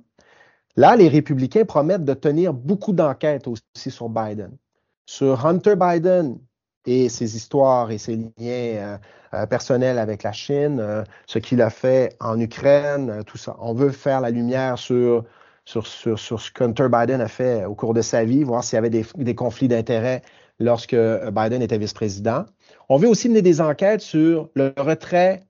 Là, 0.75 0.95
les 0.95 1.07
républicains 1.07 1.65
promettent 1.65 2.05
de 2.05 2.13
tenir 2.13 2.53
beaucoup 2.53 2.93
d'enquêtes 2.93 3.47
aussi 3.47 3.89
sur 3.89 4.09
Biden. 4.09 4.57
Sur 5.05 5.45
Hunter 5.45 5.75
Biden 5.75 6.37
et 6.85 7.09
ses 7.09 7.35
histoires 7.35 7.91
et 7.91 7.97
ses 7.97 8.15
liens 8.15 8.31
euh, 8.39 8.97
euh, 9.33 9.45
personnels 9.45 9.97
avec 9.97 10.23
la 10.23 10.31
Chine, 10.31 10.79
euh, 10.79 11.03
ce 11.27 11.39
qu'il 11.39 11.61
a 11.61 11.69
fait 11.69 12.15
en 12.19 12.39
Ukraine, 12.39 13.23
tout 13.25 13.37
ça. 13.37 13.55
On 13.59 13.73
veut 13.73 13.91
faire 13.91 14.21
la 14.21 14.29
lumière 14.29 14.77
sur, 14.77 15.23
sur, 15.65 15.87
sur, 15.87 16.19
sur 16.19 16.41
ce 16.41 16.51
qu'Hunter 16.51 16.87
Biden 16.89 17.21
a 17.21 17.27
fait 17.27 17.65
au 17.65 17.75
cours 17.75 17.93
de 17.93 18.01
sa 18.01 18.23
vie, 18.25 18.43
voir 18.43 18.63
s'il 18.63 18.75
y 18.75 18.79
avait 18.79 18.89
des, 18.89 19.05
des 19.15 19.35
conflits 19.35 19.67
d'intérêts 19.67 20.21
lorsque 20.59 20.95
Biden 20.95 21.61
était 21.61 21.77
vice-président. 21.77 22.45
On 22.89 22.97
veut 22.97 23.07
aussi 23.07 23.29
mener 23.29 23.41
des 23.41 23.61
enquêtes 23.61 24.01
sur 24.01 24.49
le 24.53 24.73
retrait. 24.77 25.43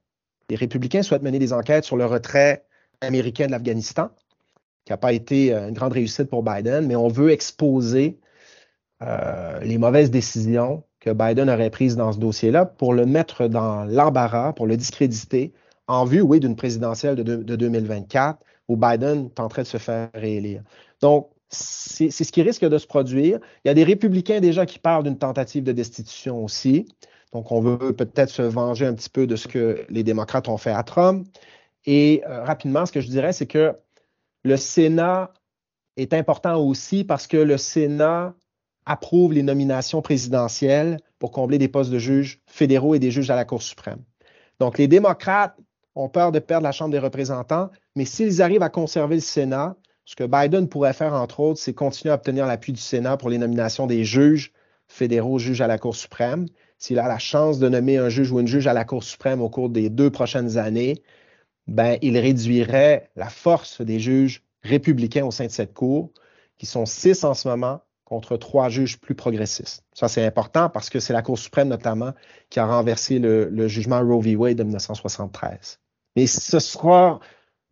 Les 0.49 0.55
républicains 0.55 1.03
souhaitent 1.03 1.23
mener 1.23 1.39
des 1.39 1.53
enquêtes 1.53 1.83
sur 1.83 1.97
le 1.97 2.05
retrait 2.05 2.65
américain 3.01 3.47
de 3.47 3.51
l'Afghanistan 3.51 4.11
qui 4.85 4.91
n'a 4.91 4.97
pas 4.97 5.13
été 5.13 5.53
une 5.53 5.73
grande 5.73 5.93
réussite 5.93 6.29
pour 6.29 6.43
Biden, 6.43 6.85
mais 6.85 6.95
on 6.97 7.07
veut 7.07 7.31
exposer 7.31 8.19
euh, 9.01 9.59
les 9.61 9.77
mauvaises 9.77 10.11
décisions 10.11 10.83
que 11.03 11.09
Biden 11.09 11.49
aurait 11.49 11.69
prises 11.69 11.97
dans 11.97 12.13
ce 12.13 12.17
dossier-là 12.17 12.65
pour 12.65 12.93
le 12.93 13.05
mettre 13.05 13.47
dans 13.47 13.83
l'embarras, 13.83 14.53
pour 14.53 14.67
le 14.67 14.77
discréditer, 14.77 15.51
en 15.87 16.05
vue, 16.05 16.21
oui, 16.21 16.39
d'une 16.39 16.55
présidentielle 16.55 17.15
de, 17.15 17.35
de, 17.35 17.55
2024 17.57 18.39
où 18.69 18.77
Biden 18.77 19.29
tenterait 19.29 19.63
de 19.63 19.67
se 19.67 19.77
faire 19.77 20.09
réélire. 20.13 20.63
Donc, 21.01 21.29
c'est 21.49 22.09
ce 22.09 22.31
qui 22.31 22.41
risque 22.41 22.63
de 22.63 22.77
se 22.77 22.87
produire. 22.87 23.39
Il 23.63 23.67
y 23.67 23.71
a 23.71 23.73
des 23.73 23.83
républicains 23.83 24.39
déjà 24.39 24.65
qui 24.65 24.79
parlent 24.79 25.03
d'une 25.03 25.17
tentative 25.17 25.65
de 25.65 25.73
destitution 25.73 26.41
aussi. 26.41 26.85
Donc, 27.33 27.51
on 27.51 27.59
veut 27.59 27.91
peut-être 27.93 28.29
se 28.29 28.41
venger 28.41 28.85
un 28.85 28.93
petit 28.93 29.09
peu 29.09 29.27
de 29.27 29.35
ce 29.35 29.49
que 29.49 29.85
les 29.89 30.03
démocrates 30.03 30.47
ont 30.47 30.57
fait 30.57 30.71
à 30.71 30.83
Trump. 30.83 31.27
Et 31.85 32.23
euh, 32.25 32.45
rapidement, 32.45 32.85
ce 32.85 32.93
que 32.93 33.01
je 33.01 33.09
dirais, 33.09 33.33
c'est 33.33 33.45
que 33.45 33.75
le 34.43 34.55
Sénat 34.55 35.33
est 35.97 36.13
important 36.13 36.65
aussi 36.65 37.03
parce 37.03 37.27
que 37.27 37.37
le 37.37 37.57
Sénat 37.57 38.33
approuve 38.85 39.33
les 39.33 39.43
nominations 39.43 40.01
présidentielles 40.01 40.99
pour 41.19 41.31
combler 41.31 41.57
des 41.57 41.67
postes 41.67 41.91
de 41.91 41.99
juges 41.99 42.41
fédéraux 42.45 42.95
et 42.95 42.99
des 42.99 43.11
juges 43.11 43.29
à 43.29 43.35
la 43.35 43.45
Cour 43.45 43.61
suprême. 43.61 44.01
Donc, 44.59 44.77
les 44.77 44.87
démocrates 44.87 45.55
ont 45.95 46.09
peur 46.09 46.31
de 46.31 46.39
perdre 46.39 46.63
la 46.63 46.71
Chambre 46.71 46.91
des 46.91 46.99
représentants, 46.99 47.69
mais 47.95 48.05
s'ils 48.05 48.41
arrivent 48.41 48.63
à 48.63 48.69
conserver 48.69 49.15
le 49.15 49.21
Sénat, 49.21 49.75
ce 50.05 50.15
que 50.15 50.23
Biden 50.25 50.67
pourrait 50.67 50.93
faire, 50.93 51.13
entre 51.13 51.39
autres, 51.39 51.59
c'est 51.59 51.73
continuer 51.73 52.11
à 52.11 52.15
obtenir 52.15 52.45
l'appui 52.45 52.73
du 52.73 52.81
Sénat 52.81 53.17
pour 53.17 53.29
les 53.29 53.37
nominations 53.37 53.87
des 53.87 54.03
juges 54.03 54.51
fédéraux, 54.87 55.39
juges 55.39 55.61
à 55.61 55.67
la 55.67 55.77
Cour 55.77 55.95
suprême. 55.95 56.47
S'il 56.77 56.99
a 56.99 57.07
la 57.07 57.19
chance 57.19 57.59
de 57.59 57.69
nommer 57.69 57.97
un 57.97 58.09
juge 58.09 58.31
ou 58.31 58.39
une 58.39 58.47
juge 58.47 58.67
à 58.67 58.73
la 58.73 58.83
Cour 58.83 59.03
suprême 59.03 59.41
au 59.41 59.49
cours 59.49 59.69
des 59.69 59.89
deux 59.89 60.09
prochaines 60.09 60.57
années, 60.57 61.01
ben, 61.67 61.97
il 62.01 62.17
réduirait 62.17 63.09
la 63.15 63.29
force 63.29 63.79
des 63.79 63.99
juges 63.99 64.43
républicains 64.63 65.25
au 65.25 65.31
sein 65.31 65.45
de 65.45 65.51
cette 65.51 65.73
Cour, 65.73 66.11
qui 66.57 66.65
sont 66.65 66.85
six 66.85 67.23
en 67.23 67.33
ce 67.33 67.47
moment 67.47 67.81
contre 68.13 68.37
trois 68.37 68.69
juges 68.69 68.99
plus 68.99 69.15
progressistes. 69.15 69.83
Ça, 69.93 70.07
c'est 70.07 70.23
important 70.23 70.69
parce 70.69 70.91
que 70.91 70.99
c'est 70.99 71.13
la 71.13 71.23
Cour 71.23 71.39
suprême 71.39 71.69
notamment 71.69 72.13
qui 72.51 72.59
a 72.59 72.65
renversé 72.67 73.17
le, 73.17 73.67
jugement 73.67 74.01
Roe 74.01 74.21
v. 74.21 74.35
Wade 74.35 74.57
de 74.57 74.63
1973. 74.63 75.79
Mais 76.15 76.27
ce 76.27 76.59
sera 76.59 77.19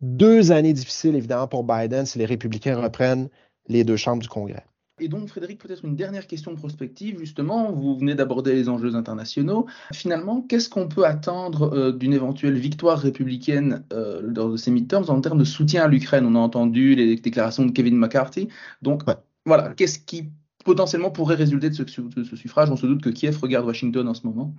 deux 0.00 0.50
années 0.50 0.72
difficiles, 0.72 1.14
évidemment, 1.14 1.46
pour 1.46 1.62
Biden 1.62 2.06
si 2.06 2.18
les 2.18 2.26
républicains 2.26 2.76
reprennent 2.76 3.28
les 3.68 3.84
deux 3.84 3.96
chambres 3.96 4.20
du 4.20 4.28
Congrès. 4.28 4.64
Et 5.00 5.08
donc, 5.08 5.28
Frédéric, 5.28 5.60
peut-être 5.60 5.84
une 5.84 5.94
dernière 5.94 6.26
question 6.26 6.54
prospective, 6.56 7.18
justement. 7.20 7.72
Vous 7.72 7.96
venez 7.96 8.14
d'aborder 8.14 8.52
les 8.52 8.68
enjeux 8.68 8.96
internationaux. 8.96 9.66
Finalement, 9.92 10.42
qu'est-ce 10.42 10.68
qu'on 10.68 10.88
peut 10.88 11.04
attendre 11.04 11.72
euh, 11.72 11.92
d'une 11.92 12.12
éventuelle 12.12 12.58
victoire 12.58 12.98
républicaine 12.98 13.84
euh, 13.92 14.20
lors 14.22 14.50
de 14.50 14.56
ces 14.56 14.70
midterms 14.70 15.04
en 15.08 15.20
termes 15.20 15.38
de 15.38 15.44
soutien 15.44 15.84
à 15.84 15.88
l'Ukraine? 15.88 16.26
On 16.26 16.34
a 16.34 16.38
entendu 16.38 16.94
les 16.94 17.16
déclarations 17.16 17.64
de 17.64 17.70
Kevin 17.70 17.96
McCarthy. 17.96 18.48
Donc, 18.82 19.02
voilà, 19.46 19.74
qu'est-ce 19.74 19.98
qui 19.98 20.30
potentiellement 20.64 21.10
pourrait 21.10 21.34
résulter 21.34 21.70
de 21.70 21.74
ce, 21.74 21.82
de 21.82 22.36
suffrage? 22.36 22.70
On 22.70 22.76
se 22.76 22.86
doute 22.86 23.02
que 23.02 23.10
Kiev 23.10 23.38
regarde 23.40 23.66
Washington 23.66 24.06
en 24.08 24.14
ce 24.14 24.26
moment. 24.26 24.54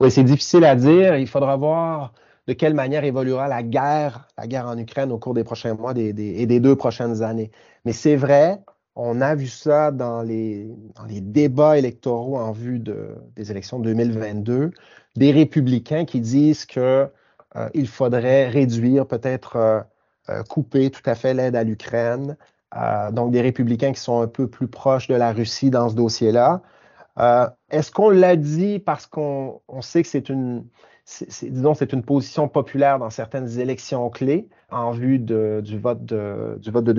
Oui, 0.00 0.10
c'est 0.10 0.24
difficile 0.24 0.64
à 0.64 0.76
dire. 0.76 1.16
Il 1.16 1.26
faudra 1.26 1.56
voir 1.56 2.12
de 2.46 2.52
quelle 2.52 2.74
manière 2.74 3.04
évoluera 3.04 3.48
la 3.48 3.62
guerre, 3.62 4.28
la 4.38 4.46
guerre 4.46 4.66
en 4.66 4.78
Ukraine 4.78 5.10
au 5.10 5.18
cours 5.18 5.34
des 5.34 5.44
prochains 5.44 5.74
mois 5.74 5.94
et 5.96 6.12
des 6.12 6.60
deux 6.60 6.76
prochaines 6.76 7.22
années. 7.22 7.50
Mais 7.84 7.92
c'est 7.92 8.16
vrai, 8.16 8.60
on 8.96 9.20
a 9.20 9.34
vu 9.34 9.46
ça 9.46 9.90
dans 9.90 10.22
les, 10.22 10.66
débats 11.06 11.78
électoraux 11.78 12.38
en 12.38 12.52
vue 12.52 12.78
de, 12.78 13.14
des 13.36 13.50
élections 13.50 13.78
2022, 13.78 14.72
des 15.16 15.32
républicains 15.32 16.06
qui 16.06 16.20
disent 16.20 16.64
qu'il 16.64 16.80
euh, 16.82 17.86
faudrait 17.86 18.48
réduire, 18.48 19.06
peut-être 19.06 19.56
euh, 19.56 19.80
euh, 20.30 20.42
couper 20.44 20.90
tout 20.90 21.02
à 21.04 21.14
fait 21.14 21.34
l'aide 21.34 21.56
à 21.56 21.62
l'Ukraine. 21.62 22.38
Donc 23.12 23.30
des 23.30 23.40
républicains 23.40 23.92
qui 23.92 24.00
sont 24.00 24.20
un 24.20 24.26
peu 24.26 24.48
plus 24.48 24.68
proches 24.68 25.08
de 25.08 25.14
la 25.14 25.32
Russie 25.32 25.70
dans 25.70 25.88
ce 25.88 25.94
dossier-là. 25.94 26.62
Est-ce 27.70 27.90
qu'on 27.90 28.10
l'a 28.10 28.36
dit 28.36 28.78
parce 28.78 29.06
qu'on 29.06 29.60
sait 29.80 30.02
que 30.02 30.08
c'est 30.08 30.28
une, 30.28 30.64
disons, 31.42 31.74
c'est 31.74 31.92
une 31.92 32.02
position 32.02 32.48
populaire 32.48 32.98
dans 32.98 33.10
certaines 33.10 33.58
élections 33.60 34.10
clés 34.10 34.48
en 34.70 34.90
vue 34.90 35.18
du 35.18 35.78
vote 35.78 36.04
de, 36.04 36.58
du 36.60 36.70
vote 36.70 36.84
de, 36.84 36.92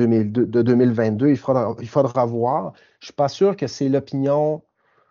2022. 0.62 1.30
Il 1.30 1.38
faudra, 1.38 1.76
il 1.80 1.90
faudra 1.90 2.26
voir. 2.26 2.74
Je 3.00 3.06
ne 3.06 3.08
suis 3.08 3.14
pas 3.14 3.28
sûr 3.28 3.56
que 3.56 3.68
c'est 3.68 3.90
l'opinion 3.90 4.64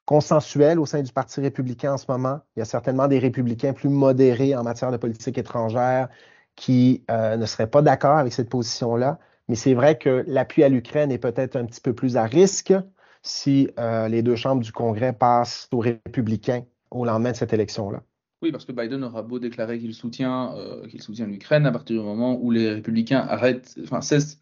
consensuelle 0.06 0.78
au 0.78 0.86
sein 0.86 1.02
du 1.02 1.12
Parti 1.12 1.40
républicain 1.40 1.94
en 1.94 1.98
ce 1.98 2.06
moment. 2.08 2.40
Il 2.56 2.60
y 2.60 2.62
a 2.62 2.64
certainement 2.64 3.08
des 3.08 3.18
républicains 3.18 3.72
plus 3.72 3.88
modérés 3.88 4.56
en 4.56 4.62
matière 4.62 4.92
de 4.92 4.96
politique 4.96 5.36
étrangère 5.36 6.08
qui 6.54 7.04
euh, 7.10 7.36
ne 7.36 7.44
seraient 7.44 7.66
pas 7.66 7.82
d'accord 7.82 8.16
avec 8.16 8.32
cette 8.32 8.48
position-là. 8.48 9.18
Mais 9.48 9.54
c'est 9.54 9.74
vrai 9.74 9.96
que 9.96 10.24
l'appui 10.26 10.62
à 10.64 10.68
l'Ukraine 10.68 11.12
est 11.12 11.18
peut-être 11.18 11.56
un 11.56 11.64
petit 11.64 11.80
peu 11.80 11.94
plus 11.94 12.16
à 12.16 12.24
risque 12.24 12.74
si 13.22 13.68
euh, 13.78 14.08
les 14.08 14.22
deux 14.22 14.36
chambres 14.36 14.62
du 14.62 14.72
Congrès 14.72 15.12
passent 15.12 15.68
aux 15.72 15.80
républicains 15.80 16.64
au 16.90 17.04
lendemain 17.04 17.32
de 17.32 17.36
cette 17.36 17.52
élection-là. 17.52 18.02
Oui, 18.42 18.52
parce 18.52 18.64
que 18.64 18.72
Biden 18.72 19.02
aura 19.02 19.22
beau 19.22 19.38
déclarer 19.38 19.78
qu'il 19.78 19.94
soutient, 19.94 20.54
euh, 20.56 20.86
qu'il 20.86 21.02
soutient 21.02 21.26
l'Ukraine 21.26 21.66
à 21.66 21.72
partir 21.72 21.96
du 21.96 22.06
moment 22.06 22.38
où 22.40 22.50
les 22.50 22.74
républicains 22.74 23.20
arrêtent, 23.20 23.78
enfin 23.82 24.00
cessent, 24.00 24.38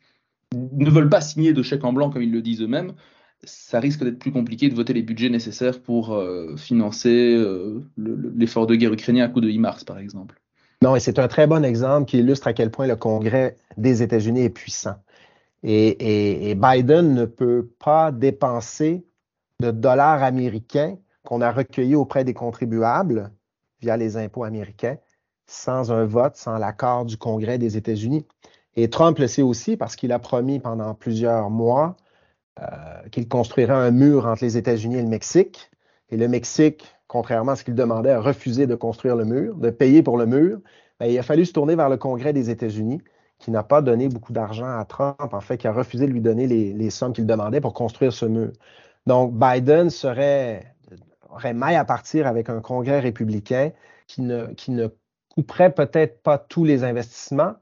ne 0.53 0.91
veulent 0.91 1.09
pas 1.09 1.21
signer 1.21 1.53
de 1.53 1.63
chèque 1.63 1.85
en 1.85 1.93
blanc 1.93 2.11
comme 2.11 2.23
ils 2.23 2.33
le 2.33 2.43
disent 2.43 2.63
eux-mêmes, 2.63 2.93
ça 3.45 3.81
risque 3.81 4.03
d'être 4.05 4.19
plus 4.19 4.33
compliqué 4.33 4.69
de 4.69 4.75
voter 4.75 4.93
les 4.93 5.03
budgets 5.03 5.29
nécessaires 5.29 5.81
pour 5.81 6.13
euh, 6.13 6.57
financer 6.57 7.37
l'effort 7.97 8.67
de 8.67 8.75
guerre 8.75 8.93
ukrainien 8.93 9.25
à 9.25 9.29
coup 9.29 9.41
de 9.41 9.49
e-mars, 9.49 9.85
par 9.85 9.99
exemple. 9.99 10.41
Et 10.95 11.01
c'est 11.01 11.19
un 11.19 11.29
très 11.29 11.47
bon 11.47 11.65
exemple 11.65 12.07
qui 12.11 12.19
illustre 12.19 12.47
à 12.47 12.53
quel 12.53 12.71
point 12.71 12.87
le 12.87 12.97
Congrès 12.97 13.57
des 13.77 14.03
États-Unis 14.03 14.43
est 14.43 14.51
puissant. 14.51 14.97
Et, 15.63 16.51
et 16.51 16.55
Biden 16.55 17.15
ne 17.15 17.25
peut 17.25 17.71
pas 17.79 18.13
dépenser 18.13 19.07
de 19.61 19.71
dollars 19.71 20.23
américains 20.23 20.99
qu'on 21.25 21.41
a 21.41 21.51
recueillis 21.51 21.95
auprès 21.95 22.25
des 22.25 22.35
contribuables 22.35 23.31
via 23.81 23.97
les 23.97 24.19
impôts 24.19 24.45
américains 24.45 24.99
sans 25.47 25.93
un 25.93 26.05
vote, 26.05 26.37
sans 26.37 26.59
l'accord 26.59 27.05
du 27.05 27.17
Congrès 27.17 27.59
des 27.59 27.77
États-Unis. 27.77 28.27
Et 28.77 28.91
Trump 28.91 29.19
le 29.19 29.27
sait 29.27 29.43
aussi 29.43 29.77
parce 29.77 29.97
qu'il 29.97 30.13
a 30.13 30.19
promis 30.19 30.59
pendant 30.59 30.95
plusieurs 30.95 31.51
mois 31.51 31.97
euh, 32.61 32.67
qu'il 33.11 33.29
construirait 33.29 33.75
un 33.75 33.91
mur 33.91 34.27
entre 34.27 34.45
les 34.45 34.57
États-Unis 34.57 34.97
et 34.97 35.03
le 35.03 35.09
Mexique. 35.09 35.71
Et 36.11 36.17
le 36.17 36.29
Mexique, 36.29 36.95
contrairement 37.15 37.53
à 37.53 37.57
ce 37.57 37.63
qu'il 37.63 37.77
demandait, 37.77 38.11
a 38.11 38.21
refusé 38.21 38.67
de 38.67 38.75
construire 38.75 39.15
le 39.15 39.25
mur, 39.25 39.55
de 39.55 39.71
payer 39.71 40.03
pour 40.03 40.19
le 40.19 40.27
mur. 40.27 40.59
Ben, 40.99 41.07
il 41.07 41.17
a 41.17 41.23
fallu 41.23 41.47
se 41.47 41.53
tourner 41.53 41.77
vers 41.77 41.89
le 41.89 41.97
Congrès 41.97 42.33
des 42.33 42.51
États-Unis, 42.51 43.01
qui 43.39 43.53
n'a 43.53 43.63
pas 43.63 43.83
donné 43.83 44.09
beaucoup 44.09 44.33
d'argent 44.33 44.67
à 44.67 44.85
Trump, 44.85 45.17
en 45.21 45.41
fait, 45.41 45.57
qui 45.57 45.69
a 45.69 45.73
refusé 45.73 46.09
de 46.09 46.11
lui 46.11 46.21
donner 46.21 46.49
les, 46.49 46.91
sommes 46.91 47.13
qu'il 47.13 47.25
demandait 47.25 47.61
pour 47.61 47.73
construire 47.73 48.13
ce 48.13 48.27
mur. 48.27 48.51
Donc, 49.07 49.33
Biden 49.33 49.91
serait 49.91 50.75
aurait 51.31 51.55
maille 51.55 51.77
à 51.77 51.85
partir 51.85 52.27
avec 52.27 52.49
un 52.49 52.61
congrès 52.61 52.99
républicain 52.99 53.71
qui 54.09 54.23
ne, 54.23 54.47
qui 54.55 54.73
ne 54.73 54.89
couperait 55.37 55.73
peut-être 55.73 56.21
pas 56.21 56.37
tous 56.37 56.65
les 56.65 56.83
investissements 56.83 57.53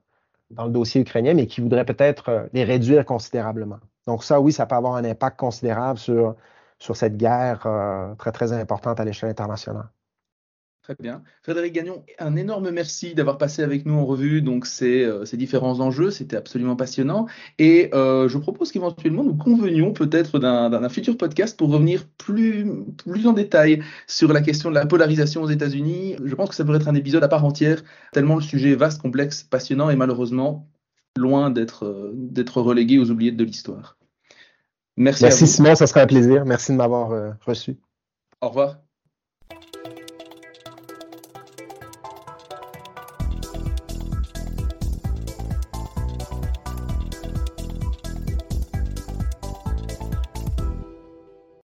dans 0.50 0.64
le 0.64 0.72
dossier 0.72 1.02
ukrainien, 1.02 1.34
mais 1.34 1.46
qui 1.46 1.60
voudrait 1.60 1.84
peut-être 1.84 2.30
euh, 2.30 2.46
les 2.54 2.64
réduire 2.64 3.04
considérablement. 3.04 3.80
Donc 4.06 4.24
ça, 4.24 4.40
oui, 4.40 4.50
ça 4.50 4.64
peut 4.64 4.76
avoir 4.76 4.94
un 4.94 5.04
impact 5.04 5.38
considérable 5.38 5.98
sur, 5.98 6.36
sur 6.82 6.96
cette 6.96 7.16
guerre 7.16 7.64
euh, 7.64 8.14
très, 8.16 8.32
très 8.32 8.52
importante 8.52 8.98
à 8.98 9.04
l'échelle 9.04 9.30
internationale. 9.30 9.88
Très 10.82 10.96
bien. 10.98 11.22
Frédéric 11.44 11.74
Gagnon, 11.74 12.04
un 12.18 12.34
énorme 12.34 12.70
merci 12.72 13.14
d'avoir 13.14 13.38
passé 13.38 13.62
avec 13.62 13.86
nous 13.86 13.94
en 13.94 14.04
revue 14.04 14.42
donc 14.42 14.66
ces, 14.66 15.04
euh, 15.04 15.24
ces 15.24 15.36
différents 15.36 15.78
enjeux. 15.78 16.10
C'était 16.10 16.36
absolument 16.36 16.74
passionnant. 16.74 17.28
Et 17.60 17.88
euh, 17.94 18.28
je 18.28 18.36
propose 18.36 18.72
qu'éventuellement 18.72 19.22
nous 19.22 19.36
convenions 19.36 19.92
peut-être 19.92 20.40
d'un 20.40 20.88
futur 20.88 21.16
podcast 21.16 21.56
pour 21.56 21.70
revenir 21.70 22.04
plus, 22.18 22.66
plus 22.96 23.28
en 23.28 23.32
détail 23.32 23.80
sur 24.08 24.32
la 24.32 24.40
question 24.40 24.70
de 24.70 24.74
la 24.74 24.84
polarisation 24.84 25.42
aux 25.42 25.50
États-Unis. 25.50 26.16
Je 26.24 26.34
pense 26.34 26.48
que 26.48 26.56
ça 26.56 26.64
pourrait 26.64 26.78
être 26.78 26.88
un 26.88 26.96
épisode 26.96 27.22
à 27.22 27.28
part 27.28 27.44
entière, 27.44 27.84
tellement 28.12 28.34
le 28.34 28.42
sujet 28.42 28.70
est 28.70 28.76
vaste, 28.76 29.00
complexe, 29.00 29.44
passionnant 29.44 29.88
et 29.88 29.94
malheureusement 29.94 30.68
loin 31.16 31.50
d'être 31.50 32.60
relégué 32.60 32.98
aux 32.98 33.08
oubliettes 33.08 33.36
de 33.36 33.44
l'histoire. 33.44 33.96
Merci. 34.96 35.24
Merci 35.24 35.46
Simon, 35.46 35.74
ça 35.74 35.86
sera 35.86 36.00
un 36.00 36.06
plaisir. 36.06 36.44
Merci 36.44 36.72
de 36.72 36.76
m'avoir 36.76 37.36
reçu. 37.46 37.78
Au 38.40 38.48
revoir. 38.48 38.76